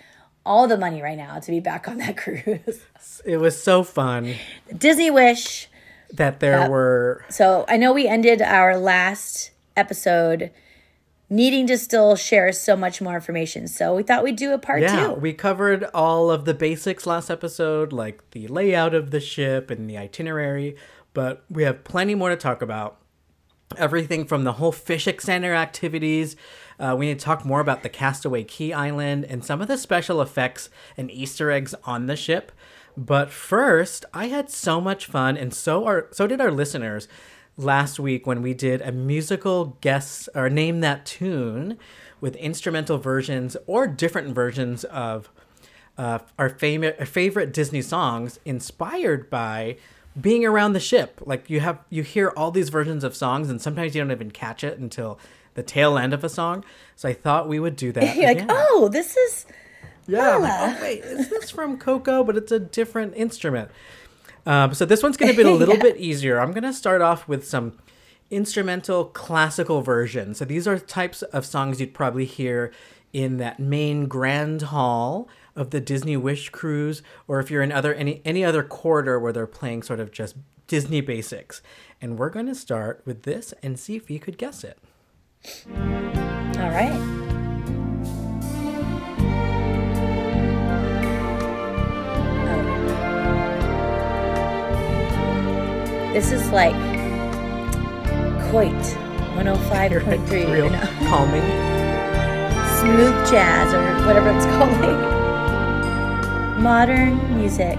all 0.46 0.68
the 0.68 0.76
money 0.76 1.02
right 1.02 1.16
now 1.16 1.38
to 1.38 1.50
be 1.50 1.60
back 1.60 1.88
on 1.88 1.98
that 1.98 2.16
cruise. 2.16 2.82
It 3.24 3.38
was 3.38 3.62
so 3.62 3.82
fun 3.82 4.34
Disney 4.76 5.10
wish. 5.10 5.68
That 6.14 6.40
there 6.40 6.70
were 6.70 7.24
So 7.28 7.64
I 7.68 7.76
know 7.76 7.92
we 7.92 8.06
ended 8.08 8.40
our 8.40 8.76
last 8.78 9.50
episode 9.76 10.50
needing 11.30 11.66
to 11.66 11.76
still 11.78 12.14
share 12.16 12.52
so 12.52 12.76
much 12.76 13.00
more 13.00 13.14
information. 13.14 13.66
So 13.66 13.94
we 13.96 14.02
thought 14.02 14.22
we'd 14.22 14.36
do 14.36 14.52
a 14.52 14.58
part 14.58 14.82
Yeah, 14.82 15.08
two. 15.08 15.12
we 15.14 15.32
covered 15.32 15.84
all 15.94 16.30
of 16.30 16.44
the 16.44 16.54
basics 16.54 17.06
last 17.06 17.30
episode, 17.30 17.92
like 17.92 18.20
the 18.30 18.46
layout 18.46 18.94
of 18.94 19.10
the 19.10 19.20
ship 19.20 19.70
and 19.70 19.88
the 19.90 19.98
itinerary, 19.98 20.76
but 21.14 21.44
we 21.50 21.64
have 21.64 21.82
plenty 21.84 22.14
more 22.14 22.28
to 22.30 22.36
talk 22.36 22.62
about. 22.62 22.98
everything 23.76 24.24
from 24.24 24.44
the 24.44 24.52
whole 24.52 24.70
fish 24.70 25.06
extender 25.06 25.56
activities. 25.56 26.36
Uh, 26.78 26.94
we 26.96 27.06
need 27.06 27.18
to 27.18 27.24
talk 27.24 27.44
more 27.44 27.58
about 27.60 27.82
the 27.82 27.88
Castaway 27.88 28.44
Cay 28.44 28.72
Island 28.72 29.24
and 29.24 29.44
some 29.44 29.60
of 29.60 29.66
the 29.66 29.76
special 29.78 30.20
effects 30.22 30.68
and 30.96 31.10
Easter 31.10 31.50
eggs 31.50 31.74
on 31.84 32.06
the 32.06 32.14
ship. 32.14 32.52
But 32.96 33.30
first, 33.30 34.04
I 34.14 34.26
had 34.26 34.50
so 34.50 34.80
much 34.80 35.06
fun, 35.06 35.36
and 35.36 35.52
so 35.52 35.84
are 35.84 36.08
so 36.12 36.26
did 36.26 36.40
our 36.40 36.50
listeners 36.50 37.08
last 37.56 37.98
week 37.98 38.26
when 38.26 38.42
we 38.42 38.54
did 38.54 38.80
a 38.82 38.92
musical 38.92 39.76
guess 39.80 40.28
or 40.34 40.48
name 40.48 40.80
that 40.80 41.06
tune 41.06 41.78
with 42.20 42.36
instrumental 42.36 42.98
versions 42.98 43.56
or 43.66 43.86
different 43.86 44.34
versions 44.34 44.84
of 44.84 45.28
uh, 45.98 46.18
our 46.38 46.48
favorite 46.48 47.06
favorite 47.06 47.52
Disney 47.52 47.82
songs 47.82 48.38
inspired 48.44 49.28
by 49.28 49.76
being 50.20 50.44
around 50.44 50.72
the 50.72 50.80
ship. 50.80 51.20
Like 51.24 51.50
you 51.50 51.60
have 51.60 51.80
you 51.90 52.02
hear 52.02 52.32
all 52.36 52.50
these 52.50 52.68
versions 52.68 53.04
of 53.04 53.16
songs, 53.16 53.50
and 53.50 53.60
sometimes 53.60 53.94
you 53.94 54.02
don't 54.02 54.12
even 54.12 54.30
catch 54.30 54.62
it 54.64 54.78
until 54.78 55.18
the 55.54 55.62
tail 55.62 55.98
end 55.98 56.12
of 56.12 56.24
a 56.24 56.28
song. 56.28 56.64
So 56.96 57.08
I 57.08 57.12
thought 57.12 57.48
we 57.48 57.60
would 57.60 57.76
do 57.76 57.92
that. 57.92 58.16
You're 58.16 58.34
like, 58.34 58.46
oh, 58.48 58.88
this 58.90 59.16
is 59.16 59.46
Yeah. 60.06 60.36
Like, 60.36 60.52
oh 60.60 60.82
wait, 60.82 61.00
is 61.04 61.30
this 61.30 61.50
from 61.50 61.78
Coco? 61.78 62.22
But 62.24 62.36
it's 62.36 62.52
a 62.52 62.58
different 62.58 63.14
instrument. 63.16 63.70
Um, 64.46 64.74
so 64.74 64.84
this 64.84 65.02
one's 65.02 65.16
going 65.16 65.32
to 65.32 65.36
be 65.36 65.48
a 65.48 65.50
little 65.54 65.76
Yeah. 65.76 65.82
bit 65.82 65.96
easier. 65.96 66.38
I'm 66.40 66.52
going 66.52 66.64
to 66.64 66.72
start 66.74 67.00
off 67.00 67.26
with 67.26 67.46
some 67.46 67.78
instrumental 68.30 69.06
classical 69.06 69.80
versions. 69.82 70.38
So 70.38 70.44
these 70.44 70.66
are 70.68 70.78
types 70.78 71.22
of 71.22 71.46
songs 71.46 71.80
you'd 71.80 71.94
probably 71.94 72.24
hear 72.26 72.72
in 73.12 73.36
that 73.38 73.60
main 73.60 74.06
grand 74.06 74.62
hall 74.62 75.28
of 75.56 75.70
the 75.70 75.80
Disney 75.80 76.16
Wish 76.16 76.50
cruise, 76.50 77.00
or 77.28 77.38
if 77.38 77.50
you're 77.50 77.62
in 77.62 77.70
other 77.70 77.94
any 77.94 78.20
any 78.24 78.44
other 78.44 78.62
corridor 78.64 79.18
where 79.20 79.32
they're 79.32 79.46
playing 79.46 79.82
sort 79.84 80.00
of 80.00 80.10
just 80.10 80.34
Disney 80.66 81.00
basics. 81.00 81.62
And 82.02 82.18
we're 82.18 82.30
going 82.30 82.46
to 82.46 82.54
start 82.54 83.02
with 83.06 83.22
this 83.22 83.54
and 83.62 83.78
see 83.78 83.96
if 83.96 84.10
you 84.10 84.18
could 84.18 84.36
guess 84.36 84.64
it. 84.64 84.78
all 85.68 86.70
right. 86.70 87.33
This 96.14 96.30
is 96.30 96.48
like 96.50 96.74
Coit 98.52 98.70
105.3, 99.34 100.30
Real 100.30 100.64
you 100.66 100.70
know, 100.70 100.80
calming. 101.08 101.42
smooth 102.78 103.14
jazz 103.28 103.74
or 103.74 103.82
whatever 104.06 104.30
it's 104.30 104.46
called. 104.56 104.80
Modern 106.62 107.16
music. 107.36 107.76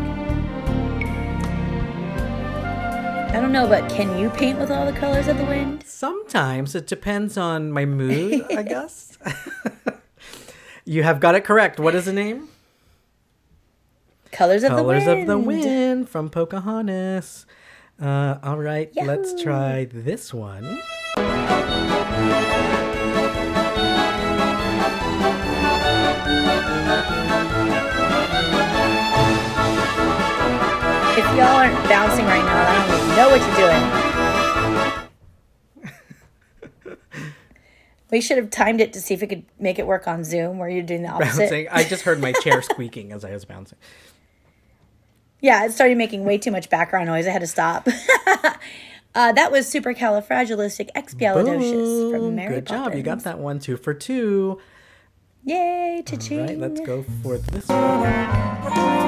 I 3.34 3.40
don't 3.40 3.54
know, 3.54 3.68
but 3.70 3.90
can 3.90 4.18
you 4.20 4.30
paint 4.32 4.60
with 4.60 4.70
all 4.70 4.86
the 4.86 4.98
colors 5.00 5.30
of 5.30 5.38
the 5.38 5.46
wind? 5.46 5.84
Sometimes 5.86 6.76
it 6.76 6.88
depends 6.88 7.38
on 7.38 7.72
my 7.72 7.86
mood, 7.86 8.46
I 8.52 8.64
guess. 8.64 9.18
you 10.84 11.04
have 11.04 11.22
got 11.22 11.36
it 11.36 11.46
correct. 11.46 11.80
What 11.80 11.96
is 11.96 12.04
the 12.04 12.12
name? 12.14 12.50
Colors 14.34 14.64
of 14.64 14.72
Colors 14.72 15.06
the 15.06 15.06
wind. 15.06 15.06
Colors 15.06 15.22
of 15.22 15.28
the 15.28 15.38
Wind 15.38 16.10
from 16.10 16.30
Pocahontas. 16.30 17.46
Uh, 18.00 18.38
all 18.44 18.58
right, 18.58 18.92
let's 18.96 19.42
try 19.42 19.86
this 19.86 20.34
one. 20.34 20.66
If 31.18 31.24
y'all 31.38 31.44
aren't 31.56 31.74
bouncing 31.88 32.26
right 32.26 32.44
now, 32.44 32.68
I 32.68 32.76
don't 32.76 32.98
even 33.00 33.16
know 33.16 33.30
what 33.30 33.40
you're 33.40 33.56
doing. 36.84 36.98
we 38.12 38.20
should 38.20 38.38
have 38.38 38.50
timed 38.50 38.82
it 38.82 38.92
to 38.92 39.00
see 39.02 39.14
if 39.14 39.22
we 39.22 39.28
could 39.28 39.46
make 39.58 39.80
it 39.80 39.88
work 39.88 40.06
on 40.10 40.26
Zoom 40.26 40.58
where 40.58 40.68
you're 40.68 40.84
doing 40.84 41.04
the 41.04 41.08
opposite. 41.08 41.40
Bouncing. 41.40 41.70
I 41.72 41.86
just 41.86 42.04
heard 42.04 42.20
my 42.20 42.34
chair 42.34 42.62
squeaking 42.74 43.14
as 43.14 43.24
I 43.24 43.32
was 43.32 43.46
bouncing. 43.46 43.78
Yeah, 45.42 45.66
it 45.66 45.72
started 45.74 45.98
making 45.98 46.24
way 46.26 46.38
too 46.38 46.52
much 46.52 46.70
background 46.70 47.08
noise. 47.08 47.26
I 47.28 47.32
had 47.32 47.42
to 47.42 47.48
stop. 47.48 47.88
uh, 49.16 49.32
that 49.34 49.52
was 49.52 49.68
supercalifragilisticexpialidocious 49.72 52.12
from. 52.12 52.36
Mary 52.36 52.56
Good 52.56 52.68
job. 52.68 52.94
You 52.96 53.04
got 53.04 53.24
that 53.24 53.40
one 53.40 53.60
two 53.60 53.78
for 53.78 53.94
two. 53.94 54.60
Yay, 55.44 55.98
All 55.98 56.04
cha-ching. 56.04 56.46
right, 56.46 56.58
let's 56.58 56.80
go 56.82 57.04
for 57.22 57.38
this 57.38 57.68
one. 57.68 59.05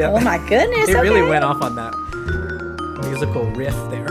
Yeah. 0.00 0.12
Oh 0.12 0.20
my 0.20 0.38
goodness. 0.48 0.88
It 0.88 0.94
really 0.94 1.20
went 1.20 1.44
off 1.44 1.60
on 1.60 1.74
that 1.76 1.92
musical 3.04 3.44
riff 3.50 3.74
there. 3.90 4.08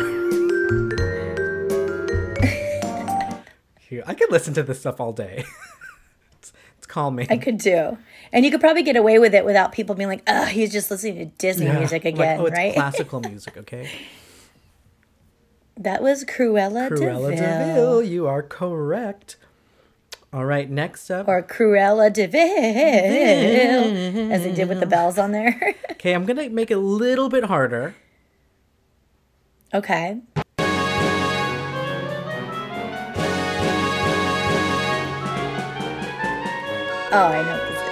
I 4.05 4.13
could 4.13 4.31
listen 4.31 4.53
to 4.53 4.61
this 4.61 4.79
stuff 4.79 4.99
all 4.99 5.13
day. 5.13 5.45
it's, 6.37 6.53
it's 6.77 6.85
calming. 6.85 7.25
I 7.31 7.37
could 7.37 7.57
do. 7.57 7.97
And 8.31 8.45
you 8.45 8.51
could 8.51 8.59
probably 8.59 8.83
get 8.83 8.97
away 8.97 9.17
with 9.17 9.33
it 9.33 9.43
without 9.45 9.71
people 9.71 9.95
being 9.95 10.09
like, 10.09 10.21
oh, 10.27 10.45
he's 10.45 10.71
just 10.71 10.91
listening 10.91 11.15
to 11.17 11.25
Disney 11.25 11.65
Yeah. 11.65 11.79
music 11.79 12.03
Like, 12.03 12.13
oh, 12.13 12.17
again, 12.21 12.39
oh, 12.39 12.45
it's 12.45 12.55
right? 12.55 12.73
classical 12.75 13.19
music, 13.27 13.57
okay? 13.57 13.89
That 15.75 16.03
was 16.03 16.23
Cruella, 16.23 16.89
Cruella 16.89 17.31
De 17.31 17.37
Vil. 17.37 17.67
DeVille, 17.67 18.03
you 18.03 18.27
are 18.27 18.43
correct. 18.43 19.37
All 20.31 20.45
right, 20.45 20.69
next 20.69 21.09
up. 21.09 21.27
Or 21.27 21.41
Cruella 21.41 22.13
DeVille, 22.13 24.31
as 24.31 24.43
they 24.43 24.53
did 24.53 24.69
with 24.69 24.79
the 24.79 24.85
bells 24.85 25.17
on 25.17 25.31
there. 25.31 25.75
Okay, 25.99 26.13
I'm 26.13 26.23
gonna 26.25 26.49
make 26.49 26.71
it 26.71 26.75
a 26.75 26.79
little 26.79 27.27
bit 27.27 27.43
harder. 27.43 27.93
okay. 29.73 30.21
Oh, 37.11 37.25
I 37.25 37.41
know 37.41 37.57
what 37.57 37.67
this 37.69 37.79
is. 37.79 37.85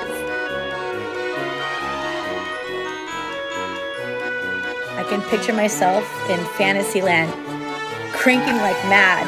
I 4.97 5.03
can 5.09 5.21
picture 5.29 5.53
myself 5.53 6.03
in 6.29 6.43
Fantasyland 6.57 7.31
cranking 8.13 8.57
like 8.57 8.75
mad 8.85 9.25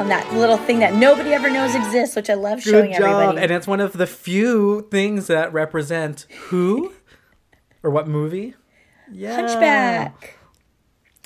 on 0.00 0.08
that 0.08 0.32
little 0.34 0.56
thing 0.56 0.78
that 0.80 0.94
nobody 0.94 1.32
ever 1.32 1.50
knows 1.50 1.74
exists, 1.74 2.16
which 2.16 2.30
I 2.30 2.34
love 2.34 2.62
showing 2.62 2.90
Good 2.92 2.98
job. 2.98 3.02
everybody. 3.22 3.38
And 3.42 3.50
it's 3.50 3.66
one 3.66 3.80
of 3.80 3.92
the 3.92 4.06
few 4.06 4.82
things 4.90 5.26
that 5.28 5.52
represent 5.52 6.26
who 6.48 6.92
or 7.82 7.90
what 7.90 8.08
movie? 8.08 8.54
Yeah. 9.12 9.34
Hunchback. 9.36 10.38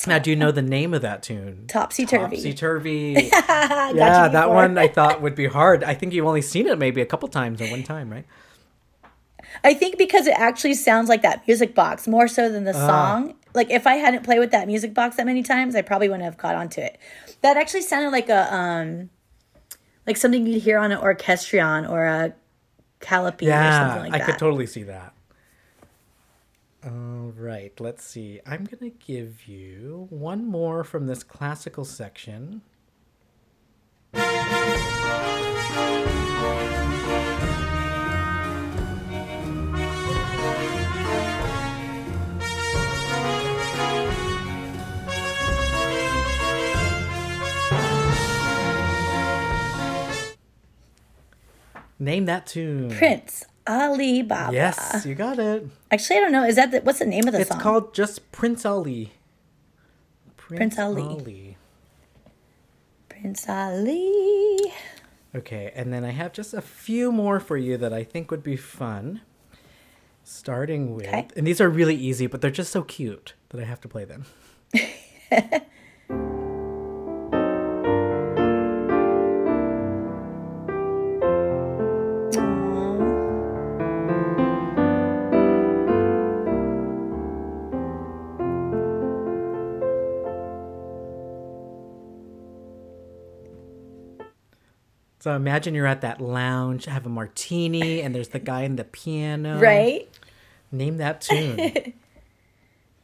Now, 0.06 0.18
do 0.20 0.30
you 0.30 0.36
know 0.36 0.52
the 0.52 0.62
name 0.62 0.94
of 0.94 1.02
that 1.02 1.22
tune? 1.24 1.64
Topsy 1.66 2.06
turvy. 2.06 2.36
Topsy 2.36 2.54
turvy. 2.54 3.30
Yeah, 3.94 4.28
that 4.28 4.50
one 4.50 4.76
I 4.78 4.86
thought 4.98 5.22
would 5.22 5.34
be 5.34 5.46
hard. 5.46 5.82
I 5.82 5.94
think 5.94 6.12
you've 6.12 6.26
only 6.26 6.42
seen 6.42 6.66
it 6.66 6.78
maybe 6.78 7.00
a 7.00 7.06
couple 7.06 7.26
times 7.28 7.60
or 7.62 7.66
one 7.70 7.82
time, 7.82 8.10
right? 8.10 8.26
I 9.64 9.72
think 9.74 9.96
because 9.96 10.26
it 10.26 10.34
actually 10.36 10.74
sounds 10.74 11.08
like 11.08 11.22
that 11.22 11.46
music 11.48 11.74
box 11.74 12.06
more 12.06 12.28
so 12.28 12.50
than 12.50 12.64
the 12.64 12.74
Ah. 12.76 12.86
song. 12.86 13.34
Like 13.54 13.70
if 13.70 13.86
I 13.86 13.94
hadn't 13.94 14.24
played 14.24 14.38
with 14.38 14.50
that 14.50 14.66
music 14.66 14.94
box 14.94 15.16
that 15.16 15.26
many 15.26 15.42
times, 15.42 15.74
I 15.74 15.82
probably 15.82 16.08
wouldn't 16.08 16.24
have 16.24 16.36
caught 16.36 16.54
onto 16.54 16.80
it. 16.80 16.98
That 17.42 17.56
actually 17.56 17.82
sounded 17.82 18.10
like 18.10 18.28
a 18.28 18.54
um 18.54 19.10
like 20.06 20.16
something 20.16 20.46
you'd 20.46 20.62
hear 20.62 20.78
on 20.78 20.92
an 20.92 20.98
orchestrion 20.98 21.86
or 21.86 22.04
a 22.04 22.34
calliope 23.00 23.46
or 23.46 23.50
something 23.72 24.02
like 24.02 24.14
I 24.14 24.18
that. 24.18 24.28
I 24.28 24.30
could 24.32 24.38
totally 24.38 24.66
see 24.66 24.82
that. 24.84 25.12
All 26.84 27.32
right, 27.36 27.72
let's 27.80 28.04
see. 28.04 28.40
I'm 28.46 28.64
going 28.64 28.90
to 28.90 28.96
give 29.04 29.48
you 29.48 30.06
one 30.10 30.46
more 30.46 30.84
from 30.84 31.06
this 31.06 31.24
classical 31.24 31.84
section. 31.84 32.62
Name 51.98 52.26
that 52.26 52.46
tune. 52.46 52.90
Prince 52.90 53.44
Ali 53.66 54.22
Baba. 54.22 54.52
Yes, 54.54 55.04
you 55.04 55.14
got 55.14 55.38
it. 55.38 55.66
Actually, 55.90 56.16
I 56.16 56.20
don't 56.20 56.32
know. 56.32 56.44
Is 56.44 56.56
that 56.56 56.70
the, 56.70 56.80
what's 56.80 57.00
the 57.00 57.06
name 57.06 57.26
of 57.26 57.32
the 57.32 57.40
It's 57.40 57.48
song? 57.50 57.58
It's 57.58 57.62
called 57.62 57.94
just 57.94 58.30
Prince 58.32 58.64
Ali. 58.64 59.12
Prince 60.36 60.78
Ali. 60.78 61.56
Prince 63.08 63.48
Ali. 63.48 64.72
Okay, 65.34 65.72
and 65.74 65.92
then 65.92 66.04
I 66.04 66.10
have 66.10 66.32
just 66.32 66.54
a 66.54 66.62
few 66.62 67.12
more 67.12 67.38
for 67.40 67.56
you 67.56 67.76
that 67.76 67.92
I 67.92 68.04
think 68.04 68.30
would 68.30 68.42
be 68.42 68.56
fun. 68.56 69.20
Starting 70.24 70.94
with, 70.94 71.06
Okay. 71.06 71.26
and 71.36 71.46
these 71.46 71.58
are 71.60 71.70
really 71.70 71.94
easy, 71.94 72.26
but 72.26 72.42
they're 72.42 72.50
just 72.50 72.70
so 72.70 72.82
cute 72.82 73.32
that 73.48 73.60
I 73.60 73.64
have 73.64 73.80
to 73.80 73.88
play 73.88 74.04
them. 74.04 74.26
So 95.28 95.34
imagine 95.34 95.74
you're 95.74 95.86
at 95.86 96.00
that 96.00 96.22
lounge, 96.22 96.86
have 96.86 97.04
a 97.04 97.10
martini, 97.10 98.00
and 98.00 98.14
there's 98.14 98.28
the 98.28 98.38
guy 98.38 98.62
in 98.62 98.76
the 98.76 98.84
piano. 98.84 99.60
Right? 99.60 100.08
Name 100.72 100.96
that 100.96 101.20
tune. 101.20 101.92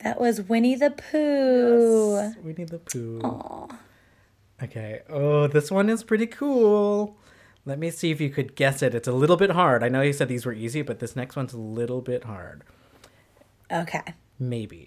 That 0.02 0.18
was 0.18 0.40
Winnie 0.40 0.74
the 0.74 0.90
Pooh. 0.90 2.14
Yes, 2.14 2.36
Winnie 2.42 2.64
the 2.64 2.78
Pooh. 2.78 3.68
Okay. 4.62 5.00
Oh, 5.08 5.46
this 5.46 5.70
one 5.70 5.88
is 5.88 6.02
pretty 6.02 6.26
cool. 6.26 7.16
Let 7.64 7.78
me 7.78 7.90
see 7.90 8.10
if 8.10 8.20
you 8.20 8.28
could 8.28 8.54
guess 8.54 8.82
it. 8.82 8.94
It's 8.94 9.08
a 9.08 9.12
little 9.12 9.36
bit 9.36 9.50
hard. 9.50 9.82
I 9.82 9.88
know 9.88 10.00
you 10.02 10.12
said 10.12 10.28
these 10.28 10.44
were 10.44 10.52
easy, 10.52 10.80
but 10.82 11.00
this 11.00 11.16
next 11.16 11.36
one's 11.36 11.54
a 11.54 11.58
little 11.58 12.02
bit 12.02 12.24
hard. 12.24 12.64
Okay. 13.70 14.14
Maybe. 14.38 14.86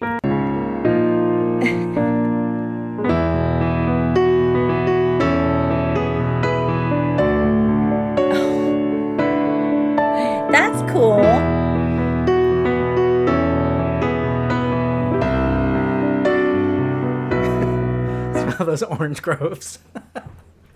Those 18.80 18.84
orange 19.00 19.22
groves. 19.22 19.80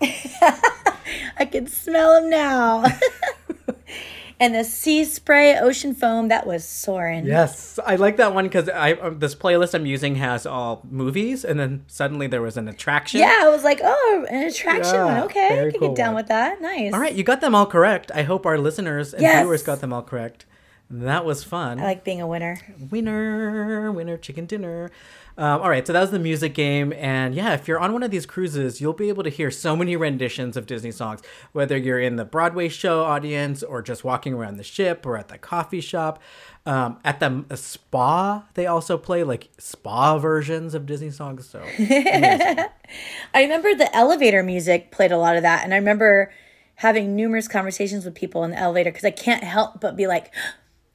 I 1.38 1.44
can 1.44 1.66
smell 1.66 2.20
them 2.20 2.30
now. 2.30 2.84
and 4.40 4.54
the 4.54 4.64
sea 4.64 5.04
spray 5.04 5.56
ocean 5.58 5.94
foam, 5.94 6.28
that 6.28 6.46
was 6.46 6.64
soaring. 6.66 7.26
yes, 7.26 7.78
I 7.86 7.96
like 7.96 8.16
that 8.16 8.34
one 8.34 8.44
because 8.44 8.68
I 8.68 8.92
um, 8.94 9.18
this 9.18 9.34
playlist 9.34 9.74
I'm 9.74 9.86
using 9.86 10.16
has 10.16 10.46
all 10.46 10.82
movies, 10.90 11.44
and 11.44 11.58
then 11.60 11.84
suddenly 11.86 12.26
there 12.26 12.42
was 12.42 12.56
an 12.56 12.68
attraction. 12.68 13.20
Yeah, 13.20 13.40
I 13.42 13.48
was 13.48 13.62
like, 13.64 13.80
oh, 13.82 14.26
an 14.30 14.44
attraction 14.44 14.94
Yeah, 14.94 15.04
one. 15.20 15.22
Okay, 15.24 15.66
I 15.68 15.70
can 15.70 15.80
cool 15.80 15.88
get 15.88 15.96
down 15.96 16.14
one. 16.14 16.22
with 16.22 16.28
that. 16.28 16.60
Nice. 16.60 16.92
All 16.92 17.00
right, 17.00 17.14
you 17.14 17.22
got 17.24 17.40
them 17.40 17.54
all 17.54 17.66
correct. 17.66 18.10
I 18.14 18.22
hope 18.22 18.46
our 18.46 18.58
listeners 18.58 19.12
and 19.12 19.22
Yes. 19.22 19.42
viewers 19.42 19.62
got 19.62 19.80
them 19.80 19.92
all 19.92 20.02
correct. 20.02 20.46
That 20.90 21.24
was 21.24 21.42
fun. 21.42 21.78
I 21.80 21.84
like 21.84 22.04
being 22.04 22.20
a 22.20 22.26
winner. 22.26 22.58
winner, 22.90 23.90
winner, 23.90 24.18
chicken 24.18 24.44
dinner. 24.46 24.90
Um, 25.38 25.62
all 25.62 25.70
right, 25.70 25.86
so 25.86 25.92
that 25.92 26.00
was 26.00 26.10
the 26.10 26.18
music 26.18 26.52
game, 26.52 26.92
and 26.92 27.34
yeah, 27.34 27.54
if 27.54 27.66
you're 27.66 27.80
on 27.80 27.92
one 27.92 28.02
of 28.02 28.10
these 28.10 28.26
cruises, 28.26 28.80
you'll 28.80 28.92
be 28.92 29.08
able 29.08 29.22
to 29.22 29.30
hear 29.30 29.50
so 29.50 29.74
many 29.74 29.96
renditions 29.96 30.56
of 30.56 30.66
Disney 30.66 30.90
songs, 30.90 31.22
whether 31.52 31.76
you're 31.76 32.00
in 32.00 32.16
the 32.16 32.24
Broadway 32.24 32.68
show 32.68 33.02
audience 33.02 33.62
or 33.62 33.80
just 33.80 34.04
walking 34.04 34.34
around 34.34 34.58
the 34.58 34.64
ship 34.64 35.06
or 35.06 35.16
at 35.16 35.28
the 35.28 35.38
coffee 35.38 35.80
shop. 35.80 36.20
Um, 36.64 37.00
at 37.02 37.18
the 37.18 37.44
spa, 37.56 38.44
they 38.54 38.66
also 38.66 38.96
play 38.96 39.24
like 39.24 39.48
spa 39.58 40.18
versions 40.18 40.74
of 40.74 40.86
Disney 40.86 41.10
songs. 41.10 41.48
So 41.48 41.60
I 41.78 42.68
remember 43.34 43.74
the 43.74 43.90
elevator 43.96 44.42
music 44.42 44.92
played 44.92 45.12
a 45.12 45.18
lot 45.18 45.36
of 45.36 45.42
that, 45.42 45.64
and 45.64 45.72
I 45.72 45.78
remember 45.78 46.30
having 46.76 47.16
numerous 47.16 47.48
conversations 47.48 48.04
with 48.04 48.14
people 48.14 48.44
in 48.44 48.50
the 48.50 48.58
elevator 48.58 48.90
because 48.90 49.04
I 49.04 49.10
can't 49.10 49.44
help 49.44 49.80
but 49.80 49.96
be 49.96 50.06
like, 50.06 50.32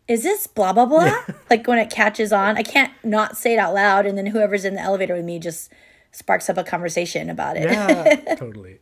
"Is 0.08 0.24
this 0.24 0.48
blah 0.48 0.74
blah 0.74 0.86
blah?" 0.86 1.16
like 1.50 1.68
when 1.68 1.80
it 1.80 1.90
catches 1.90 2.32
on, 2.34 2.58
I 2.58 2.64
can't 2.64 2.92
not 3.04 3.38
say 3.38 3.54
it 3.54 3.58
out 3.60 3.74
loud, 3.74 4.06
and 4.06 4.18
then 4.18 4.28
whoever's 4.28 4.66
in 4.66 4.76
the 4.76 4.82
elevator 4.82 5.16
with 5.16 5.26
me 5.26 5.40
just 5.40 5.72
sparks 6.12 6.50
up 6.50 6.58
a 6.58 6.64
conversation 6.64 7.30
about 7.30 7.58
it. 7.58 7.64
yeah, 7.70 8.36
totally. 8.36 8.80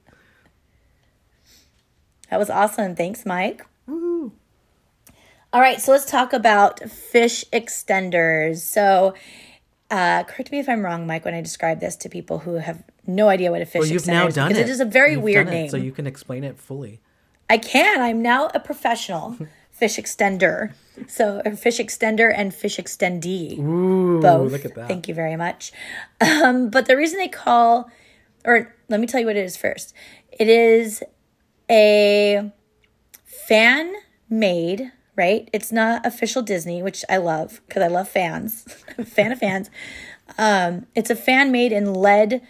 That 2.29 2.37
was 2.39 2.49
awesome. 2.49 2.95
Thanks, 2.95 3.23
Myke. 3.23 3.61
All 3.87 5.61
right, 5.61 5.79
so 5.79 5.91
let's 5.93 6.05
talk 6.05 6.33
about 6.33 6.81
fish 6.89 7.45
extenders. 7.53 8.57
So, 8.57 9.13
uh, 9.89 10.23
correct 10.23 10.51
me 10.51 10.59
if 10.59 10.67
I'm 10.67 10.83
wrong, 10.83 11.07
Myke, 11.07 11.23
when 11.23 11.33
I 11.33 11.39
describe 11.41 11.79
this 11.79 11.95
to 11.97 12.09
people 12.09 12.39
who 12.39 12.55
have 12.55 12.83
no 13.07 13.29
idea 13.29 13.51
what 13.51 13.61
a 13.61 13.65
fish 13.65 13.81
Well, 13.81 13.87
you've 13.89 14.05
now 14.07 14.27
is 14.27 14.35
done 14.35 14.51
it. 14.51 14.57
it 14.57 14.67
is 14.67 14.81
a 14.81 14.85
very 14.85 15.13
You've 15.13 15.21
weird 15.23 15.47
it, 15.47 15.51
name. 15.51 15.69
so 15.69 15.77
you 15.77 15.93
can 15.93 16.07
explain 16.07 16.43
it 16.43 16.59
fully. 16.59 16.99
I 17.49 17.57
can. 17.57 18.01
I'm 18.01 18.21
now 18.21 18.49
a 18.53 18.59
professional 18.59 19.37
fish 19.75 19.97
extender. 19.97 20.73
So, 21.07 21.41
a 21.45 21.55
fish 21.55 21.79
extender 21.79 22.33
and 22.33 22.53
fish 22.55 22.77
extendee. 22.77 23.59
Ooh, 23.59 24.21
Both. 24.21 24.51
look 24.51 24.65
at 24.65 24.75
that. 24.75 24.87
Thank 24.87 25.07
you 25.09 25.13
very 25.13 25.35
much. 25.35 25.73
Um, 26.21 26.69
but 26.69 26.85
the 26.85 26.95
reason 26.95 27.19
they 27.19 27.27
call, 27.27 27.89
or 28.45 28.73
let 28.87 29.01
me 29.01 29.07
tell 29.07 29.19
you 29.19 29.25
what 29.25 29.35
it 29.35 29.43
is 29.43 29.57
first. 29.57 29.93
It 30.31 30.47
is 30.47 31.03
a 31.69 32.51
fan 33.25 33.93
made, 34.29 34.91
right? 35.17 35.49
It's 35.51 35.71
not 35.71 36.05
official 36.05 36.41
Disney, 36.41 36.81
which 36.81 37.03
I 37.09 37.17
love 37.17 37.61
because 37.67 37.83
I 37.83 37.87
love 37.87 38.07
fans. 38.07 38.65
I'm 38.97 39.03
a 39.03 39.05
fan 39.05 39.31
of 39.33 39.39
fans. 39.39 39.69
Um, 40.37 40.85
it's 40.95 41.09
a 41.09 41.15
fan 41.15 41.51
made 41.51 41.73
in 41.73 41.93
lead 41.93 42.41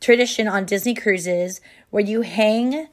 tradition 0.00 0.48
on 0.48 0.64
Disney 0.66 0.94
cruises 0.94 1.60
where 1.90 2.04
you 2.04 2.22
hang 2.22 2.88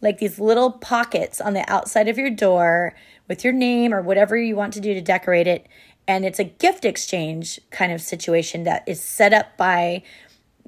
like 0.00 0.18
these 0.18 0.38
little 0.38 0.72
pockets 0.72 1.40
on 1.40 1.54
the 1.54 1.70
outside 1.70 2.08
of 2.08 2.18
your 2.18 2.30
door 2.30 2.94
with 3.28 3.44
your 3.44 3.52
name 3.52 3.92
or 3.92 4.02
whatever 4.02 4.36
you 4.36 4.56
want 4.56 4.72
to 4.74 4.80
do 4.80 4.94
to 4.94 5.00
decorate 5.00 5.46
it. 5.46 5.66
And 6.06 6.24
it's 6.24 6.38
a 6.38 6.44
gift 6.44 6.84
exchange 6.84 7.60
kind 7.70 7.92
of 7.92 8.00
situation 8.00 8.64
that 8.64 8.82
is 8.88 9.00
set 9.00 9.32
up 9.32 9.56
by 9.56 10.02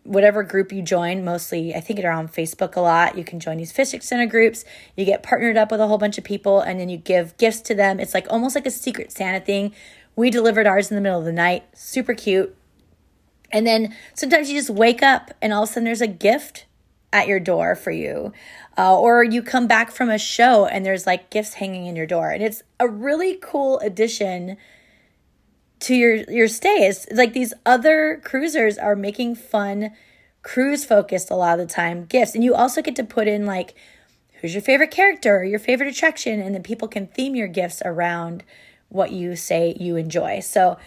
whatever 0.03 0.43
group 0.43 0.73
you 0.73 0.83
join. 0.83 1.25
Mostly, 1.25 1.75
I 1.75 1.81
think 1.81 1.99
it 1.99 2.05
are 2.05 2.13
on 2.13 2.29
Facebook 2.29 2.77
a 2.77 2.81
lot. 2.81 3.17
You 3.17 3.25
can 3.25 3.41
join 3.41 3.57
these 3.57 3.73
fish 3.73 3.93
extender 3.93 4.29
groups. 4.29 4.65
You 4.97 5.05
get 5.05 5.23
partnered 5.23 5.57
up 5.57 5.71
with 5.71 5.81
a 5.81 5.87
whole 5.87 5.99
bunch 5.99 6.19
of 6.19 6.25
people 6.25 6.61
and 6.61 6.79
then 6.79 6.89
you 6.89 6.99
give 6.99 7.37
gifts 7.39 7.61
to 7.63 7.75
them. 7.75 7.99
It's 8.01 8.15
like 8.15 8.27
almost 8.31 8.55
like 8.55 8.67
a 8.67 8.71
secret 8.71 9.13
Santa 9.13 9.41
thing. 9.41 9.73
We 10.17 10.31
delivered 10.31 10.67
ours 10.67 10.91
in 10.91 10.95
the 10.95 11.01
middle 11.01 11.19
of 11.19 11.25
the 11.25 11.33
night. 11.33 11.65
Super 11.75 12.15
cute. 12.15 12.55
And 13.53 13.67
then 13.67 13.95
sometimes 14.15 14.51
you 14.51 14.59
just 14.59 14.71
wake 14.71 15.03
up 15.03 15.33
and 15.41 15.53
all 15.53 15.65
of 15.65 15.71
a 15.71 15.73
sudden 15.73 15.85
there's 15.85 16.01
a 16.01 16.07
gift 16.07 16.67
at 17.13 17.27
your 17.27 17.41
door 17.41 17.75
for 17.75 17.91
you. 17.91 18.33
Uh, 18.79 18.99
or 18.99 19.25
you 19.25 19.43
come 19.43 19.67
back 19.67 19.91
from 19.91 20.09
a 20.09 20.19
show 20.19 20.67
and 20.67 20.87
there's 20.87 21.07
like 21.07 21.31
gifts 21.31 21.55
hanging 21.55 21.87
in 21.87 21.97
your 21.97 22.07
door. 22.07 22.31
And 22.31 22.43
it's 22.43 22.63
a 22.79 22.89
really 22.89 23.39
cool 23.41 23.79
addition 23.81 24.57
to 25.81 25.95
your 25.95 26.15
your 26.31 26.49
stay. 26.49 26.87
It's, 26.87 27.07
like 27.13 27.33
these 27.33 27.53
other 27.67 28.21
cruisers 28.25 28.79
are 28.79 28.97
making 28.97 29.35
fun 29.35 29.91
cruise 30.43 30.85
focused 30.85 31.31
a 31.31 31.35
lot 31.35 31.59
of 31.59 31.69
the 31.69 31.75
time 31.75 32.07
gifts. 32.07 32.35
And 32.35 32.45
you 32.45 32.55
also 32.55 32.81
get 32.81 32.97
to 32.97 33.05
put 33.05 33.29
in 33.29 33.45
like 33.45 33.75
who's 34.41 34.55
your 34.55 34.63
favorite 34.63 34.91
character 34.91 35.39
or 35.39 35.45
your 35.45 35.59
favorite 35.59 35.89
attraction 35.89 36.41
and 36.41 36.55
then 36.55 36.63
people 36.63 36.89
can 36.89 37.07
theme 37.07 37.35
your 37.35 37.49
gifts 37.49 37.83
around 37.85 38.43
what 38.89 39.13
you 39.13 39.37
say 39.37 39.77
you 39.79 39.97
enjoy. 39.97 40.41
So 40.41 40.79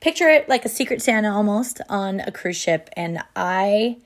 picture 0.00 0.28
it 0.28 0.48
like 0.48 0.64
a 0.64 0.68
secret 0.68 1.02
Santa 1.02 1.30
almost 1.30 1.80
on 1.88 2.20
a 2.20 2.32
cruise 2.32 2.56
ship 2.56 2.88
and 2.96 3.22
I 3.36 3.98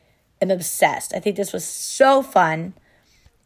am 0.43 0.51
obsessed. 0.51 1.15
I 1.15 1.21
think 1.21 1.37
this 1.37 1.53
was 1.53 1.65
so 1.65 2.23
fun 2.23 2.75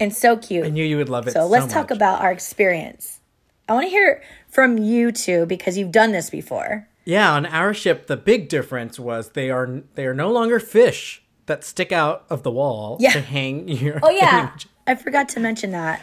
and 0.01 0.13
so 0.15 0.37
cute. 0.37 0.65
I 0.67 0.71
knew 0.71 0.85
you 0.85 0.97
would 0.97 1.09
love 1.09 1.29
it. 1.29 1.33
So 1.33 1.47
let's 1.47 1.73
talk 1.73 1.91
about 1.91 2.23
our 2.23 2.33
experience. 2.33 3.21
I 3.69 3.75
want 3.75 3.85
to 3.87 3.91
hear 3.91 4.23
from 4.49 4.79
you 4.79 5.13
two 5.13 5.47
because 5.47 5.77
you've 5.77 5.93
done 5.93 6.13
this 6.13 6.31
before. 6.31 6.89
Yeah, 7.05 7.33
on 7.33 7.47
our 7.47 7.73
ship, 7.73 8.07
the 8.07 8.17
big 8.17 8.49
difference 8.49 8.99
was 8.99 9.31
they 9.31 9.51
are 9.51 9.83
they 9.95 10.07
are 10.07 10.15
no 10.15 10.31
longer 10.33 10.59
fish 10.59 11.23
that 11.47 11.63
stick 11.63 11.93
out 11.93 12.25
of 12.29 12.43
the 12.43 12.51
wall 12.51 12.97
Yeah. 13.01 13.13
to 13.13 13.21
hang 13.21 13.69
your. 13.83 14.01
Oh 14.03 14.11
yeah, 14.11 14.51
I 14.87 14.95
forgot 14.97 15.29
to 15.31 15.41
mention 15.41 15.71
that. 15.71 16.01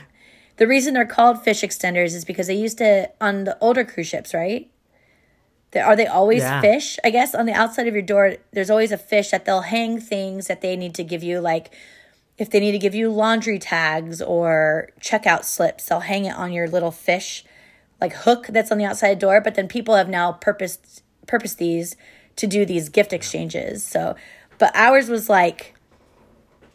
The 0.57 0.67
reason 0.67 0.93
they're 0.93 1.05
called 1.05 1.43
fish 1.43 1.61
extenders 1.61 2.13
is 2.13 2.23
because 2.25 2.47
they 2.47 2.53
used 2.55 2.77
to 2.77 3.09
on 3.19 3.43
the 3.45 3.57
older 3.59 3.83
cruise 3.83 4.07
ships, 4.07 4.33
right? 4.33 4.69
Are 5.75 5.95
they 5.95 6.07
always 6.07 6.41
Yeah. 6.41 6.61
fish? 6.61 6.97
I 7.03 7.09
guess 7.09 7.33
on 7.33 7.45
the 7.45 7.53
outside 7.53 7.87
of 7.87 7.93
your 7.93 8.03
door, 8.03 8.35
there's 8.51 8.69
always 8.69 8.91
a 8.91 8.97
fish 8.97 9.29
that 9.31 9.45
they'll 9.45 9.61
hang 9.61 9.99
things 9.99 10.47
that 10.47 10.61
they 10.61 10.75
need 10.75 10.93
to 10.95 11.03
give 11.03 11.23
you, 11.23 11.39
like 11.39 11.71
if 12.37 12.49
they 12.49 12.59
need 12.59 12.71
to 12.71 12.79
give 12.79 12.95
you 12.95 13.09
laundry 13.11 13.59
tags 13.59 14.21
or 14.21 14.89
checkout 14.99 15.43
slips, 15.45 15.85
they'll 15.85 15.99
hang 16.01 16.25
it 16.25 16.35
on 16.35 16.51
your 16.51 16.67
little 16.67 16.91
fish 16.91 17.43
like 18.01 18.13
hook 18.13 18.47
that's 18.49 18.71
on 18.71 18.77
the 18.77 18.85
outside 18.85 19.19
door. 19.19 19.39
But 19.39 19.55
then 19.55 19.67
people 19.67 19.95
have 19.95 20.09
now 20.09 20.31
purposed 20.33 21.03
purposed 21.27 21.57
these 21.57 21.95
to 22.35 22.47
do 22.47 22.65
these 22.65 22.89
gift 22.89 23.13
exchanges. 23.13 23.85
So, 23.85 24.15
but 24.57 24.75
ours 24.75 25.09
was 25.09 25.29
like, 25.29 25.75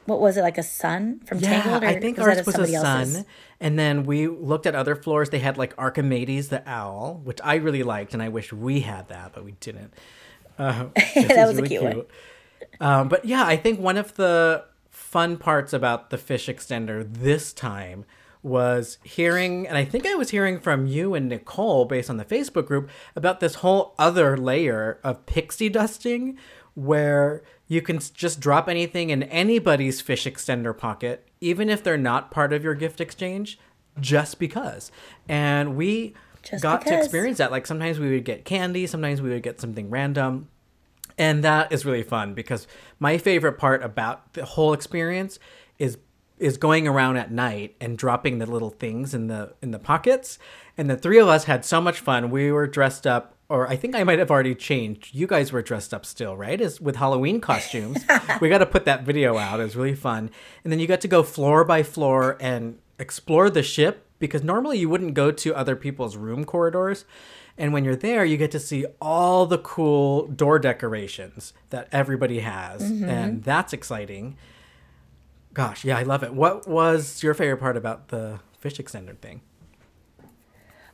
what 0.06 0.20
was 0.20 0.36
it 0.36 0.42
like 0.42 0.56
a 0.58 0.62
sun 0.62 1.20
from 1.26 1.38
Yeah, 1.40 1.62
Tangled? 1.62 1.82
Or 1.82 1.86
I 1.86 2.00
think 2.00 2.16
was 2.16 2.26
ours 2.26 2.36
that 2.36 2.46
was 2.46 2.54
a 2.54 2.66
sun. 2.68 3.00
else's? 3.00 3.24
And 3.60 3.78
then 3.78 4.04
we 4.04 4.28
looked 4.28 4.66
at 4.66 4.74
other 4.74 4.94
floors. 4.94 5.30
They 5.30 5.40
had 5.40 5.58
like 5.58 5.74
Archimedes 5.76 6.48
the 6.48 6.62
owl, 6.68 7.20
which 7.24 7.40
I 7.42 7.56
really 7.56 7.82
liked, 7.82 8.14
and 8.14 8.22
I 8.22 8.28
wish 8.28 8.52
we 8.52 8.80
had 8.80 9.08
that, 9.08 9.32
but 9.34 9.44
we 9.44 9.52
didn't. 9.52 9.92
Uh, 10.58 10.86
That 11.14 11.48
was 11.48 11.58
a 11.58 11.62
cute 11.62 11.82
one. 11.82 12.02
Um, 12.80 13.08
but 13.08 13.24
yeah, 13.24 13.44
I 13.44 13.56
think 13.56 13.80
one 13.80 13.96
of 13.96 14.14
the 14.14 14.64
fun 14.90 15.36
parts 15.36 15.72
about 15.72 16.10
the 16.10 16.18
fish 16.18 16.46
extender 16.46 17.04
this 17.08 17.52
time 17.52 18.04
was 18.42 18.98
hearing, 19.02 19.66
and 19.66 19.76
I 19.76 19.84
think 19.84 20.06
I 20.06 20.14
was 20.14 20.30
hearing 20.30 20.60
from 20.60 20.86
you 20.86 21.14
and 21.14 21.28
Nicole 21.28 21.84
based 21.84 22.08
on 22.08 22.18
the 22.18 22.24
Facebook 22.24 22.66
group 22.66 22.88
about 23.16 23.40
this 23.40 23.56
whole 23.56 23.94
other 23.98 24.36
layer 24.36 25.00
of 25.02 25.26
pixie 25.26 25.68
dusting 25.68 26.38
where 26.74 27.42
you 27.68 27.82
can 27.82 28.00
just 28.14 28.40
drop 28.40 28.68
anything 28.68 29.10
in 29.10 29.22
anybody's 29.24 30.00
fish 30.00 30.24
extender 30.24 30.76
pocket, 30.76 31.28
even 31.40 31.68
if 31.68 31.84
they're 31.84 31.98
not 31.98 32.30
part 32.30 32.52
of 32.52 32.64
your 32.64 32.74
gift 32.74 33.00
exchange, 33.00 33.58
just 34.00 34.38
because. 34.38 34.90
And 35.28 35.76
we 35.76 36.14
Just 36.42 36.62
got 36.62 36.86
to 36.86 36.98
experience 36.98 37.38
that. 37.38 37.50
Like 37.50 37.66
sometimes 37.66 37.98
we 37.98 38.10
would 38.10 38.24
get 38.24 38.44
candy, 38.44 38.86
sometimes 38.86 39.20
we 39.20 39.30
would 39.30 39.42
get 39.42 39.60
something 39.60 39.90
random. 39.90 40.48
And 41.18 41.44
that 41.44 41.72
is 41.72 41.84
really 41.84 42.04
fun 42.04 42.32
because 42.32 42.66
my 42.98 43.18
favorite 43.18 43.58
part 43.58 43.82
about 43.82 44.32
the 44.34 44.44
whole 44.44 44.72
experience 44.72 45.38
is 45.78 45.98
is 46.38 46.56
going 46.56 46.86
around 46.86 47.16
at 47.16 47.32
night 47.32 47.74
and 47.80 47.98
dropping 47.98 48.38
the 48.38 48.46
little 48.46 48.70
things 48.70 49.12
in 49.12 49.26
the 49.26 49.52
in 49.60 49.72
the 49.72 49.78
pockets. 49.78 50.38
And 50.76 50.88
the 50.88 50.96
three 50.96 51.18
of 51.18 51.28
us 51.28 51.44
had 51.44 51.64
so 51.64 51.80
much 51.80 51.98
fun. 51.98 52.30
We 52.30 52.52
were 52.52 52.68
dressed 52.68 53.06
up 53.06 53.34
or 53.48 53.68
I 53.68 53.76
think 53.76 53.94
I 53.94 54.04
might 54.04 54.18
have 54.18 54.30
already 54.30 54.54
changed. 54.54 55.14
You 55.14 55.26
guys 55.26 55.52
were 55.52 55.62
dressed 55.62 55.94
up 55.94 56.04
still, 56.04 56.36
right? 56.36 56.60
As 56.60 56.80
with 56.80 56.96
Halloween 56.96 57.40
costumes. 57.40 58.04
we 58.40 58.48
got 58.48 58.58
to 58.58 58.66
put 58.66 58.84
that 58.84 59.04
video 59.04 59.38
out. 59.38 59.60
It 59.60 59.64
was 59.64 59.76
really 59.76 59.94
fun. 59.94 60.30
And 60.64 60.72
then 60.72 60.80
you 60.80 60.86
got 60.86 61.00
to 61.02 61.08
go 61.08 61.22
floor 61.22 61.64
by 61.64 61.82
floor 61.82 62.36
and 62.40 62.78
explore 62.98 63.48
the 63.48 63.62
ship 63.62 64.06
because 64.18 64.42
normally 64.42 64.78
you 64.78 64.88
wouldn't 64.88 65.14
go 65.14 65.30
to 65.30 65.54
other 65.54 65.76
people's 65.76 66.16
room 66.16 66.44
corridors. 66.44 67.06
And 67.56 67.72
when 67.72 67.84
you're 67.84 67.96
there, 67.96 68.24
you 68.24 68.36
get 68.36 68.50
to 68.52 68.60
see 68.60 68.84
all 69.00 69.46
the 69.46 69.58
cool 69.58 70.26
door 70.26 70.58
decorations 70.58 71.54
that 71.70 71.88
everybody 71.90 72.40
has. 72.40 72.82
Mm-hmm. 72.82 73.08
And 73.08 73.44
that's 73.44 73.72
exciting. 73.72 74.36
Gosh, 75.54 75.84
yeah, 75.84 75.96
I 75.96 76.02
love 76.02 76.22
it. 76.22 76.34
What 76.34 76.68
was 76.68 77.22
your 77.22 77.34
favorite 77.34 77.58
part 77.58 77.76
about 77.76 78.08
the 78.08 78.40
fish 78.58 78.76
extender 78.76 79.16
thing? 79.16 79.40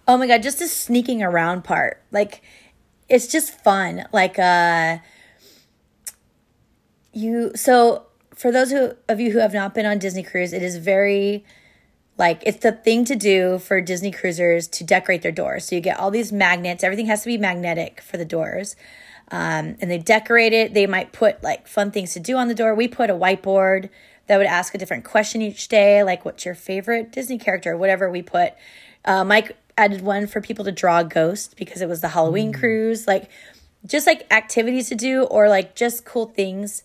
Oh 0.07 0.17
my 0.17 0.27
god, 0.27 0.43
just 0.43 0.59
the 0.59 0.69
sneaking 0.69 1.23
around 1.23 1.65
part. 1.65 2.03
Like 2.11 2.43
it's 3.09 3.27
just 3.27 3.63
fun. 3.63 4.07
Like 4.13 4.39
uh 4.39 4.99
you 7.13 7.53
so 7.55 8.07
for 8.35 8.51
those 8.51 8.71
who 8.71 8.93
of 9.09 9.21
you 9.21 9.31
who 9.33 9.39
have 9.39 9.55
not 9.55 9.75
been 9.75 9.87
on 9.87 9.99
Disney 9.99 10.23
cruise, 10.23 10.53
it 10.53 10.63
is 10.63 10.77
very 10.77 11.45
like 12.19 12.43
it's 12.45 12.59
the 12.59 12.73
thing 12.73 13.05
to 13.07 13.17
do 13.17 13.59
for 13.59 13.81
Disney 13.81 14.11
cruisers 14.11 14.69
to 14.69 14.85
decorate 14.85 15.23
their 15.23 15.33
doors. 15.33 15.67
So 15.67 15.75
you 15.75 15.81
get 15.81 15.99
all 15.99 16.11
these 16.11 16.33
magnets. 16.33 16.85
Everything 16.85 17.07
has 17.07 17.23
to 17.23 17.29
be 17.29 17.39
magnetic 17.39 18.01
for 18.01 18.17
the 18.17 18.25
doors. 18.25 18.77
Um, 19.31 19.77
and 19.81 19.91
they 19.91 19.99
decorate 19.99 20.53
it. 20.53 20.75
They 20.75 20.87
might 20.87 21.13
put 21.13 21.43
like 21.43 21.67
fun 21.67 21.91
things 21.91 22.13
to 22.13 22.21
do 22.21 22.37
on 22.37 22.49
the 22.49 22.55
door. 22.55 22.75
We 22.75 22.89
put 22.89 23.11
a 23.11 23.15
whiteboard 23.15 23.89
that 24.27 24.37
would 24.37 24.47
ask 24.47 24.75
a 24.75 24.79
different 24.79 25.05
question 25.05 25.43
each 25.43 25.69
day, 25.69 26.03
like 26.03 26.25
what's 26.25 26.45
your 26.45 26.55
favorite 26.55 27.11
Disney 27.13 27.39
character, 27.39 27.77
whatever 27.77 28.11
we 28.11 28.23
put. 28.23 28.55
Uh, 29.05 29.25
Myke 29.25 29.53
added 29.77 30.03
one 30.03 30.27
for 30.27 30.41
people 30.41 30.65
to 30.65 30.73
draw 30.73 31.01
a 31.01 31.05
ghost 31.05 31.57
because 31.57 31.83
it 31.83 31.89
was 31.89 32.01
the 32.01 32.09
Halloween 32.09 32.53
cruise. 32.53 33.07
Like 33.07 33.31
just 33.87 34.07
like 34.07 34.27
activities 34.33 34.89
to 34.89 34.95
do 34.95 35.25
or 35.25 35.49
like 35.49 35.75
just 35.75 36.05
cool 36.05 36.27
things 36.27 36.83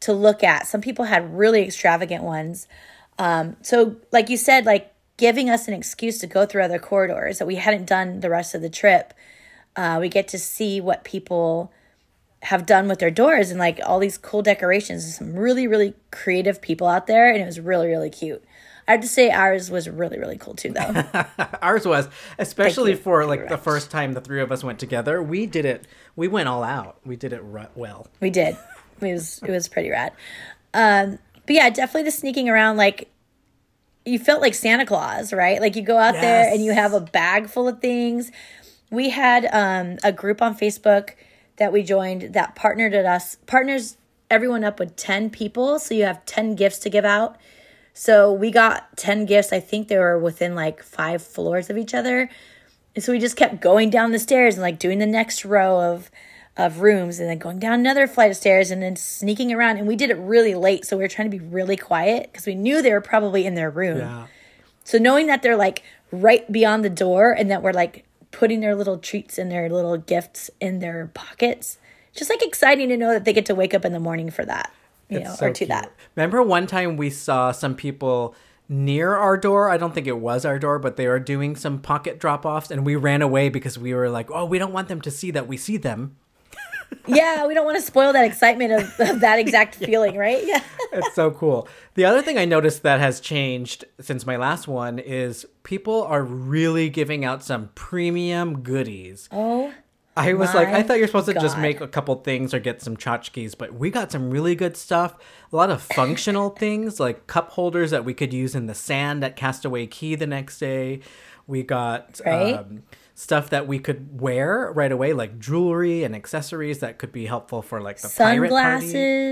to 0.00 0.12
look 0.12 0.42
at. 0.42 0.66
Some 0.66 0.80
people 0.80 1.04
had 1.06 1.36
really 1.36 1.62
extravagant 1.62 2.22
ones. 2.22 2.68
Um, 3.18 3.56
so, 3.62 3.96
like 4.10 4.28
you 4.28 4.36
said, 4.36 4.66
like 4.66 4.92
giving 5.16 5.48
us 5.48 5.68
an 5.68 5.74
excuse 5.74 6.18
to 6.18 6.26
go 6.26 6.44
through 6.44 6.62
other 6.62 6.78
corridors 6.78 7.38
that 7.38 7.46
we 7.46 7.56
hadn't 7.56 7.86
done 7.86 8.20
the 8.20 8.30
rest 8.30 8.54
of 8.54 8.62
the 8.62 8.70
trip. 8.70 9.14
Uh, 9.76 9.98
we 10.00 10.08
get 10.08 10.28
to 10.28 10.38
see 10.38 10.80
what 10.80 11.04
people 11.04 11.72
have 12.42 12.66
done 12.66 12.88
with 12.88 12.98
their 12.98 13.10
doors 13.10 13.50
and 13.50 13.60
like 13.60 13.78
all 13.86 14.00
these 14.00 14.18
cool 14.18 14.42
decorations. 14.42 15.16
Some 15.16 15.34
really, 15.34 15.66
really 15.66 15.94
creative 16.10 16.60
people 16.60 16.88
out 16.88 17.06
there, 17.06 17.32
and 17.32 17.40
it 17.40 17.46
was 17.46 17.60
really, 17.60 17.86
really 17.88 18.10
cute. 18.10 18.44
I 18.92 18.96
have 18.96 19.00
to 19.00 19.08
say, 19.08 19.30
ours 19.30 19.70
was 19.70 19.88
really, 19.88 20.18
really 20.18 20.36
cool 20.36 20.52
too, 20.52 20.70
though. 20.70 21.02
Ours 21.62 21.86
was, 21.86 22.10
especially 22.38 22.94
for 22.94 23.24
like 23.24 23.48
the 23.48 23.56
first 23.56 23.90
time 23.90 24.12
the 24.12 24.20
three 24.20 24.42
of 24.42 24.52
us 24.52 24.62
went 24.62 24.78
together. 24.78 25.22
We 25.22 25.46
did 25.46 25.64
it. 25.64 25.86
We 26.14 26.28
went 26.28 26.46
all 26.46 26.62
out. 26.62 26.98
We 27.02 27.16
did 27.16 27.32
it 27.32 27.42
well. 27.74 28.06
We 28.20 28.28
did. 28.28 28.54
It 29.00 29.14
was 29.14 29.40
it 29.42 29.50
was 29.50 29.66
pretty 29.66 29.88
rad. 29.88 30.12
Um, 30.74 31.18
but 31.46 31.54
yeah, 31.54 31.70
definitely 31.70 32.02
the 32.02 32.10
sneaking 32.10 32.50
around. 32.50 32.76
Like 32.76 33.08
you 34.04 34.18
felt 34.18 34.42
like 34.42 34.52
Santa 34.52 34.84
Claus, 34.84 35.32
right? 35.32 35.58
Like 35.58 35.74
you 35.74 35.80
go 35.80 35.96
out 35.96 36.12
there 36.12 36.52
and 36.52 36.62
you 36.62 36.72
have 36.72 36.92
a 36.92 37.00
bag 37.00 37.48
full 37.48 37.68
of 37.68 37.80
things. 37.80 38.30
We 38.90 39.08
had 39.08 39.48
um, 39.50 39.96
a 40.04 40.12
group 40.12 40.42
on 40.42 40.54
Facebook 40.54 41.12
that 41.56 41.72
we 41.72 41.82
joined 41.82 42.34
that 42.34 42.54
partnered 42.56 42.92
at 42.92 43.06
us 43.06 43.36
partners 43.46 43.96
everyone 44.30 44.64
up 44.64 44.78
with 44.78 44.96
10 44.96 45.30
people 45.30 45.78
so 45.78 45.94
you 45.94 46.04
have 46.04 46.24
10 46.24 46.54
gifts 46.56 46.78
to 46.78 46.90
give 46.90 47.04
out 47.04 47.36
so 47.94 48.32
we 48.32 48.50
got 48.50 48.96
10 48.96 49.26
gifts. 49.26 49.52
I 49.52 49.60
think 49.60 49.88
they 49.88 49.98
were 49.98 50.18
within 50.18 50.54
like 50.54 50.82
five 50.82 51.22
floors 51.22 51.70
of 51.70 51.76
each 51.76 51.94
other. 51.94 52.30
And 52.94 53.02
so 53.02 53.12
we 53.12 53.18
just 53.18 53.36
kept 53.36 53.60
going 53.60 53.90
down 53.90 54.12
the 54.12 54.18
stairs 54.18 54.54
and 54.54 54.62
like 54.62 54.78
doing 54.78 54.98
the 54.98 55.06
next 55.06 55.44
row 55.44 55.92
of 55.92 56.10
of 56.54 56.80
rooms 56.80 57.18
and 57.18 57.30
then 57.30 57.38
going 57.38 57.58
down 57.58 57.80
another 57.80 58.06
flight 58.06 58.30
of 58.30 58.36
stairs 58.36 58.70
and 58.70 58.82
then 58.82 58.94
sneaking 58.94 59.52
around. 59.52 59.78
And 59.78 59.86
we 59.86 59.96
did 59.96 60.10
it 60.10 60.18
really 60.18 60.54
late 60.54 60.84
so 60.84 60.98
we 60.98 61.02
were 61.02 61.08
trying 61.08 61.30
to 61.30 61.38
be 61.38 61.42
really 61.42 61.78
quiet 61.78 62.28
because 62.30 62.44
we 62.44 62.54
knew 62.54 62.82
they 62.82 62.92
were 62.92 63.00
probably 63.00 63.46
in 63.46 63.54
their 63.54 63.70
room. 63.70 63.98
Yeah. 63.98 64.26
so 64.84 64.98
knowing 64.98 65.28
that 65.28 65.42
they're 65.42 65.56
like 65.56 65.82
right 66.10 66.50
beyond 66.52 66.84
the 66.84 66.90
door 66.90 67.32
and 67.32 67.50
that 67.50 67.62
we're 67.62 67.72
like 67.72 68.04
putting 68.32 68.60
their 68.60 68.74
little 68.74 68.98
treats 68.98 69.38
and 69.38 69.50
their 69.50 69.70
little 69.70 69.96
gifts 69.96 70.50
in 70.60 70.80
their 70.80 71.10
pockets, 71.14 71.78
just 72.14 72.28
like 72.28 72.42
exciting 72.42 72.88
to 72.90 72.96
know 72.98 73.12
that 73.12 73.24
they 73.24 73.32
get 73.32 73.46
to 73.46 73.54
wake 73.54 73.72
up 73.72 73.84
in 73.84 73.92
the 73.92 74.00
morning 74.00 74.30
for 74.30 74.44
that, 74.44 74.72
you 75.12 75.20
know, 75.20 75.34
So 75.34 75.46
or 75.46 75.50
to 75.50 75.54
cute. 75.58 75.68
that. 75.68 75.92
Remember 76.16 76.42
one 76.42 76.66
time 76.66 76.96
we 76.96 77.10
saw 77.10 77.52
some 77.52 77.74
people 77.74 78.34
near 78.68 79.14
our 79.14 79.36
door. 79.36 79.68
I 79.70 79.76
don't 79.76 79.94
think 79.94 80.06
it 80.06 80.18
was 80.18 80.44
our 80.44 80.58
door, 80.58 80.78
but 80.78 80.96
they 80.96 81.06
were 81.06 81.18
doing 81.20 81.56
some 81.56 81.78
pocket 81.80 82.18
drop 82.18 82.46
offs, 82.46 82.70
and 82.70 82.86
we 82.86 82.96
ran 82.96 83.20
away 83.22 83.48
because 83.48 83.78
we 83.78 83.92
were 83.94 84.08
like, 84.08 84.30
"Oh, 84.30 84.44
we 84.44 84.58
don't 84.58 84.72
want 84.72 84.88
them 84.88 85.00
to 85.02 85.10
see 85.10 85.30
that 85.32 85.46
we 85.48 85.56
see 85.56 85.76
them." 85.76 86.16
Yeah, 87.06 87.46
we 87.46 87.54
don't 87.54 87.64
want 87.64 87.78
to 87.78 87.82
spoil 87.82 88.12
that 88.12 88.26
excitement 88.26 88.70
of, 88.72 89.00
of 89.00 89.20
that 89.20 89.38
exact 89.44 89.74
feeling, 89.76 90.16
right? 90.16 90.44
Yeah. 90.44 90.62
It's 90.92 91.14
so 91.14 91.30
cool. 91.30 91.66
The 91.94 92.04
other 92.04 92.20
thing 92.20 92.36
I 92.36 92.44
noticed 92.44 92.82
that 92.82 93.00
has 93.00 93.18
changed 93.18 93.86
since 93.98 94.26
my 94.26 94.36
last 94.36 94.68
one 94.68 94.98
is 94.98 95.46
people 95.62 96.02
are 96.02 96.22
really 96.22 96.90
giving 96.90 97.24
out 97.24 97.42
some 97.42 97.70
premium 97.74 98.60
goodies. 98.62 99.26
Oh, 99.32 99.72
I 100.16 100.34
was 100.34 100.54
like, 100.54 100.68
I 100.68 100.82
thought 100.82 100.98
you're 100.98 101.06
supposed 101.06 101.26
to 101.26 101.34
just 101.34 101.56
make 101.58 101.80
a 101.80 101.88
couple 101.88 102.14
things 102.16 102.52
or 102.52 102.58
get 102.60 102.82
some 102.82 102.96
tchotchkes, 102.96 103.56
but 103.56 103.72
we 103.74 103.90
got 103.90 104.12
some 104.12 104.30
really 104.30 104.54
good 104.54 104.76
stuff. 104.76 105.16
A 105.52 105.56
lot 105.56 105.70
of 105.70 105.80
functional 105.80 106.50
things 106.64 107.00
like 107.00 107.26
cup 107.26 107.50
holders 107.52 107.90
that 107.92 108.04
we 108.04 108.12
could 108.12 108.32
use 108.32 108.54
in 108.54 108.66
the 108.66 108.74
sand 108.74 109.24
at 109.24 109.36
Castaway 109.36 109.86
Cay 109.86 110.14
the 110.14 110.26
next 110.26 110.58
day. 110.58 111.00
We 111.46 111.62
got 111.62 112.20
Right. 112.26 112.56
um, 112.58 112.82
stuff 113.14 113.48
that 113.50 113.66
we 113.66 113.78
could 113.78 114.20
wear 114.20 114.70
right 114.74 114.92
away, 114.92 115.12
like 115.14 115.38
jewelry 115.38 116.04
and 116.04 116.14
accessories 116.14 116.80
that 116.80 116.98
could 116.98 117.12
be 117.12 117.26
helpful 117.26 117.62
for 117.62 117.80
like 117.80 117.98
the 118.00 118.08
pirate 118.14 118.50
party. 118.50 118.86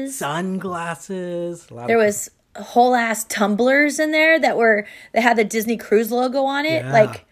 Sunglasses. 0.09 0.17
Sunglasses. 0.17 1.67
A 1.71 1.75
lot 1.75 1.87
there 1.89 1.99
was 1.99 2.31
whole 2.57 2.95
ass 2.95 3.25
tumblers 3.25 3.99
in 3.99 4.11
there 4.13 4.39
that 4.41 4.57
were 4.57 4.87
that 5.13 5.23
had 5.23 5.37
the 5.37 5.45
Disney 5.45 5.77
Cruise 5.77 6.11
logo 6.11 6.43
on 6.45 6.67
it. 6.67 6.85
Yeah. 6.85 6.93
Like, 6.93 7.27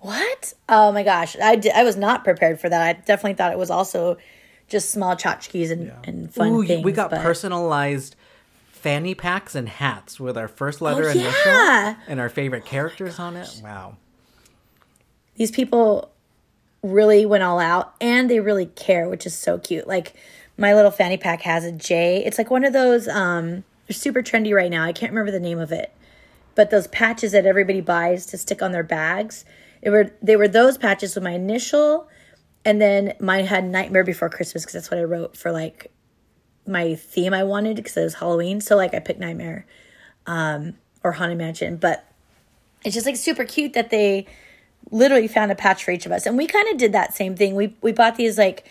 what? 0.00 0.54
Oh 0.68 0.92
my 0.92 1.02
gosh, 1.02 1.36
I 1.38 1.56
di- 1.56 1.70
I 1.70 1.84
was 1.84 1.96
not 1.96 2.24
prepared 2.24 2.60
for 2.60 2.68
that. 2.68 2.82
I 2.82 2.92
definitely 3.00 3.34
thought 3.34 3.52
it 3.52 3.58
was 3.58 3.70
also 3.70 4.16
just 4.68 4.90
small 4.90 5.16
tchotchkes 5.16 5.70
and, 5.70 5.92
and 6.04 6.32
fun 6.32 6.48
Ooh, 6.52 6.64
things. 6.66 6.84
we 6.84 6.92
got 6.92 7.10
but- 7.10 7.20
personalized 7.22 8.16
fanny 8.72 9.14
packs 9.14 9.54
and 9.54 9.68
hats 9.68 10.18
with 10.18 10.38
our 10.38 10.48
first 10.48 10.80
letter 10.80 11.04
Oh, 11.04 11.10
initial 11.10 11.52
yeah. 11.52 11.96
and 12.08 12.18
our 12.18 12.28
favorite 12.30 12.64
characters 12.64 13.18
on 13.18 13.36
it. 13.36 13.60
Wow. 13.62 13.96
these 15.36 15.50
people 15.50 16.10
really 16.82 17.26
went 17.26 17.42
all 17.42 17.58
out 17.58 17.94
and 18.00 18.30
they 18.30 18.40
really 18.40 18.64
care, 18.66 19.06
which 19.08 19.26
is 19.26 19.34
so 19.36 19.58
cute. 19.58 19.86
Like 19.86 20.14
my 20.56 20.72
little 20.74 20.90
fanny 20.90 21.18
pack 21.18 21.42
has 21.42 21.64
a 21.64 21.72
J. 21.72 22.24
It's 22.24 22.38
like 22.38 22.50
one 22.50 22.64
of 22.64 22.72
those 22.72 23.06
um 23.08 23.64
they're 23.86 23.94
super 23.94 24.22
trendy 24.22 24.54
right 24.54 24.70
now. 24.70 24.84
I 24.84 24.92
can't 24.92 25.12
remember 25.12 25.30
the 25.32 25.40
name 25.40 25.58
of 25.58 25.72
it. 25.72 25.92
But 26.54 26.70
those 26.70 26.86
patches 26.88 27.32
that 27.32 27.44
everybody 27.46 27.80
buys 27.82 28.24
to 28.26 28.38
stick 28.38 28.62
on 28.62 28.72
their 28.72 28.82
bags. 28.82 29.44
It 29.82 29.90
were 29.90 30.10
they 30.22 30.36
were 30.36 30.48
those 30.48 30.78
patches 30.78 31.14
with 31.14 31.24
my 31.24 31.32
initial 31.32 32.08
and 32.64 32.80
then 32.80 33.14
mine 33.20 33.46
had 33.46 33.64
Nightmare 33.64 34.04
Before 34.04 34.28
Christmas 34.28 34.64
because 34.64 34.74
that's 34.74 34.90
what 34.90 35.00
I 35.00 35.04
wrote 35.04 35.36
for 35.36 35.50
like 35.50 35.90
my 36.66 36.94
theme 36.94 37.32
I 37.32 37.44
wanted 37.44 37.76
because 37.76 37.96
it 37.96 38.02
was 38.02 38.14
Halloween. 38.14 38.60
So 38.60 38.76
like 38.76 38.94
I 38.94 38.98
picked 38.98 39.20
Nightmare 39.20 39.66
um 40.26 40.74
or 41.02 41.12
Haunted 41.12 41.38
Mansion, 41.38 41.76
but 41.76 42.04
it's 42.84 42.94
just 42.94 43.06
like 43.06 43.16
super 43.16 43.44
cute 43.44 43.72
that 43.72 43.90
they 43.90 44.26
literally 44.90 45.28
found 45.28 45.52
a 45.52 45.54
patch 45.54 45.84
for 45.84 45.90
each 45.90 46.06
of 46.06 46.12
us. 46.12 46.26
And 46.26 46.36
we 46.36 46.46
kind 46.46 46.68
of 46.68 46.78
did 46.78 46.92
that 46.92 47.14
same 47.14 47.36
thing. 47.36 47.54
We 47.54 47.76
we 47.80 47.92
bought 47.92 48.16
these 48.16 48.38
like 48.38 48.64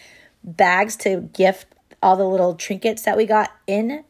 bags 0.44 0.96
to 0.98 1.22
gift 1.34 1.68
all 2.02 2.16
the 2.16 2.28
little 2.28 2.56
trinkets 2.56 3.04
that 3.04 3.18
we 3.18 3.26
got 3.26 3.52
in 3.68 4.04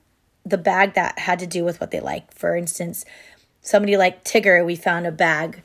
the 0.45 0.58
bag 0.58 0.93
that 0.93 1.20
had 1.20 1.39
to 1.39 1.47
do 1.47 1.64
with 1.64 1.80
what 1.80 1.91
they 1.91 2.00
like. 2.00 2.34
For 2.34 2.56
instance, 2.56 3.06
somebody 3.62 3.97
like 3.97 4.24
Tigger, 4.24 4.66
we 4.66 4.76
found 4.76 5.08
a 5.08 5.12
bag 5.12 5.64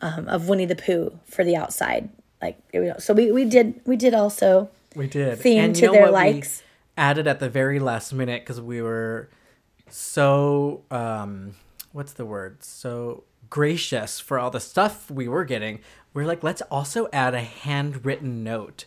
um, 0.00 0.28
of 0.28 0.48
Winnie 0.48 0.66
the 0.66 0.76
Pooh 0.76 1.18
for 1.24 1.44
the 1.44 1.56
outside. 1.56 2.08
Like 2.40 2.56
so 2.98 3.14
we 3.14 3.32
we 3.32 3.44
did 3.44 3.80
we 3.84 3.96
did 3.96 4.14
also 4.14 4.70
We 4.94 5.06
did. 5.08 5.38
theme 5.38 5.64
And 5.64 5.74
to 5.76 5.80
you 5.82 5.86
know 5.88 5.92
their 5.92 6.02
what 6.02 6.24
we 6.24 6.32
likes. 6.34 6.62
added 6.96 7.26
at 7.26 7.40
the 7.40 7.48
very 7.48 7.78
last 7.80 8.12
minute 8.12 8.42
because 8.42 8.60
we 8.60 8.80
were 8.82 9.28
so 9.90 10.82
um 10.90 11.54
what's 11.92 12.12
the 12.12 12.24
word? 12.24 12.62
So 12.62 13.24
gracious 13.50 14.20
for 14.20 14.38
all 14.38 14.50
the 14.50 14.60
stuff 14.60 15.10
we 15.10 15.26
were 15.26 15.44
getting. 15.44 15.80
We're 16.14 16.26
like, 16.26 16.42
let's 16.42 16.62
also 16.62 17.08
add 17.12 17.34
a 17.34 17.40
handwritten 17.40 18.44
note. 18.44 18.84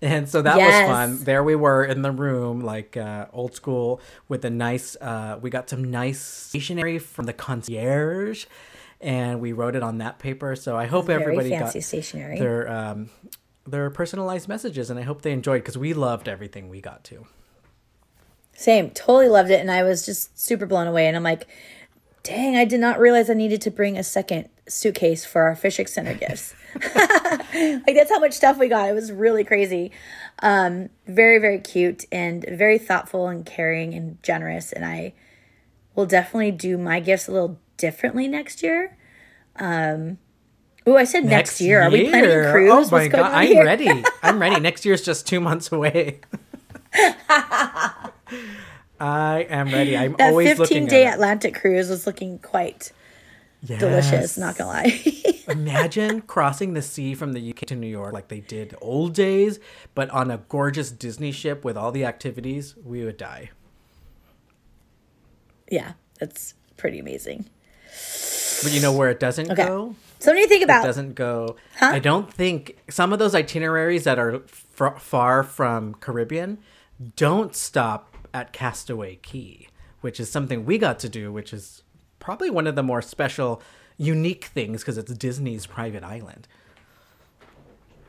And 0.00 0.28
so 0.28 0.42
that 0.42 0.56
Yes. 0.56 0.86
was 0.86 0.94
fun. 0.96 1.24
There 1.24 1.44
we 1.44 1.54
were 1.54 1.84
in 1.84 2.02
the 2.02 2.10
room, 2.10 2.60
like 2.60 2.96
uh, 2.96 3.26
old 3.32 3.54
school, 3.54 4.00
with 4.28 4.44
a 4.44 4.50
nice. 4.50 4.96
Uh, 5.00 5.38
we 5.40 5.48
got 5.48 5.70
some 5.70 5.84
nice 5.90 6.20
stationery 6.20 6.98
from 6.98 7.26
the 7.26 7.32
concierge, 7.32 8.46
and 9.02 9.40
we 9.40 9.52
wrote 9.52 9.74
it 9.74 9.82
on 9.82 9.98
that 9.98 10.18
paper. 10.18 10.56
So 10.56 10.76
I 10.76 10.86
hope 10.86 11.06
Very 11.06 11.20
everybody 11.20 11.50
fancy 11.50 11.80
got 11.80 11.84
stationery. 11.84 12.38
their 12.38 12.70
um, 12.70 13.10
their 13.66 13.90
personalized 13.90 14.48
messages, 14.48 14.88
and 14.88 14.98
I 14.98 15.02
hope 15.02 15.22
they 15.22 15.32
enjoyed 15.32 15.62
because 15.62 15.76
we 15.76 15.92
loved 15.92 16.28
everything 16.28 16.68
we 16.68 16.80
got 16.80 17.04
to. 17.04 17.26
Same, 18.54 18.90
totally 18.90 19.28
loved 19.28 19.50
it, 19.50 19.60
and 19.60 19.70
I 19.70 19.82
was 19.82 20.06
just 20.06 20.38
super 20.38 20.66
blown 20.66 20.86
away. 20.86 21.08
And 21.08 21.16
I'm 21.16 21.22
like, 21.22 21.48
dang, 22.22 22.56
I 22.56 22.64
did 22.64 22.80
not 22.80 23.00
realize 23.00 23.28
I 23.28 23.34
needed 23.34 23.60
to 23.62 23.70
bring 23.70 23.98
a 23.98 24.04
second 24.04 24.48
suitcase 24.68 25.24
for 25.24 25.42
our 25.42 25.56
fish 25.56 25.78
extender 25.78 26.18
gifts. 26.18 26.54
like 27.86 27.96
that's 27.96 28.10
how 28.10 28.20
much 28.20 28.32
stuff 28.32 28.58
we 28.58 28.68
got. 28.68 28.88
It 28.88 28.92
was 28.92 29.10
really 29.10 29.42
crazy. 29.44 29.90
Um, 30.40 30.90
very, 31.06 31.38
very 31.38 31.58
cute 31.58 32.04
and 32.12 32.44
very 32.48 32.78
thoughtful 32.78 33.28
and 33.28 33.44
caring 33.44 33.94
and 33.94 34.22
generous. 34.22 34.72
And 34.72 34.84
I 34.84 35.14
will 35.94 36.06
definitely 36.06 36.52
do 36.52 36.78
my 36.78 37.00
gifts 37.00 37.28
a 37.28 37.32
little 37.32 37.58
differently 37.82 38.28
next 38.28 38.62
year. 38.62 38.96
Um, 39.56 40.18
oh, 40.86 40.96
I 40.96 41.02
said 41.04 41.24
next, 41.24 41.60
year. 41.60 41.82
Are 41.82 41.90
we 41.90 42.08
planning 42.08 42.30
a 42.30 42.52
cruise? 42.52 42.70
Oh 42.72 42.96
my 42.96 43.08
god, 43.08 43.32
I'm 43.32 43.48
here? 43.48 43.64
ready. 43.64 43.90
I'm 44.22 44.38
ready. 44.40 44.60
Next 44.60 44.84
year's 44.86 45.02
just 45.02 45.26
two 45.26 45.40
months 45.40 45.72
away. 45.72 46.20
I 49.00 49.46
am 49.50 49.72
ready. 49.72 49.96
I'm 49.96 50.14
That 50.16 50.30
always 50.30 50.48
15 50.56 50.58
looking 50.58 50.86
day 50.86 51.06
at. 51.06 51.14
Atlantic 51.14 51.56
cruise 51.56 51.88
was 51.90 52.06
looking 52.06 52.38
quite 52.38 52.92
delicious, 53.64 54.38
not 54.38 54.56
gonna 54.56 54.70
lie. 54.70 55.02
Imagine 55.48 56.20
crossing 56.22 56.74
the 56.74 56.82
sea 56.82 57.14
from 57.16 57.32
the 57.32 57.50
UK 57.50 57.66
to 57.66 57.74
New 57.74 57.88
York 57.88 58.12
like 58.12 58.28
they 58.28 58.40
did 58.40 58.76
old 58.80 59.12
days, 59.14 59.58
but 59.94 60.08
on 60.10 60.30
a 60.30 60.38
gorgeous 60.48 60.92
Disney 60.92 61.32
ship 61.32 61.64
with 61.64 61.76
all 61.76 61.90
the 61.90 62.04
activities. 62.04 62.76
We 62.84 63.04
would 63.04 63.16
die. 63.16 63.50
yeah, 65.68 65.94
that's 66.20 66.54
pretty 66.76 67.00
amazing. 67.00 67.50
But 68.62 68.72
you 68.72 68.80
know 68.80 68.92
where 68.92 69.10
it 69.10 69.18
doesn't 69.20 69.50
Okay. 69.50 69.64
go? 69.66 69.96
So 70.18 70.30
what 70.30 70.36
do 70.36 70.40
you 70.40 70.46
think 70.48 70.62
about? 70.64 70.84
It 70.84 70.86
doesn't 70.86 71.14
go. 71.14 71.56
Huh? 71.78 71.86
I 71.94 71.98
don't 71.98 72.32
think 72.32 72.78
some 72.88 73.12
of 73.12 73.18
those 73.18 73.34
itineraries 73.34 74.04
that 74.04 74.18
are 74.18 74.38
fr- 74.46 74.98
far 74.98 75.42
from 75.42 75.94
Caribbean 75.94 76.58
don't 77.16 77.56
stop 77.56 78.14
at 78.32 78.52
Castaway 78.52 79.16
Cay, 79.16 79.66
which 80.00 80.20
is 80.20 80.30
something 80.30 80.64
we 80.64 80.78
got 80.78 80.98
to 81.00 81.08
do, 81.08 81.32
which 81.32 81.52
is 81.52 81.82
probably 82.20 82.50
one 82.50 82.68
of 82.68 82.76
the 82.76 82.84
more 82.84 83.02
special, 83.02 83.60
unique 83.98 84.44
things 84.44 84.82
because 84.82 84.96
it's 84.96 85.12
Disney's 85.12 85.66
private 85.66 86.04
island. 86.04 86.46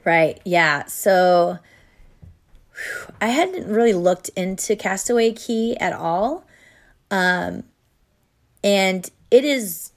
Right. 0.05 0.39
Yeah. 0.45 0.86
So 0.86 1.57
whew, 2.75 3.13
I 3.21 3.27
hadn't 3.27 3.67
really 3.67 3.93
looked 3.93 4.29
into 4.36 4.75
Castaway 4.75 5.31
Cay 5.31 5.75
at 5.79 5.93
all. 5.93 6.45
Um 7.09 7.63
and 8.63 9.09
it 9.34 9.43
is 9.43 9.91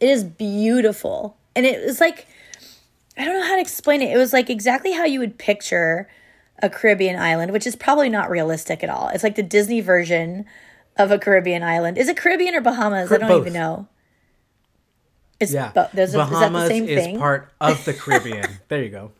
it 0.00 0.08
is 0.08 0.24
beautiful. 0.24 1.36
And 1.54 1.66
it 1.66 1.84
was 1.84 2.00
like 2.00 2.26
I 3.18 3.24
don't 3.24 3.34
know 3.38 3.46
how 3.46 3.56
to 3.56 3.60
explain 3.60 4.00
it. 4.00 4.10
It 4.10 4.16
was 4.16 4.32
like 4.32 4.48
exactly 4.48 4.92
how 4.92 5.04
you 5.04 5.20
would 5.20 5.36
picture 5.38 6.08
a 6.62 6.70
Caribbean 6.70 7.20
island, 7.20 7.52
which 7.52 7.66
is 7.66 7.76
probably 7.76 8.08
not 8.08 8.30
realistic 8.30 8.82
at 8.82 8.88
all. 8.88 9.08
It's 9.08 9.22
like 9.22 9.36
the 9.36 9.42
Disney 9.42 9.80
version 9.82 10.46
of 10.96 11.10
a 11.10 11.18
Caribbean 11.18 11.62
island. 11.62 11.98
Is 11.98 12.08
it 12.08 12.16
Caribbean 12.16 12.54
or 12.54 12.60
Bahamas? 12.62 13.12
I 13.12 13.18
don't 13.18 13.40
even 13.40 13.52
know. 13.52 13.86
It's 15.38 15.52
Yeah, 15.52 15.72
bo- 15.72 15.88
those 15.92 16.14
are, 16.14 16.22
is 16.22 16.30
that 16.30 16.30
the 16.30 16.36
Bahamas 16.36 16.68
same 16.68 16.88
is 16.88 17.04
thing? 17.04 17.18
part 17.18 17.50
of 17.60 17.84
the 17.84 17.92
Caribbean. 18.02 18.58
there 18.68 18.82
you 18.82 18.90
go. 18.90 19.12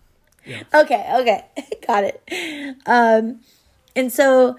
Okay, 0.75 1.07
okay. 1.21 1.45
Got 1.87 2.05
it. 2.05 2.77
Um 2.87 3.41
and 3.95 4.11
so 4.13 4.57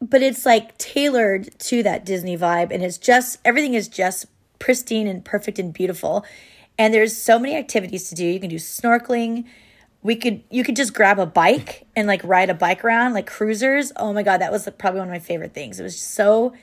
but 0.00 0.22
it's 0.22 0.46
like 0.46 0.76
tailored 0.78 1.58
to 1.60 1.82
that 1.82 2.04
Disney 2.04 2.36
vibe 2.36 2.70
and 2.70 2.82
it's 2.82 2.98
just 2.98 3.38
everything 3.44 3.74
is 3.74 3.88
just 3.88 4.26
pristine 4.58 5.06
and 5.06 5.24
perfect 5.24 5.58
and 5.58 5.72
beautiful. 5.72 6.24
And 6.78 6.94
there's 6.94 7.16
so 7.16 7.38
many 7.38 7.56
activities 7.56 8.08
to 8.08 8.14
do. 8.14 8.24
You 8.24 8.38
can 8.38 8.50
do 8.50 8.56
snorkeling. 8.56 9.44
We 10.02 10.14
could 10.14 10.42
you 10.50 10.62
could 10.62 10.76
just 10.76 10.94
grab 10.94 11.18
a 11.18 11.26
bike 11.26 11.86
and 11.96 12.06
like 12.06 12.22
ride 12.22 12.50
a 12.50 12.54
bike 12.54 12.84
around 12.84 13.14
like 13.14 13.26
cruisers. 13.26 13.92
Oh 13.96 14.12
my 14.12 14.22
god, 14.22 14.40
that 14.40 14.52
was 14.52 14.68
probably 14.78 15.00
one 15.00 15.08
of 15.08 15.12
my 15.12 15.18
favorite 15.18 15.54
things. 15.54 15.80
It 15.80 15.82
was 15.82 16.00
so 16.00 16.54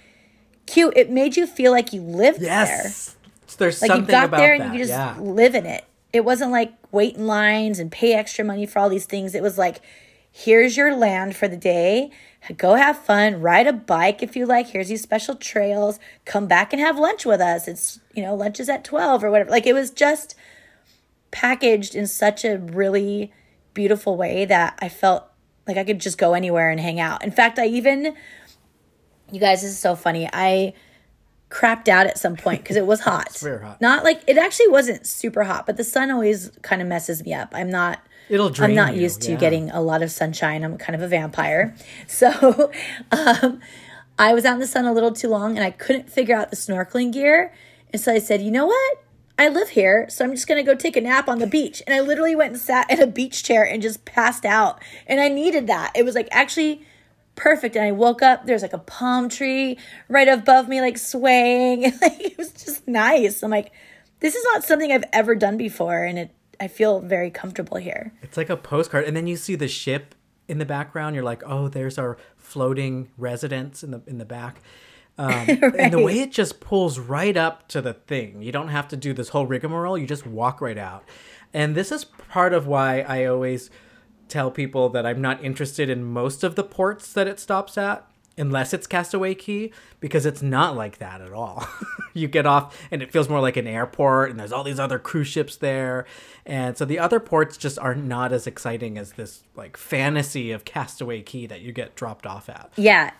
cute. 0.66 0.94
It 0.96 1.10
made 1.10 1.36
you 1.36 1.46
feel 1.46 1.72
like 1.72 1.92
you 1.92 2.02
lived 2.02 2.40
there. 2.40 2.48
Yes. 2.48 3.16
There's 3.58 3.82
Like 3.82 3.90
something 3.90 4.06
you 4.06 4.12
got 4.12 4.26
about 4.26 4.38
there 4.38 4.54
and 4.54 4.62
that. 4.62 4.66
you 4.68 4.72
could 4.72 4.88
just 4.88 4.90
yeah. 4.90 5.18
live 5.20 5.56
in 5.56 5.66
it. 5.66 5.86
It 6.12 6.26
wasn't 6.26 6.52
like 6.52 6.74
wait 6.92 7.16
in 7.16 7.28
lines 7.28 7.80
and 7.80 7.92
pay 7.92 8.14
extra 8.14 8.44
money 8.44 8.66
for 8.66 8.80
all 8.80 8.90
these 8.90 9.06
things. 9.06 9.36
It 9.36 9.44
was 9.44 9.58
like, 9.58 9.82
here's 10.38 10.76
your 10.76 10.94
land 10.94 11.34
for 11.34 11.48
the 11.48 11.56
day. 11.56 12.12
Go 12.58 12.76
have 12.76 12.98
fun, 12.98 13.40
ride 13.40 13.68
a 13.68 13.74
bike 13.74 14.22
if 14.22 14.36
you 14.36 14.46
like. 14.46 14.68
Here's 14.68 14.90
these 14.90 15.02
special 15.02 15.36
trails. 15.36 15.98
Come 16.26 16.46
back 16.46 16.74
and 16.74 16.82
have 16.82 17.00
lunch 17.00 17.26
with 17.26 17.40
us. 17.40 17.70
It's, 17.70 18.02
you 18.14 18.22
know, 18.22 18.36
lunch 18.36 18.60
is 18.60 18.68
at 18.68 18.84
12 18.84 19.24
or 19.24 19.32
whatever. 19.32 19.50
Like 19.50 19.66
it 19.66 19.72
was 19.72 19.92
just 19.92 20.36
packaged 21.32 21.96
in 21.96 22.06
such 22.06 22.44
a 22.44 22.58
really 22.58 23.32
beautiful 23.74 24.18
way 24.18 24.44
that 24.44 24.78
I 24.82 24.90
felt 24.90 25.24
like 25.68 25.78
I 25.78 25.86
could 25.86 26.02
just 26.02 26.18
go 26.18 26.34
anywhere 26.34 26.70
and 26.70 26.82
hang 26.82 27.00
out. 27.00 27.24
In 27.24 27.32
fact, 27.32 27.58
I 27.58 27.68
even, 27.68 28.14
you 29.32 29.40
guys, 29.40 29.62
this 29.62 29.72
is 29.72 29.80
so 29.80 29.96
funny. 29.96 30.30
I 30.34 30.74
crapped 31.50 31.88
out 31.88 32.08
at 32.08 32.18
some 32.18 32.36
point 32.36 32.62
because 32.62 32.76
it 32.76 32.86
was 32.86 33.00
hot. 33.12 33.36
very 33.40 33.64
hot. 33.64 33.80
Not 33.80 34.04
like 34.04 34.22
it 34.28 34.38
actually 34.38 34.68
wasn't 34.68 35.08
super 35.08 35.46
hot, 35.46 35.66
but 35.66 35.78
the 35.78 35.84
sun 35.86 36.12
always 36.12 36.52
kind 36.62 36.82
of 36.82 36.90
messes 36.90 37.24
me 37.24 37.34
up. 37.34 37.54
I'm 37.54 37.70
not. 37.70 38.02
It'll 38.30 38.52
I'm 38.60 38.74
not 38.74 38.96
you, 38.96 39.04
used 39.04 39.22
to 39.24 39.32
yeah. 39.32 39.38
getting 39.38 39.70
a 39.72 39.82
lot 39.82 40.02
of 40.02 40.12
sunshine. 40.12 40.64
I'm 40.64 40.78
kind 40.78 40.96
of 40.96 41.02
a 41.02 41.08
vampire. 41.08 41.76
So 42.08 42.72
um, 43.12 43.60
I 44.18 44.34
was 44.34 44.46
out 44.46 44.54
in 44.54 44.60
the 44.60 44.68
sun 44.68 44.86
a 44.86 44.94
little 44.94 45.12
too 45.12 45.28
long 45.28 45.58
and 45.58 45.66
I 45.66 45.72
couldn't 45.72 46.10
figure 46.10 46.36
out 46.36 46.50
the 46.50 46.56
snorkeling 46.56 47.12
gear. 47.12 47.54
And 47.92 48.02
so 48.02 48.14
I 48.14 48.20
said, 48.20 48.42
you 48.42 48.52
know 48.52 48.66
what? 48.66 48.98
I 49.38 49.50
live 49.50 49.70
here, 49.70 50.06
so 50.10 50.24
I'm 50.24 50.32
just 50.32 50.48
gonna 50.48 50.64
go 50.64 50.76
take 50.76 50.96
a 50.96 51.02
nap 51.02 51.28
on 51.28 51.40
the 51.40 51.48
beach. 51.48 51.84
And 51.86 51.94
I 51.94 52.00
literally 52.00 52.36
went 52.36 52.54
and 52.54 52.62
sat 52.62 52.90
in 52.90 53.02
a 53.02 53.08
beach 53.08 53.44
chair 53.44 53.66
and 53.66 53.82
just 53.82 54.06
passed 54.06 54.46
out. 54.46 54.82
And 55.08 55.20
I 55.20 55.28
needed 55.28 55.68
that. 55.68 55.92
It 55.94 56.06
was 56.06 56.16
like 56.16 56.30
actually 56.32 56.86
perfect. 57.36 57.76
And 57.76 57.84
I 57.84 57.92
woke 57.92 58.22
up, 58.22 58.46
there's 58.46 58.62
like 58.62 58.74
a 58.74 58.78
palm 58.80 59.28
tree 59.28 59.78
right 60.08 60.28
above 60.28 60.70
me, 60.70 60.80
like 60.80 60.98
swaying. 60.98 61.86
And 61.86 61.94
like 62.02 62.22
it 62.22 62.38
was 62.38 62.52
just 62.54 62.88
nice. 62.88 63.44
I'm 63.44 63.52
like, 63.52 63.72
this 64.22 64.36
is 64.36 64.44
not 64.46 64.64
something 64.64 64.92
I've 64.92 65.04
ever 65.12 65.36
done 65.36 65.58
before, 65.58 66.04
and 66.04 66.18
it 66.18 66.32
I 66.60 66.68
feel 66.68 67.00
very 67.02 67.30
comfortable 67.30 67.78
here. 67.78 68.14
It's 68.22 68.38
like 68.38 68.50
a 68.50 68.58
postcard, 68.58 69.06
and 69.06 69.16
then 69.16 69.28
you 69.28 69.36
see 69.36 69.56
the 69.56 69.68
ship 69.68 70.16
in 70.48 70.58
the 70.58 70.66
background. 70.66 71.16
You're 71.16 71.24
like, 71.24 71.44
oh, 71.46 71.68
there's 71.68 71.98
our 71.98 72.18
floating 72.38 73.10
residence 73.18 73.84
in 73.84 73.92
the 73.92 74.02
in 74.08 74.18
the 74.18 74.26
back. 74.26 74.62
Um, 75.18 75.48
And 75.80 75.94
the 75.94 76.02
way 76.02 76.20
it 76.20 76.32
just 76.32 76.60
pulls 76.60 77.00
right 77.00 77.36
up 77.38 77.68
to 77.70 77.82
the 77.82 77.94
thing, 77.94 78.42
you 78.42 78.52
don't 78.52 78.68
have 78.68 78.88
to 78.90 78.98
do 78.98 79.14
this 79.14 79.30
whole 79.30 79.46
rigmarole. 79.46 79.98
You 79.98 80.08
just 80.08 80.26
walk 80.28 80.62
right 80.62 80.78
out. 80.78 81.04
And 81.54 81.76
this 81.76 81.92
is 81.92 82.04
part 82.04 82.54
of 82.54 82.68
why 82.68 83.02
I 83.02 83.26
always 83.26 83.70
tell 84.28 84.52
people 84.52 84.90
that 84.90 85.06
I'm 85.06 85.22
not 85.22 85.44
interested 85.44 85.90
in 85.90 86.04
most 86.04 86.44
of 86.44 86.56
the 86.56 86.64
ports 86.64 87.14
that 87.14 87.28
it 87.28 87.40
stops 87.40 87.78
at, 87.78 88.06
unless 88.38 88.74
it's 88.74 88.88
Castaway 88.88 89.36
Cay, 89.36 89.72
because 90.00 90.26
it's 90.26 90.42
not 90.42 90.76
like 90.76 90.98
that 90.98 91.22
at 91.22 91.32
all. 91.32 91.68
you 92.14 92.28
get 92.28 92.46
off 92.46 92.78
and 92.92 93.02
it 93.02 93.12
feels 93.12 93.30
more 93.30 93.40
like 93.40 93.58
an 93.58 93.68
airport, 93.68 94.32
and 94.32 94.40
there's 94.40 94.52
all 94.52 94.64
these 94.64 94.80
other 94.80 95.00
cruise 95.00 95.28
ships 95.28 95.56
there. 95.58 96.06
And 96.46 96.78
so 96.78 96.86
the 96.86 97.00
other 97.00 97.20
ports 97.20 97.58
just 97.58 97.80
are 97.80 97.96
not 97.96 98.32
as 98.32 98.48
exciting 98.48 98.98
as 98.98 99.14
this 99.14 99.44
like 99.56 99.78
fantasy 99.78 100.52
of 100.52 100.66
Castaway 100.66 101.22
Cay 101.22 101.46
that 101.46 101.62
you 101.62 101.72
get 101.72 101.96
dropped 101.96 102.26
off 102.26 102.50
at. 102.50 102.72
Yeah. 102.76 103.12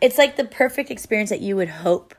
It's 0.00 0.18
like 0.18 0.36
the 0.36 0.44
perfect 0.44 0.90
experience 0.90 1.30
that 1.30 1.40
you 1.40 1.56
would 1.56 1.68
hope 1.68 2.14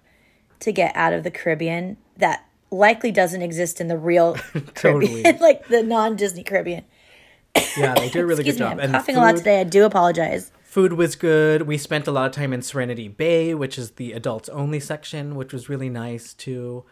to 0.59 0.71
get 0.71 0.95
out 0.95 1.13
of 1.13 1.23
the 1.23 1.31
Caribbean 1.31 1.97
that 2.17 2.45
likely 2.71 3.11
doesn't 3.11 3.41
exist 3.41 3.81
in 3.81 3.87
the 3.87 3.97
real 3.97 4.35
Totally. 4.75 5.23
Caribbean, 5.23 5.37
like 5.41 5.67
the 5.67 5.83
non 5.83 6.15
Disney 6.15 6.43
Caribbean. 6.43 6.83
Yeah, 7.77 7.93
they 7.93 8.09
do 8.09 8.21
a 8.21 8.25
really 8.25 8.43
good 8.43 8.55
me, 8.55 8.59
job. 8.59 8.79
I'm 8.81 8.91
coughing 8.91 9.15
a 9.15 9.19
lot 9.19 9.37
today. 9.37 9.61
I 9.61 9.63
do 9.63 9.85
apologize. 9.85 10.51
Food 10.75 10.91
was 10.91 11.15
good. 11.15 11.61
We 11.61 11.77
spent 11.77 12.05
a 12.05 12.11
lot 12.11 12.25
of 12.25 12.33
time 12.33 12.51
in 12.51 12.61
Serenity 12.61 13.07
Bay, 13.07 13.53
which 13.53 13.77
is 13.77 13.91
the 13.91 14.11
adults 14.11 14.49
only 14.49 14.81
section, 14.81 15.35
which 15.35 15.53
was 15.53 15.69
really 15.69 15.87
nice 15.87 16.33
too. 16.33 16.83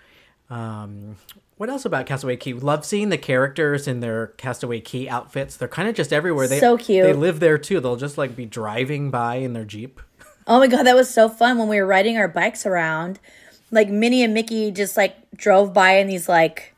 Um, 0.50 1.18
what 1.58 1.70
else 1.70 1.84
about 1.84 2.06
Castaway 2.06 2.38
Cay? 2.38 2.54
Love 2.54 2.86
seeing 2.86 3.10
the 3.10 3.18
characters 3.18 3.86
in 3.86 4.00
their 4.00 4.28
Castaway 4.38 4.80
Cay 4.80 5.10
outfits. 5.10 5.58
They're 5.58 5.68
kind 5.68 5.90
of 5.90 5.96
just 5.96 6.14
everywhere. 6.14 6.48
They, 6.48 6.62
So 6.62 6.78
cute. 6.78 7.04
They 7.04 7.12
live 7.12 7.42
there 7.42 7.58
too. 7.58 7.82
They'll 7.82 7.98
just 7.98 8.18
like 8.18 8.38
be 8.38 8.46
driving 8.46 9.12
by 9.12 9.36
in 9.36 9.52
their 9.52 9.66
Jeep. 9.66 10.00
Oh 10.48 10.60
my 10.60 10.68
god, 10.68 10.84
that 10.84 10.96
was 10.96 11.14
so 11.14 11.28
fun 11.28 11.58
when 11.58 11.68
we 11.68 11.78
were 11.78 11.86
riding 11.86 12.16
our 12.16 12.30
bikes 12.30 12.66
around. 12.66 13.20
Like 13.70 13.90
Minnie 13.90 14.24
and 14.24 14.34
Mickey 14.34 14.72
just 14.72 14.96
like 14.96 15.18
drove 15.36 15.74
by 15.74 15.98
in 15.98 16.08
these 16.08 16.30
like 16.30 16.74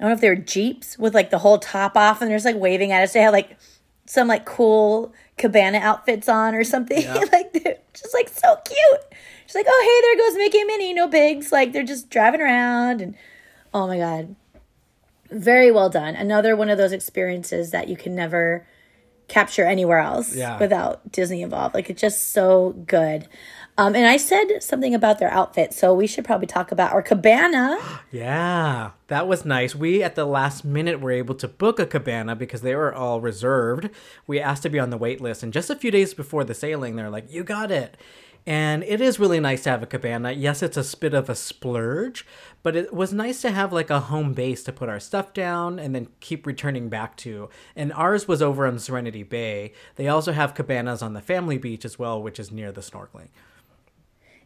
I 0.00 0.04
don't 0.04 0.08
know 0.12 0.14
if 0.14 0.22
they 0.22 0.30
were 0.30 0.36
jeeps 0.36 0.98
with 0.98 1.12
like 1.14 1.28
the 1.28 1.40
whole 1.40 1.58
top 1.58 1.98
off, 1.98 2.22
and 2.22 2.30
they're 2.30 2.38
just 2.38 2.46
like 2.46 2.56
waving 2.56 2.92
at 2.92 3.02
us. 3.02 3.12
They 3.12 3.20
had 3.20 3.34
like 3.34 3.58
some 4.06 4.26
like 4.26 4.46
cool 4.46 5.12
cabana 5.36 5.78
outfits 5.78 6.28
on 6.28 6.54
or 6.54 6.64
something. 6.64 7.04
like 7.32 7.52
they're 7.52 7.78
just 7.92 8.14
like 8.14 8.28
so 8.28 8.56
cute. 8.64 9.00
She's 9.46 9.54
like, 9.54 9.66
oh 9.68 9.82
hey, 9.84 10.16
there 10.16 10.26
goes 10.28 10.36
Mickey 10.38 10.58
and 10.60 10.66
Minnie, 10.66 10.94
no 10.94 11.06
bigs. 11.08 11.52
Like 11.52 11.72
they're 11.72 11.82
just 11.82 12.10
driving 12.10 12.40
around, 12.40 13.00
and 13.00 13.14
oh 13.72 13.86
my 13.86 13.98
god, 13.98 14.34
very 15.30 15.70
well 15.70 15.90
done. 15.90 16.14
Another 16.16 16.56
one 16.56 16.70
of 16.70 16.78
those 16.78 16.92
experiences 16.92 17.70
that 17.72 17.88
you 17.88 17.96
can 17.96 18.14
never 18.14 18.66
capture 19.28 19.64
anywhere 19.64 19.98
else 19.98 20.34
Yeah. 20.36 20.58
without 20.58 21.10
Disney 21.10 21.42
involved. 21.42 21.74
Like 21.74 21.88
it's 21.90 22.00
just 22.00 22.32
so 22.32 22.70
good. 22.86 23.26
Um, 23.76 23.96
and 23.96 24.06
I 24.06 24.18
said 24.18 24.62
something 24.62 24.94
about 24.94 25.18
their 25.18 25.32
outfit, 25.32 25.74
so 25.74 25.92
we 25.92 26.06
should 26.06 26.24
probably 26.24 26.46
talk 26.46 26.70
about 26.70 26.92
our 26.92 27.02
cabana. 27.02 27.78
Yeah, 28.14 28.92
that 29.08 29.26
was 29.26 29.44
nice. 29.44 29.74
We 29.74 30.00
at 30.00 30.14
the 30.14 30.24
last 30.24 30.64
minute 30.64 31.00
were 31.00 31.10
able 31.10 31.34
to 31.34 31.48
book 31.48 31.80
a 31.80 31.86
cabana 31.86 32.36
because 32.36 32.60
they 32.60 32.76
were 32.76 32.94
all 32.94 33.20
reserved. 33.20 33.90
We 34.28 34.38
asked 34.38 34.62
to 34.62 34.68
be 34.68 34.78
on 34.78 34.90
the 34.90 34.96
wait 34.96 35.20
list, 35.20 35.42
and 35.42 35.52
just 35.52 35.68
a 35.68 35.74
few 35.74 35.90
days 35.90 36.14
before 36.14 36.44
the 36.44 36.54
sailing, 36.54 36.94
they're 36.94 37.10
like, 37.10 37.32
"You 37.32 37.42
got 37.42 37.72
it." 37.72 37.96
And 38.46 38.84
it 38.84 39.00
is 39.00 39.18
really 39.18 39.40
nice 39.40 39.62
to 39.64 39.70
have 39.70 39.82
a 39.82 39.86
cabana. 39.86 40.30
Yes, 40.30 40.62
it's 40.62 40.76
a 40.76 40.96
bit 40.96 41.12
of 41.12 41.28
a 41.28 41.34
splurge, 41.34 42.24
but 42.62 42.76
it 42.76 42.92
was 42.92 43.12
nice 43.12 43.40
to 43.42 43.50
have 43.50 43.72
like 43.72 43.90
a 43.90 44.00
home 44.00 44.32
base 44.34 44.62
to 44.64 44.72
put 44.72 44.88
our 44.88 45.00
stuff 45.00 45.32
down 45.32 45.80
and 45.80 45.94
then 45.94 46.08
keep 46.20 46.46
returning 46.46 46.88
back 46.88 47.16
to. 47.18 47.48
And 47.74 47.92
ours 47.94 48.28
was 48.28 48.42
over 48.42 48.66
on 48.66 48.78
Serenity 48.78 49.22
Bay. 49.22 49.72
They 49.96 50.06
also 50.08 50.32
have 50.32 50.54
cabanas 50.54 51.02
on 51.02 51.14
the 51.14 51.22
family 51.22 51.58
beach 51.58 51.84
as 51.84 51.98
well, 51.98 52.22
which 52.22 52.38
is 52.38 52.52
near 52.52 52.70
the 52.70 52.82
snorkeling. 52.82 53.28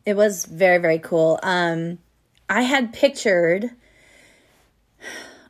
It 0.09 0.17
was 0.17 0.47
very, 0.47 0.79
very 0.79 0.99
cool. 0.99 1.39
Um, 1.43 1.99
I 2.49 2.63
had 2.63 2.95
pictured, 2.95 3.73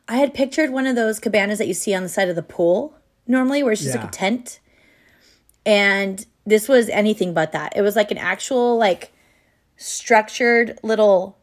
I 0.09 0.17
had 0.17 0.33
pictured 0.33 0.71
one 0.71 0.85
of 0.85 0.97
those 0.97 1.17
cabanas 1.17 1.59
that 1.59 1.67
you 1.67 1.73
see 1.73 1.95
on 1.95 2.03
the 2.03 2.09
side 2.09 2.27
of 2.27 2.35
the 2.35 2.43
pool 2.43 2.93
normally, 3.25 3.63
where 3.63 3.71
it's 3.71 3.81
just 3.81 3.95
Yeah. 3.95 4.01
like 4.01 4.09
a 4.09 4.11
tent. 4.11 4.59
And 5.65 6.25
this 6.45 6.67
was 6.67 6.89
anything 6.89 7.33
but 7.33 7.53
that. 7.53 7.71
It 7.77 7.83
was 7.83 7.95
like 7.95 8.11
an 8.11 8.17
actual, 8.17 8.77
like, 8.77 9.13
structured 9.77 10.77
little 10.83 11.37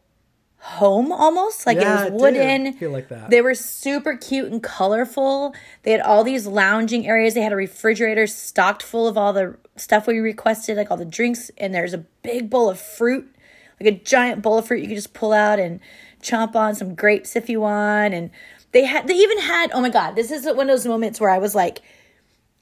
home 0.67 1.11
almost. 1.13 1.65
Like 1.65 1.77
Yeah, 1.77 2.03
it 2.03 2.07
it 2.07 2.13
was 2.13 2.21
wooden. 2.21 2.73
feel 2.73 2.91
like 2.91 3.07
that. 3.07 3.29
They 3.29 3.41
were 3.41 3.55
super 3.55 4.17
cute 4.17 4.51
and 4.51 4.61
colorful. 4.61 5.55
They 5.83 5.91
had 5.91 6.01
all 6.01 6.23
these 6.23 6.45
lounging 6.45 7.07
areas. 7.07 7.33
They 7.33 7.41
had 7.41 7.53
a 7.53 7.57
refrigerator 7.57 8.27
stocked 8.27 8.83
full 8.83 9.07
of 9.07 9.17
all 9.17 9.31
the 9.33 9.55
stuff 9.77 10.07
we 10.07 10.19
requested, 10.19 10.75
like 10.77 10.91
all 10.91 10.97
the 10.97 11.05
drinks. 11.05 11.49
And 11.57 11.73
there's 11.73 11.93
a 11.93 11.99
big 12.21 12.49
bowl 12.49 12.69
of 12.69 12.79
fruit, 12.79 13.33
like 13.79 13.93
a 13.93 13.97
giant 13.97 14.41
bowl 14.41 14.57
of 14.57 14.67
fruit 14.67 14.81
you 14.81 14.87
could 14.87 14.97
just 14.97 15.13
pull 15.13 15.31
out 15.31 15.57
and 15.57 15.79
chomp 16.21 16.55
on 16.55 16.75
some 16.75 16.95
grapes 16.95 17.35
if 17.35 17.49
you 17.49 17.61
want. 17.61 18.13
And 18.13 18.29
they 18.73 18.83
had, 18.83 19.07
they 19.07 19.15
even 19.15 19.39
had, 19.39 19.71
oh 19.73 19.81
my 19.81 19.89
God, 19.89 20.15
this 20.15 20.31
is 20.31 20.45
one 20.45 20.59
of 20.59 20.67
those 20.67 20.85
moments 20.85 21.21
where 21.21 21.29
I 21.29 21.37
was 21.37 21.55
like, 21.55 21.79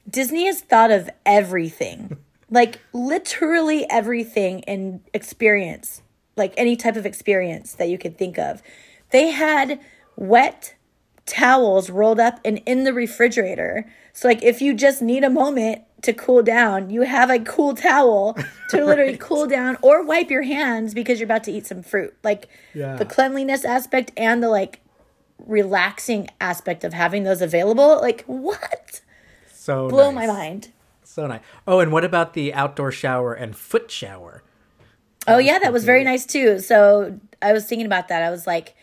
Disney 0.07 0.45
has 0.45 0.61
thought 0.61 0.91
of 0.91 1.09
everything, 1.25 2.17
like 2.51 2.79
literally 2.93 3.89
everything 3.89 4.59
in 4.59 5.01
experience, 5.13 6.03
like 6.35 6.53
any 6.57 6.75
type 6.75 6.95
of 6.95 7.05
experience 7.05 7.73
that 7.73 7.89
you 7.89 7.97
could 7.97 8.17
think 8.17 8.37
of. 8.37 8.61
They 9.11 9.31
had 9.31 9.79
wet 10.15 10.75
towels 11.25 11.89
rolled 11.89 12.19
up 12.19 12.39
and 12.45 12.61
in 12.65 12.83
the 12.83 12.93
refrigerator. 12.93 13.85
So, 14.13 14.27
like, 14.27 14.43
if 14.43 14.61
you 14.61 14.73
just 14.73 15.01
need 15.01 15.23
a 15.23 15.29
moment 15.29 15.81
to 16.03 16.13
cool 16.13 16.43
down, 16.43 16.89
you 16.89 17.01
have 17.01 17.29
a 17.29 17.39
cool 17.39 17.73
towel 17.73 18.37
to 18.69 18.85
literally 18.85 19.17
cool 19.17 19.47
down 19.47 19.77
or 19.81 20.03
wipe 20.05 20.29
your 20.29 20.43
hands 20.43 20.93
because 20.93 21.19
you're 21.19 21.25
about 21.25 21.43
to 21.45 21.51
eat 21.51 21.65
some 21.67 21.81
fruit. 21.83 22.15
Like, 22.23 22.47
Yeah. 22.73 22.95
the 22.95 23.05
cleanliness 23.05 23.65
aspect 23.65 24.11
and 24.15 24.41
the 24.43 24.49
like 24.49 24.81
relaxing 25.45 26.27
aspect 26.39 26.83
of 26.83 26.93
having 26.93 27.23
those 27.23 27.41
available. 27.41 27.99
Like, 28.01 28.23
what? 28.25 29.01
So 29.51 29.89
Blow 29.89 30.11
nice. 30.11 30.27
my 30.27 30.33
mind. 30.33 30.69
So 31.03 31.27
nice. 31.27 31.41
Oh, 31.67 31.79
and 31.79 31.91
what 31.91 32.03
about 32.05 32.33
the 32.33 32.53
outdoor 32.53 32.91
shower 32.91 33.33
and 33.33 33.55
foot 33.55 33.89
shower? 33.91 34.43
Oh 35.27 35.37
yeah, 35.37 35.59
that 35.59 35.73
was 35.73 35.85
very 35.85 36.03
nice 36.03 36.25
too. 36.25 36.59
So 36.59 37.19
I 37.41 37.53
was 37.53 37.65
thinking 37.65 37.85
about 37.85 38.07
that. 38.09 38.23
I 38.23 38.29
was 38.29 38.45
like, 38.45 38.75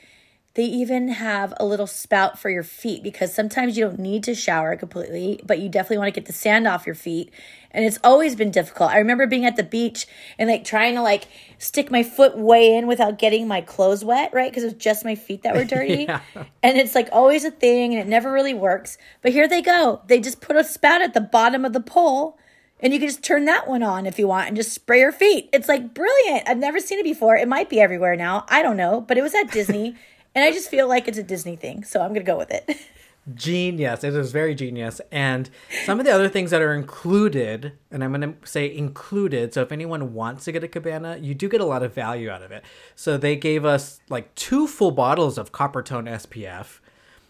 they 0.55 0.65
even 0.65 1.09
have 1.09 1.55
a 1.59 1.65
little 1.65 1.87
spout 1.87 2.39
for 2.39 2.51
your 2.51 2.63
feet 2.63 3.03
because 3.03 3.33
sometimes 3.33 3.77
you 3.77 3.87
don't 3.87 3.99
need 3.99 4.23
to 4.25 4.35
shower 4.35 4.77
completely, 4.77 5.41
but 5.47 5.61
you 5.61 5.71
definitely 5.71 5.97
want 5.97 6.13
to 6.13 6.21
get 6.21 6.27
the 6.27 6.33
sand 6.35 6.67
off 6.67 6.85
your 6.85 6.95
feet. 6.95 7.33
And 7.71 7.87
it's 7.87 7.99
always 8.05 8.37
been 8.37 8.51
difficult. 8.51 8.91
I 8.91 8.99
remember 8.99 9.27
being 9.27 9.47
at 9.47 9.57
the 9.57 9.63
beach 9.63 10.07
and 10.39 10.51
like 10.51 10.63
trying 10.63 10.95
to 10.97 11.03
like 11.03 11.27
stick 11.57 11.91
my 11.91 12.03
foot 12.03 12.37
way 12.37 12.77
in 12.77 12.87
without 12.87 13.19
getting 13.19 13.49
my 13.49 13.63
clothes 13.63 14.05
wet, 14.05 14.35
right? 14.35 14.51
Because 14.51 14.65
it 14.65 14.75
was 14.75 14.75
just 14.75 15.07
my 15.07 15.15
feet 15.15 15.43
that 15.43 15.55
were 15.55 15.65
dirty. 15.65 16.05
Yeah. 16.05 16.21
And 16.63 16.77
it's 16.77 16.95
like 16.95 17.09
always 17.13 17.47
a 17.47 17.51
thing 17.51 17.95
and 17.95 18.03
it 18.03 18.07
never 18.07 18.31
really 18.31 18.55
works. 18.55 18.99
But 19.23 19.33
here 19.33 19.49
they 19.49 19.63
go. 19.63 20.03
They 20.07 20.21
just 20.21 20.43
put 20.43 20.57
a 20.57 20.65
spout 20.65 21.01
at 21.01 21.15
the 21.15 21.23
bottom 21.23 21.65
of 21.65 21.73
the 21.73 21.81
pole 21.81 22.39
and 22.83 22.93
you 22.93 22.99
can 22.99 23.09
just 23.09 23.23
turn 23.23 23.45
that 23.47 23.69
one 23.69 23.83
on 23.83 24.05
if 24.07 24.19
you 24.19 24.27
want 24.27 24.49
and 24.49 24.57
just 24.57 24.73
spray 24.73 25.01
your 25.01 25.13
feet. 25.13 25.49
It's 25.53 25.69
like 25.69 25.95
brilliant. 25.95 26.49
I've 26.49 26.59
never 26.59 26.81
seen 26.81 26.99
it 26.99 27.05
before. 27.05 27.37
It 27.37 27.49
might 27.49 27.71
be 27.71 27.81
everywhere 27.81 28.17
now. 28.17 28.45
I 28.49 28.63
don't 28.63 28.77
know, 28.77 29.01
but 29.01 29.17
it 29.17 29.23
was 29.23 29.35
at 29.35 29.53
Disney. 29.53 29.97
and 30.35 30.45
I 30.45 30.51
just 30.51 30.69
feel 30.69 30.89
like 30.89 31.09
it's 31.09 31.19
a 31.19 31.23
Disney 31.23 31.57
thing. 31.57 31.85
So 31.85 32.01
I'm 32.01 32.09
going 32.09 32.21
to 32.21 32.31
go 32.31 32.37
with 32.37 32.51
it. 32.51 32.77
Genius. 33.35 34.03
It 34.03 34.15
is 34.15 34.33
very 34.33 34.53
genius. 34.53 35.01
And 35.13 35.49
some 35.85 36.01
of 36.01 36.07
the 36.07 36.13
other 36.13 36.29
things 36.29 36.51
that 36.51 36.61
are 36.61 36.75
included, 36.75 37.73
and 37.91 38.03
I'm 38.03 38.13
going 38.13 38.35
to 38.35 38.47
say 38.49 38.75
included. 38.75 39.55
So 39.55 39.63
if 39.63 39.71
anyone 39.71 40.13
wants 40.13 40.45
to 40.47 40.53
get 40.53 40.65
a 40.65 40.69
cabana, 40.69 41.19
you 41.19 41.33
do 41.33 41.49
get 41.49 41.61
a 41.61 41.65
lot 41.65 41.85
of 41.85 41.95
value 41.95 42.31
out 42.31 42.43
of 42.43 42.51
it. 42.51 42.65
So 42.97 43.17
they 43.17 43.37
gave 43.37 43.65
us 43.65 44.01
like 44.09 44.35
two 44.35 44.67
full 44.67 44.91
bottles 44.91 45.39
of 45.39 45.53
Coppertone 45.53 46.09
SPF. 46.09 46.81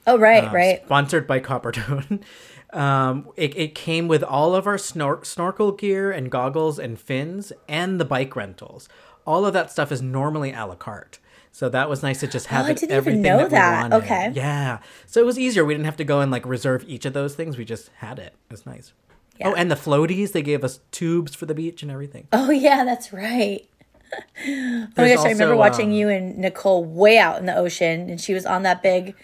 oh, 0.06 0.18
right, 0.18 0.44
um, 0.44 0.54
right. 0.54 0.82
Sponsored 0.86 1.26
by 1.26 1.40
Coppertone. 1.40 2.22
Um, 2.72 3.28
it, 3.36 3.56
it 3.56 3.74
came 3.74 4.08
with 4.08 4.22
all 4.22 4.54
of 4.54 4.66
our 4.66 4.76
snor- 4.76 5.24
snorkel 5.26 5.72
gear 5.72 6.10
and 6.10 6.30
goggles 6.30 6.78
and 6.78 6.98
fins 6.98 7.52
and 7.68 8.00
the 8.00 8.04
bike 8.04 8.34
rentals. 8.34 8.88
All 9.26 9.44
of 9.44 9.52
that 9.52 9.70
stuff 9.70 9.92
is 9.92 10.00
normally 10.00 10.52
a 10.52 10.66
la 10.66 10.74
carte. 10.74 11.18
So 11.54 11.68
that 11.68 11.90
was 11.90 12.02
nice 12.02 12.20
to 12.20 12.26
just 12.26 12.46
have 12.46 12.64
Oh, 12.64 12.68
I 12.68 12.72
it, 12.72 12.84
everything 12.84 13.20
know 13.20 13.46
that, 13.46 13.50
we 13.50 13.90
wanted. 13.90 14.04
Okay. 14.04 14.32
Yeah. 14.34 14.78
So 15.06 15.20
it 15.20 15.26
was 15.26 15.38
easier. 15.38 15.66
We 15.66 15.74
didn't 15.74 15.84
have 15.84 15.98
to 15.98 16.04
go 16.04 16.20
and 16.20 16.32
like 16.32 16.46
reserve 16.46 16.84
each 16.88 17.04
of 17.04 17.12
those 17.12 17.34
things. 17.34 17.58
We 17.58 17.66
just 17.66 17.90
had 17.98 18.18
it. 18.18 18.34
It 18.48 18.50
was 18.50 18.64
nice. 18.64 18.94
Yeah. 19.38 19.48
Oh, 19.48 19.54
and 19.54 19.70
the 19.70 19.76
floaties, 19.76 20.32
they 20.32 20.42
gave 20.42 20.64
us 20.64 20.80
tubes 20.92 21.34
for 21.34 21.44
the 21.44 21.54
beach 21.54 21.82
and 21.82 21.92
everything. 21.92 22.26
Oh, 22.32 22.50
yeah, 22.50 22.84
that's 22.84 23.12
right. 23.12 23.68
oh 24.46 24.88
my 24.96 25.14
gosh, 25.14 25.24
I 25.26 25.30
remember 25.30 25.56
watching 25.56 25.88
um, 25.88 25.92
you 25.92 26.08
and 26.08 26.38
Nicole 26.38 26.84
way 26.84 27.18
out 27.18 27.38
in 27.38 27.46
the 27.46 27.56
ocean, 27.56 28.08
and 28.10 28.20
she 28.20 28.34
was 28.34 28.44
on 28.44 28.62
that 28.62 28.82
big 28.82 29.14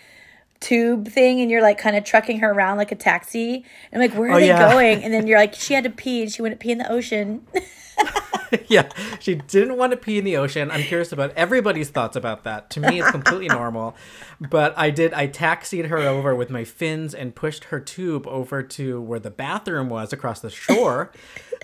tube 0.61 1.09
thing, 1.09 1.41
and 1.41 1.51
you're 1.51 1.63
like 1.63 1.79
kind 1.79 1.97
of 1.97 2.05
trucking 2.05 2.41
her 2.41 2.51
around 2.51 2.77
like 2.79 2.93
a 2.93 2.97
taxi. 2.97 3.65
And 3.93 4.03
I'm 4.03 4.11
like, 4.11 4.19
where 4.19 4.31
are 4.31 4.35
Oh, 4.35 4.41
they 4.41 4.49
yeah. 4.49 4.73
going? 4.73 5.03
And 5.05 5.13
then 5.13 5.27
you're 5.27 5.39
like, 5.39 5.55
she 5.65 5.75
had 5.75 5.85
to 5.85 5.91
pee, 5.91 6.23
and 6.23 6.33
she 6.33 6.43
went 6.43 6.53
to 6.53 6.57
pee 6.59 6.73
in 6.73 6.79
the 6.79 6.91
ocean. 6.91 7.47
yeah, 8.69 8.89
she 9.21 9.35
didn't 9.35 9.77
want 9.77 9.93
to 9.93 9.97
pee 9.97 10.19
in 10.19 10.25
the 10.25 10.37
ocean. 10.37 10.71
I'm 10.71 10.83
curious 10.83 11.13
about 11.13 11.33
everybody's 11.33 11.91
thoughts 11.91 12.17
about 12.17 12.45
that. 12.45 12.71
To 12.71 12.81
me, 12.81 13.01
it's 13.01 13.11
completely 13.11 13.49
normal. 13.49 13.95
But 14.41 14.75
I 14.77 14.91
did, 14.91 15.13
I 15.15 15.27
taxied 15.27 15.87
her 15.87 15.99
over 15.99 16.35
with 16.35 16.51
my 16.51 16.65
fins 16.65 17.15
and 17.15 17.35
pushed 17.35 17.65
her 17.65 17.81
tube 17.81 18.27
over 18.27 18.63
to 18.63 19.01
where 19.01 19.19
the 19.19 19.31
bathroom 19.31 19.89
was 19.89 20.13
across 20.13 20.41
the 20.41 20.51
shore. 20.51 21.13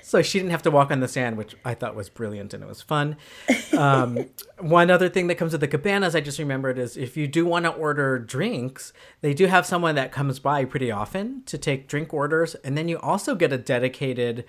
so 0.03 0.23
she 0.23 0.39
didn't 0.39 0.51
have 0.51 0.63
to 0.63 0.71
walk 0.71 0.91
on 0.91 1.01
the 1.01 1.09
sand, 1.09 1.37
which 1.37 1.55
I 1.65 1.75
thought 1.75 1.95
was 1.95 2.09
brilliant 2.09 2.53
and 2.53 2.63
it 2.63 2.67
was 2.67 2.83
fun. 2.83 3.17
Um, 3.77 4.27
one 4.59 4.91
other 4.91 5.09
thing 5.09 5.27
that 5.29 5.37
comes 5.37 5.53
with 5.53 5.61
the 5.61 5.69
cabanas, 5.69 6.15
I 6.15 6.21
just 6.21 6.39
remembered, 6.39 6.79
is 6.79 6.97
if 6.97 7.17
you 7.17 7.27
do 7.27 7.47
want 7.47 7.65
to 7.65 7.71
order 7.73 8.19
drinks, 8.19 8.93
they 9.21 9.35
do 9.35 9.47
have 9.47 9.67
someone 9.67 9.95
that 9.95 10.13
comes 10.13 10.39
by 10.39 10.65
pretty 10.65 10.91
often 10.91 11.43
to 11.47 11.59
take 11.59 11.89
drink 11.89 12.13
orders. 12.13 12.55
And 12.57 12.77
then 12.77 12.89
you 12.89 12.99
also 12.99 13.35
get 13.35 13.53
a 13.53 13.59
dedicated 13.59 14.45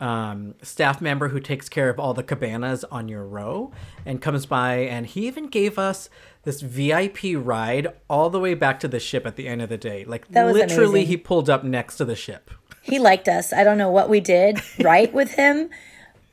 um, 0.00 0.54
staff 0.62 1.00
member 1.00 1.28
who 1.28 1.40
takes 1.40 1.68
care 1.68 1.88
of 1.88 1.98
all 1.98 2.12
the 2.14 2.22
cabanas 2.22 2.84
on 2.84 3.08
your 3.08 3.24
row 3.24 3.72
and 4.04 4.20
comes 4.20 4.46
by. 4.46 4.76
And 4.78 5.06
he 5.06 5.26
even 5.26 5.48
gave 5.48 5.78
us 5.78 6.08
this 6.44 6.60
VIP 6.60 7.18
ride 7.34 7.88
all 8.08 8.28
the 8.30 8.38
way 8.40 8.54
back 8.54 8.78
to 8.80 8.88
the 8.88 9.00
ship 9.00 9.26
at 9.26 9.36
the 9.36 9.48
end 9.48 9.62
of 9.62 9.68
the 9.68 9.78
day. 9.78 10.04
Like 10.04 10.26
literally, 10.30 11.00
amazing. 11.00 11.06
he 11.06 11.16
pulled 11.16 11.48
up 11.50 11.64
next 11.64 11.96
to 11.96 12.04
the 12.04 12.16
ship. 12.16 12.50
he 12.82 12.98
liked 12.98 13.26
us. 13.28 13.52
I 13.52 13.64
don't 13.64 13.78
know 13.78 13.90
what 13.90 14.08
we 14.08 14.20
did 14.20 14.60
right 14.80 15.12
with 15.12 15.32
him, 15.32 15.70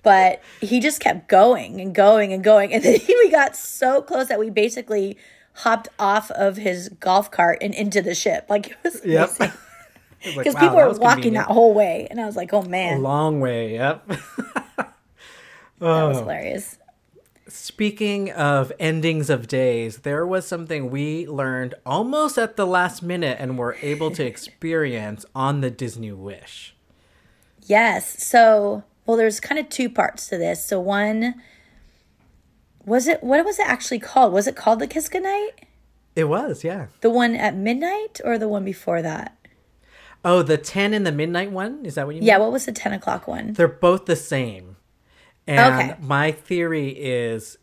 but 0.03 0.41
he 0.61 0.80
just 0.80 0.99
kept 0.99 1.30
going 1.30 1.80
and 1.80 1.95
going 1.95 2.34
and 2.34 2.43
going. 2.43 2.74
And 2.74 2.84
then 2.84 2.99
we 3.07 3.30
got 3.32 3.55
so 3.55 4.01
close 4.01 4.28
that 4.28 4.39
we 4.39 4.49
basically 4.49 5.18
hopped 5.57 5.88
off 5.99 6.30
of 6.32 6.57
his 6.57 6.89
golf 6.99 7.32
cart 7.32 7.59
and 7.61 7.74
into 7.74 8.01
the 8.01 8.14
ship. 8.16 8.45
Like 8.49 8.72
it 8.72 8.78
was 8.84 9.01
Yep. 9.05 9.30
amazing. 9.39 9.57
Because 10.24 10.38
Because 10.38 10.55
people 10.55 10.76
were 10.78 10.93
walking 10.93 11.34
that 11.34 11.47
whole 11.47 11.74
way. 11.74 12.07
And 12.09 12.19
I 12.21 12.26
was 12.26 12.36
like, 12.36 12.53
oh 12.53 12.61
man, 12.63 12.97
a 12.97 13.01
long 13.01 13.39
way. 13.41 13.74
Yep. 13.74 14.07
that 14.78 14.93
Oh. 15.82 16.07
was 16.09 16.17
hilarious. 16.19 16.78
Speaking 17.47 18.32
of 18.32 18.71
endings 18.80 19.30
of 19.30 19.47
days, 19.47 19.99
there 19.99 20.26
was 20.26 20.47
something 20.47 20.89
we 20.89 21.28
learned 21.28 21.76
almost 21.86 22.38
at 22.38 22.55
the 22.55 22.65
last 22.65 23.03
minute 23.03 23.38
and 23.39 23.57
were 23.57 23.78
able 23.82 24.09
to 24.11 24.24
experience 24.26 25.26
on 25.36 25.61
the 25.61 25.69
Disney 25.69 26.11
Wish. 26.11 26.74
Yes. 27.65 28.24
So, 28.24 28.84
well, 29.05 29.17
there's 29.17 29.39
kind 29.39 29.59
of 29.59 29.69
two 29.69 29.89
parts 29.89 30.28
to 30.30 30.38
this. 30.38 30.65
So, 30.65 30.80
one, 30.80 31.36
was 32.86 33.07
it, 33.07 33.21
what 33.24 33.43
was 33.45 33.59
it 33.59 33.67
actually 33.67 33.99
called? 33.99 34.34
Was 34.34 34.47
it 34.47 34.55
called 34.55 34.80
the 34.80 34.88
Kiss 34.88 35.09
Goodnight? 35.09 35.65
It 36.15 36.26
was, 36.26 36.63
yeah. 36.63 36.88
The 37.01 37.09
one 37.09 37.36
at 37.36 37.55
midnight 37.55 38.21
or 38.24 38.38
the 38.38 38.47
one 38.47 38.63
before 38.63 39.01
that? 39.01 39.36
Oh, 40.26 40.41
the 40.41 40.57
10 40.57 40.93
and 40.93 41.05
the 41.05 41.11
midnight 41.11 41.51
one? 41.51 41.86
Is 41.86 41.95
that 41.95 42.05
what 42.05 42.15
you 42.15 42.21
mean? 42.21 42.28
Yeah, 42.28 42.38
what 42.38 42.51
was 42.51 42.65
the 42.65 42.71
10 42.71 42.93
o'clock 42.93 43.28
one? 43.28 43.53
They're 43.53 43.67
both 43.67 44.05
the 44.05 44.15
same. 44.15 44.78
And 45.45 45.74
Okay. 45.91 45.95
my 46.01 46.32
theory 46.32 46.89
is 46.89 47.57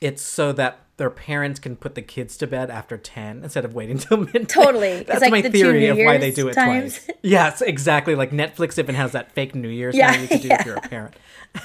it's 0.00 0.22
so 0.22 0.52
that 0.52 0.78
their 0.96 1.10
parents 1.10 1.60
can 1.60 1.76
put 1.76 1.94
the 1.94 2.00
kids 2.00 2.38
to 2.38 2.46
bed 2.46 2.70
after 2.70 2.96
10 2.96 3.42
instead 3.42 3.66
of 3.66 3.74
waiting 3.74 3.98
till 3.98 4.16
midnight. 4.16 4.48
Totally. 4.48 5.02
That's 5.02 5.20
like 5.20 5.30
my 5.30 5.42
the 5.42 5.50
theory 5.50 5.88
of 5.88 5.98
why 5.98 6.16
they 6.16 6.30
do 6.30 6.48
it 6.48 6.54
times. 6.54 6.98
twice. 7.04 7.16
Yes, 7.22 7.60
exactly. 7.60 8.14
Like 8.14 8.30
Netflix 8.30 8.78
even 8.78 8.94
has 8.94 9.12
that 9.12 9.32
fake 9.32 9.54
New 9.54 9.68
Year's 9.68 9.94
Yeah, 9.94 10.18
you 10.18 10.28
can 10.28 10.40
do 10.40 10.48
yeah. 10.48 10.60
if 10.60 10.66
you're 10.66 10.76
a 10.76 10.80
parent. 10.80 11.14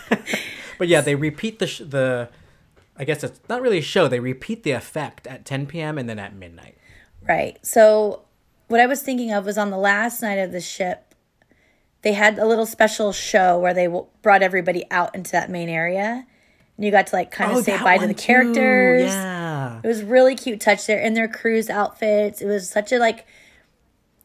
but 0.77 0.87
yeah, 0.89 0.99
they 1.01 1.15
repeat 1.15 1.59
the 1.59 1.67
sh- 1.67 1.83
the 1.87 2.29
I 2.97 3.05
guess 3.05 3.23
it's 3.23 3.39
not 3.47 3.61
really 3.61 3.77
a 3.77 3.81
show. 3.83 4.07
They 4.09 4.19
repeat 4.19 4.63
the 4.63 4.71
effect 4.71 5.25
at 5.27 5.45
10 5.45 5.65
p.m. 5.67 5.97
and 5.97 6.09
then 6.09 6.19
at 6.19 6.35
midnight. 6.35 6.77
Right. 7.27 7.57
So, 7.65 8.23
what 8.71 8.79
I 8.79 8.87
was 8.87 9.01
thinking 9.01 9.31
of 9.31 9.45
was 9.45 9.57
on 9.57 9.69
the 9.69 9.77
last 9.77 10.21
night 10.21 10.35
of 10.39 10.51
the 10.51 10.61
ship, 10.61 11.13
they 12.01 12.13
had 12.13 12.39
a 12.39 12.45
little 12.45 12.65
special 12.65 13.11
show 13.11 13.59
where 13.59 13.73
they 13.73 13.85
w- 13.85 14.07
brought 14.21 14.41
everybody 14.41 14.85
out 14.89 15.13
into 15.13 15.31
that 15.33 15.49
main 15.49 15.69
area. 15.69 16.25
And 16.77 16.85
you 16.85 16.91
got 16.91 17.07
to 17.07 17.15
like 17.15 17.29
kind 17.29 17.51
of 17.51 17.57
oh, 17.57 17.61
say 17.61 17.73
Oh, 17.73 17.77
that 17.77 17.83
bye 17.83 17.97
to 17.99 18.07
the 18.07 18.13
too, 18.13 18.25
characters. 18.25 19.09
Yeah. 19.09 19.79
It 19.83 19.87
was 19.87 20.01
really 20.03 20.35
cute 20.35 20.59
touch 20.61 20.87
there 20.87 20.99
in 20.99 21.13
their 21.13 21.27
cruise 21.27 21.69
outfits. 21.69 22.41
It 22.41 22.47
was 22.47 22.69
such 22.69 22.91
a 22.91 22.97
like 22.97 23.27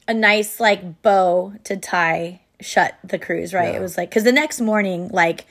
a 0.09 0.14
nice 0.14 0.59
like 0.61 1.03
bow 1.03 1.55
to 1.64 1.76
tie 1.76 2.40
shut 2.61 2.94
the 3.05 3.18
cruise, 3.18 3.53
right? 3.53 3.72
Yeah. 3.72 3.78
It 3.78 3.82
was 3.82 3.99
like 3.99 4.11
cuz 4.11 4.24
the 4.24 4.32
next 4.32 4.61
morning 4.61 5.09
like 5.09 5.44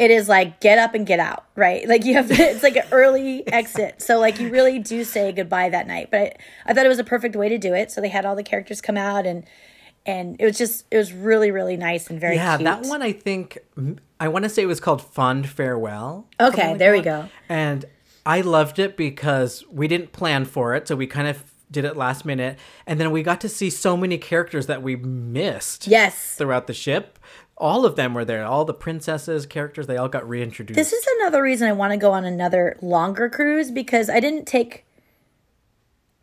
it 0.00 0.10
is 0.10 0.28
like 0.28 0.60
get 0.60 0.78
up 0.78 0.94
and 0.94 1.06
get 1.06 1.20
out, 1.20 1.44
right? 1.54 1.86
Like 1.86 2.04
you 2.06 2.14
have 2.14 2.26
to, 2.28 2.34
it's 2.34 2.62
like 2.62 2.74
an 2.76 2.86
early 2.90 3.46
exit. 3.52 4.00
So 4.02 4.18
like 4.18 4.40
you 4.40 4.48
really 4.50 4.78
do 4.78 5.04
say 5.04 5.30
goodbye 5.30 5.68
that 5.68 5.86
night. 5.86 6.10
But 6.10 6.20
I, 6.20 6.36
I 6.66 6.74
thought 6.74 6.86
it 6.86 6.88
was 6.88 6.98
a 6.98 7.04
perfect 7.04 7.36
way 7.36 7.48
to 7.50 7.58
do 7.58 7.74
it. 7.74 7.90
So 7.92 8.00
they 8.00 8.08
had 8.08 8.24
all 8.24 8.34
the 8.34 8.42
characters 8.42 8.80
come 8.80 8.96
out 8.96 9.26
and 9.26 9.44
and 10.06 10.36
it 10.40 10.44
was 10.46 10.56
just 10.56 10.86
it 10.90 10.96
was 10.96 11.12
really 11.12 11.50
really 11.50 11.76
nice 11.76 12.08
and 12.08 12.18
very 12.18 12.36
Yeah, 12.36 12.56
cute. 12.56 12.64
that 12.64 12.86
one 12.86 13.02
I 13.02 13.12
think 13.12 13.58
I 14.18 14.28
want 14.28 14.44
to 14.44 14.48
say 14.48 14.62
it 14.62 14.66
was 14.66 14.80
called 14.80 15.02
Fond 15.02 15.46
Farewell. 15.48 16.26
Okay, 16.40 16.68
like 16.70 16.78
there 16.78 16.92
we 16.92 17.02
go. 17.02 17.28
And 17.50 17.84
I 18.24 18.40
loved 18.40 18.78
it 18.78 18.96
because 18.96 19.64
we 19.70 19.86
didn't 19.86 20.12
plan 20.12 20.46
for 20.46 20.74
it, 20.74 20.88
so 20.88 20.96
we 20.96 21.06
kind 21.06 21.28
of 21.28 21.44
did 21.70 21.84
it 21.84 21.96
last 21.96 22.24
minute, 22.24 22.58
and 22.86 22.98
then 22.98 23.10
we 23.12 23.22
got 23.22 23.40
to 23.42 23.48
see 23.48 23.70
so 23.70 23.96
many 23.96 24.18
characters 24.18 24.66
that 24.66 24.82
we 24.82 24.96
missed 24.96 25.86
Yes. 25.86 26.34
throughout 26.34 26.66
the 26.66 26.74
ship. 26.74 27.18
All 27.60 27.84
of 27.84 27.94
them 27.94 28.14
were 28.14 28.24
there. 28.24 28.44
All 28.44 28.64
the 28.64 28.74
princesses, 28.74 29.44
characters, 29.44 29.86
they 29.86 29.98
all 29.98 30.08
got 30.08 30.26
reintroduced. 30.26 30.76
This 30.76 30.92
is 30.92 31.06
another 31.18 31.42
reason 31.42 31.68
I 31.68 31.72
want 31.72 31.92
to 31.92 31.98
go 31.98 32.12
on 32.12 32.24
another 32.24 32.78
longer 32.80 33.28
cruise 33.28 33.70
because 33.70 34.08
I 34.08 34.18
didn't 34.18 34.46
take 34.46 34.86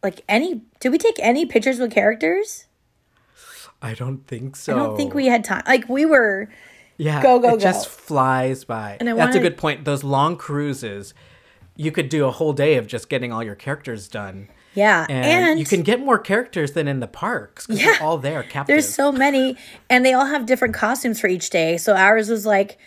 like 0.03 0.21
any 0.27 0.61
did 0.79 0.91
we 0.91 0.97
take 0.97 1.17
any 1.19 1.45
pictures 1.45 1.79
with 1.79 1.91
characters? 1.91 2.65
I 3.81 3.93
don't 3.93 4.25
think 4.25 4.55
so. 4.55 4.73
I 4.73 4.75
don't 4.77 4.97
think 4.97 5.13
we 5.13 5.27
had 5.27 5.43
time. 5.43 5.63
Like 5.67 5.87
we 5.87 6.05
were 6.05 6.49
Yeah, 6.97 7.21
Go, 7.21 7.39
go, 7.39 7.55
it 7.55 7.59
just 7.59 7.87
flies 7.87 8.63
by. 8.63 8.97
And 8.99 9.09
I 9.09 9.13
That's 9.13 9.35
a 9.35 9.39
good 9.39 9.57
point. 9.57 9.85
Those 9.85 10.03
long 10.03 10.37
cruises, 10.37 11.13
you 11.75 11.91
could 11.91 12.09
do 12.09 12.25
a 12.25 12.31
whole 12.31 12.53
day 12.53 12.75
of 12.75 12.87
just 12.87 13.09
getting 13.09 13.31
all 13.31 13.43
your 13.43 13.55
characters 13.55 14.07
done. 14.07 14.49
Yeah, 14.77 15.07
And, 15.09 15.25
and, 15.25 15.59
you 15.59 15.65
can 15.65 15.81
get 15.81 15.99
more 15.99 16.19
characters 16.19 16.73
than 16.73 16.87
in 16.87 16.99
the 16.99 17.07
parks 17.07 17.65
because 17.65 17.81
Yeah. 17.81 17.93
they're 17.93 18.03
all 18.03 18.19
there 18.19 18.43
captive. 18.43 18.67
there's 18.73 18.87
so 18.87 19.11
many 19.11 19.57
and 19.89 20.05
they 20.05 20.13
all 20.13 20.27
have 20.27 20.45
different 20.45 20.75
costumes 20.75 21.19
for 21.19 21.27
each 21.27 21.49
day. 21.49 21.77
So 21.77 21.95
ours 21.95 22.29
was 22.29 22.45
like 22.45 22.77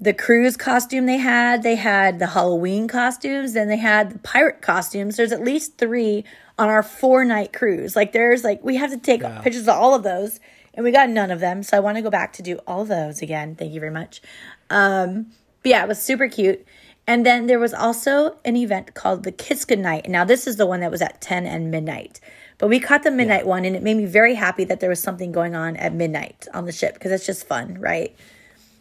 the 0.00 0.12
cruise 0.12 0.56
costume 0.56 1.06
they 1.06 1.18
had, 1.18 1.62
they 1.62 1.76
had 1.76 2.18
the 2.18 2.26
Halloween 2.26 2.88
costumes, 2.88 3.52
then 3.52 3.68
they 3.68 3.76
had 3.76 4.10
the 4.10 4.18
pirate 4.18 4.60
costumes. 4.60 5.16
There's 5.16 5.30
at 5.30 5.40
least 5.44 5.78
3 5.78 6.24
on 6.58 6.68
our 6.68 6.82
four 6.82 7.24
night 7.24 7.52
cruise. 7.52 7.94
Like 7.94 8.10
there's 8.10 8.42
like 8.42 8.62
we 8.64 8.74
have 8.76 8.90
to 8.90 8.98
take 8.98 9.22
pictures 9.42 9.62
of 9.62 9.68
all 9.68 9.94
of 9.94 10.02
those 10.02 10.40
and 10.74 10.82
we 10.82 10.90
got 10.90 11.08
none 11.10 11.30
of 11.30 11.38
them. 11.38 11.62
So 11.62 11.76
I 11.76 11.80
want 11.80 11.96
to 11.96 12.02
go 12.02 12.10
back 12.10 12.32
to 12.34 12.42
do 12.42 12.58
all 12.66 12.84
those 12.84 13.22
again. 13.22 13.54
Thank 13.54 13.72
you 13.72 13.78
very 13.78 13.92
much. 13.92 14.20
Um, 14.68 15.26
but 15.62 15.70
yeah, 15.70 15.84
it 15.84 15.88
was 15.88 16.02
super 16.02 16.28
cute. 16.28 16.66
And 17.06 17.24
then 17.26 17.46
there 17.46 17.58
was 17.58 17.74
also 17.74 18.36
an 18.44 18.56
event 18.56 18.94
called 18.94 19.24
the 19.24 19.32
Kiss 19.32 19.64
Goodnight. 19.64 20.08
Now 20.08 20.24
this 20.24 20.46
is 20.46 20.56
the 20.56 20.66
one 20.66 20.80
that 20.80 20.90
was 20.90 21.02
at 21.02 21.20
10 21.20 21.46
and 21.46 21.70
midnight. 21.70 22.20
But 22.58 22.68
we 22.68 22.80
caught 22.80 23.02
the 23.02 23.10
midnight 23.10 23.46
one 23.46 23.64
and 23.64 23.76
it 23.76 23.82
made 23.82 23.96
me 23.96 24.06
very 24.06 24.34
happy 24.34 24.64
that 24.64 24.80
there 24.80 24.88
was 24.88 25.00
something 25.00 25.32
going 25.32 25.54
on 25.54 25.76
at 25.76 25.92
midnight 25.92 26.46
on 26.54 26.64
the 26.64 26.72
ship 26.72 26.94
because 26.94 27.12
it's 27.12 27.26
just 27.26 27.46
fun, 27.46 27.78
right? 27.78 28.16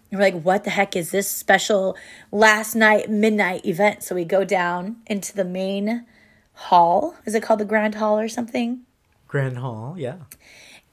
And 0.10 0.20
we're 0.20 0.26
like, 0.26 0.44
what 0.44 0.64
the 0.64 0.70
heck 0.70 0.96
is 0.96 1.10
this 1.10 1.28
special 1.28 1.98
last 2.32 2.76
night 2.76 3.10
midnight 3.10 3.66
event? 3.66 4.04
So 4.04 4.14
we 4.14 4.26
go 4.26 4.44
down 4.44 4.98
into 5.08 5.36
the 5.36 5.44
main 5.44 6.06
hall. 6.54 7.16
Is 7.26 7.36
it 7.36 7.44
called 7.44 7.60
the 7.60 7.66
Grand 7.66 7.96
Hall 7.96 8.20
or 8.20 8.30
something? 8.30 8.82
Grand 9.28 9.58
Hall, 9.58 9.96
yeah. 9.98 10.18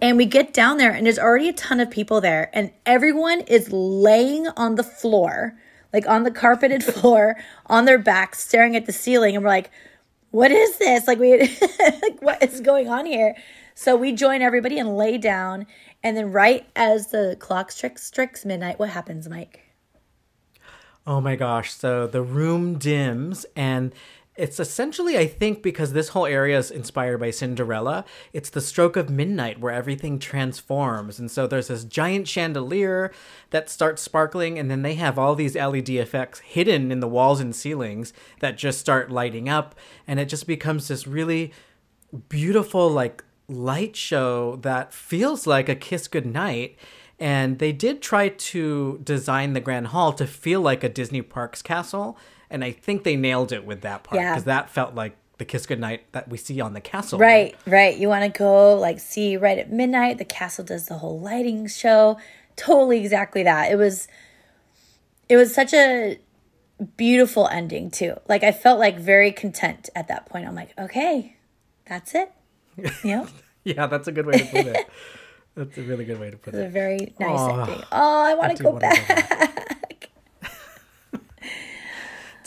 And 0.00 0.16
we 0.16 0.24
get 0.24 0.54
down 0.54 0.78
there, 0.78 0.92
and 0.92 1.04
there's 1.04 1.18
already 1.18 1.50
a 1.50 1.52
ton 1.52 1.80
of 1.80 1.90
people 1.90 2.22
there, 2.22 2.48
and 2.54 2.72
everyone 2.86 3.40
is 3.40 3.70
laying 3.70 4.48
on 4.56 4.76
the 4.76 4.82
floor, 4.82 5.58
like 5.92 6.06
on 6.08 6.24
the 6.24 6.30
carpeted 6.30 6.84
floor, 6.94 7.36
on 7.66 7.84
their 7.84 7.98
backs, 7.98 8.40
staring 8.40 8.76
at 8.76 8.86
the 8.86 8.92
ceiling. 8.92 9.34
And 9.34 9.44
we're 9.44 9.50
like, 9.50 9.70
"What 10.30 10.50
is 10.50 10.78
this? 10.78 11.06
Like, 11.06 11.18
we, 11.18 11.38
like, 12.02 12.20
what 12.20 12.42
is 12.42 12.60
going 12.60 12.88
on 12.88 13.06
here?" 13.06 13.34
So 13.74 13.96
we 13.96 14.12
join 14.12 14.42
everybody 14.42 14.78
and 14.78 14.96
lay 14.96 15.16
down, 15.16 15.66
and 16.02 16.16
then 16.16 16.32
right 16.32 16.66
as 16.76 17.08
the 17.08 17.36
clock 17.38 17.70
strikes, 17.72 18.02
strikes 18.02 18.44
midnight, 18.44 18.78
what 18.78 18.90
happens, 18.90 19.26
Myke? 19.26 19.56
Oh 21.06 21.20
my 21.20 21.34
gosh. 21.34 21.72
So 21.72 22.06
the 22.06 22.22
room 22.22 22.78
dims 22.78 23.46
and 23.56 23.94
it's 24.40 24.58
essentially, 24.58 25.18
I 25.18 25.26
think, 25.26 25.62
because 25.62 25.92
this 25.92 26.08
whole 26.08 26.26
area 26.26 26.58
is 26.58 26.70
inspired 26.70 27.18
by 27.18 27.30
Cinderella, 27.30 28.04
it's 28.32 28.50
the 28.50 28.60
stroke 28.60 28.96
of 28.96 29.10
midnight 29.10 29.60
where 29.60 29.72
everything 29.72 30.18
transforms. 30.18 31.18
And 31.18 31.30
so 31.30 31.46
there's 31.46 31.68
this 31.68 31.84
giant 31.84 32.26
chandelier 32.26 33.12
that 33.50 33.68
starts 33.68 34.00
sparkling, 34.00 34.58
and 34.58 34.70
then 34.70 34.82
they 34.82 34.94
have 34.94 35.18
all 35.18 35.34
these 35.34 35.54
LED 35.54 35.90
effects 35.90 36.40
hidden 36.40 36.90
in 36.90 37.00
the 37.00 37.08
walls 37.08 37.40
and 37.40 37.54
ceilings 37.54 38.12
that 38.40 38.56
just 38.56 38.78
start 38.78 39.10
lighting 39.10 39.48
up. 39.48 39.74
And 40.06 40.18
it 40.18 40.30
just 40.30 40.46
becomes 40.46 40.88
this 40.88 41.06
really 41.06 41.52
beautiful, 42.28 42.88
like, 42.88 43.22
light 43.46 43.94
show 43.94 44.56
that 44.62 44.94
feels 44.94 45.46
like 45.46 45.68
a 45.68 45.74
kiss 45.74 46.08
goodnight. 46.08 46.76
And 47.18 47.58
they 47.58 47.72
did 47.72 48.00
try 48.00 48.30
to 48.30 49.00
design 49.04 49.52
the 49.52 49.60
Grand 49.60 49.88
Hall 49.88 50.14
to 50.14 50.26
feel 50.26 50.62
like 50.62 50.82
a 50.82 50.88
Disney 50.88 51.20
Parks 51.20 51.60
castle. 51.60 52.16
And 52.50 52.64
I 52.64 52.72
think 52.72 53.04
they 53.04 53.16
nailed 53.16 53.52
it 53.52 53.64
with 53.64 53.82
that 53.82 54.02
part 54.04 54.20
Yeah. 54.20 54.32
because 54.32 54.44
that 54.44 54.70
felt 54.70 54.94
like 54.94 55.16
the 55.38 55.44
kiss 55.44 55.66
goodnight 55.66 56.10
that 56.12 56.28
we 56.28 56.36
see 56.36 56.60
on 56.60 56.74
the 56.74 56.80
castle. 56.80 57.18
Right, 57.18 57.54
right. 57.66 57.96
You 57.96 58.08
want 58.08 58.30
to 58.30 58.38
go 58.38 58.74
like 58.76 58.98
see 59.00 59.36
right 59.36 59.56
at 59.58 59.70
midnight. 59.70 60.18
The 60.18 60.24
castle 60.24 60.64
does 60.64 60.86
the 60.86 60.98
whole 60.98 61.18
lighting 61.20 61.66
show. 61.68 62.18
Totally, 62.56 63.00
exactly 63.00 63.42
that. 63.44 63.70
It 63.72 63.76
was, 63.76 64.06
it 65.28 65.36
was 65.36 65.54
such 65.54 65.72
a 65.72 66.18
beautiful 66.96 67.46
ending 67.48 67.90
too. 67.90 68.14
Like 68.28 68.42
I 68.42 68.52
felt 68.52 68.78
like 68.78 68.98
very 68.98 69.32
content 69.32 69.88
at 69.94 70.08
that 70.08 70.26
point. 70.26 70.46
I'm 70.46 70.54
like, 70.54 70.72
okay, 70.78 71.36
that's 71.86 72.14
it. 72.14 72.32
You 73.04 73.16
know, 73.16 73.26
Yeah, 73.64 73.86
that's 73.86 74.08
a 74.08 74.12
good 74.12 74.26
way 74.26 74.38
to 74.38 74.44
put 74.46 74.66
it. 74.66 74.86
that's 75.54 75.76
a 75.78 75.82
really 75.82 76.04
good 76.04 76.18
way 76.20 76.30
to 76.30 76.36
put 76.36 76.54
it. 76.54 76.64
a 76.66 76.68
very 76.68 77.14
nice 77.18 77.40
ending. 77.68 77.82
Oh, 77.92 78.22
I 78.24 78.34
want 78.34 78.52
to 78.52 78.56
do 78.58 78.64
go 78.64 78.70
wanna 78.72 78.80
go 78.80 79.06
back. 79.06 79.56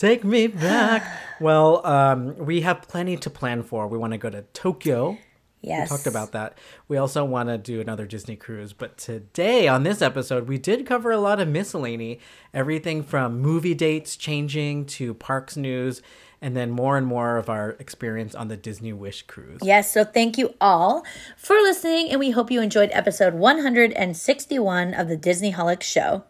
Take 0.04 0.26
me 0.26 0.47
back. 0.47 1.18
well, 1.39 1.86
um, 1.88 2.36
we 2.36 2.60
have 2.60 2.82
plenty 2.82 3.16
to 3.16 3.30
plan 3.30 3.64
for. 3.64 3.88
We 3.88 3.97
want 3.97 4.12
to 4.12 4.18
go 4.18 4.30
to 4.30 4.41
Tokyo. 4.51 5.18
Yes, 5.62 5.89
We 5.89 5.95
talked 5.95 6.08
about 6.08 6.34
that. 6.34 6.58
We 6.89 6.97
also 6.97 7.24
want 7.24 7.47
to 7.47 7.58
do 7.58 7.80
another 7.80 8.06
Disney 8.06 8.36
cruise, 8.36 8.74
but 8.74 8.97
today 8.97 9.70
on 9.70 9.84
this 9.84 10.01
episode, 10.01 10.49
we 10.49 10.58
did 10.58 10.86
cover 10.86 11.12
a 11.12 11.18
lot 11.18 11.39
of 11.39 11.47
miscellany, 11.47 12.20
everything 12.54 13.01
from 13.01 13.39
movie 13.39 13.74
dates 13.74 14.18
changing 14.18 14.88
to 14.88 15.14
parks 15.14 15.56
news, 15.56 16.01
and 16.41 16.54
then 16.54 16.70
more 16.70 16.97
and 16.97 17.08
more 17.08 17.38
of 17.38 17.47
our 17.47 17.78
experience 17.80 18.36
on 18.36 18.49
the 18.49 18.58
Disney 18.58 18.91
Wish 18.91 19.22
cruise. 19.22 19.62
Yes, 19.64 19.89
so 19.89 20.04
thank 20.04 20.38
you 20.38 20.54
all 20.60 21.06
for 21.38 21.56
listening, 21.56 22.10
and 22.10 22.20
we 22.20 22.32
hope 22.32 22.51
you 22.51 22.60
enjoyed 22.60 22.89
episode 22.91 23.36
161 23.36 24.93
of 24.93 25.08
the 25.08 25.16
Disneyholics 25.18 25.84
Show. 25.84 26.26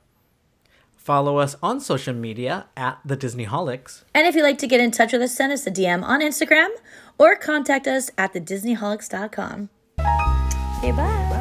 Follow 1.04 1.38
us 1.38 1.56
on 1.62 1.82
social 1.82 2.14
media 2.14 2.68
at 2.78 3.00
the 3.04 3.18
Disneyholics. 3.18 4.04
And 4.16 4.26
if 4.26 4.36
you'd 4.36 4.44
like 4.44 4.58
to 4.60 4.68
get 4.68 4.80
in 4.80 4.90
touch 4.90 5.12
with 5.12 5.22
us, 5.22 5.36
send 5.36 5.52
us 5.52 5.68
a 5.68 5.72
DM 5.72 6.02
on 6.04 6.22
Instagram 6.22 6.70
or 7.18 7.36
contact 7.36 7.88
us 7.88 8.10
at 8.18 8.34
thedisneyholics.com. 8.34 9.70
Okay, 10.00 10.92
bye. 10.92 11.33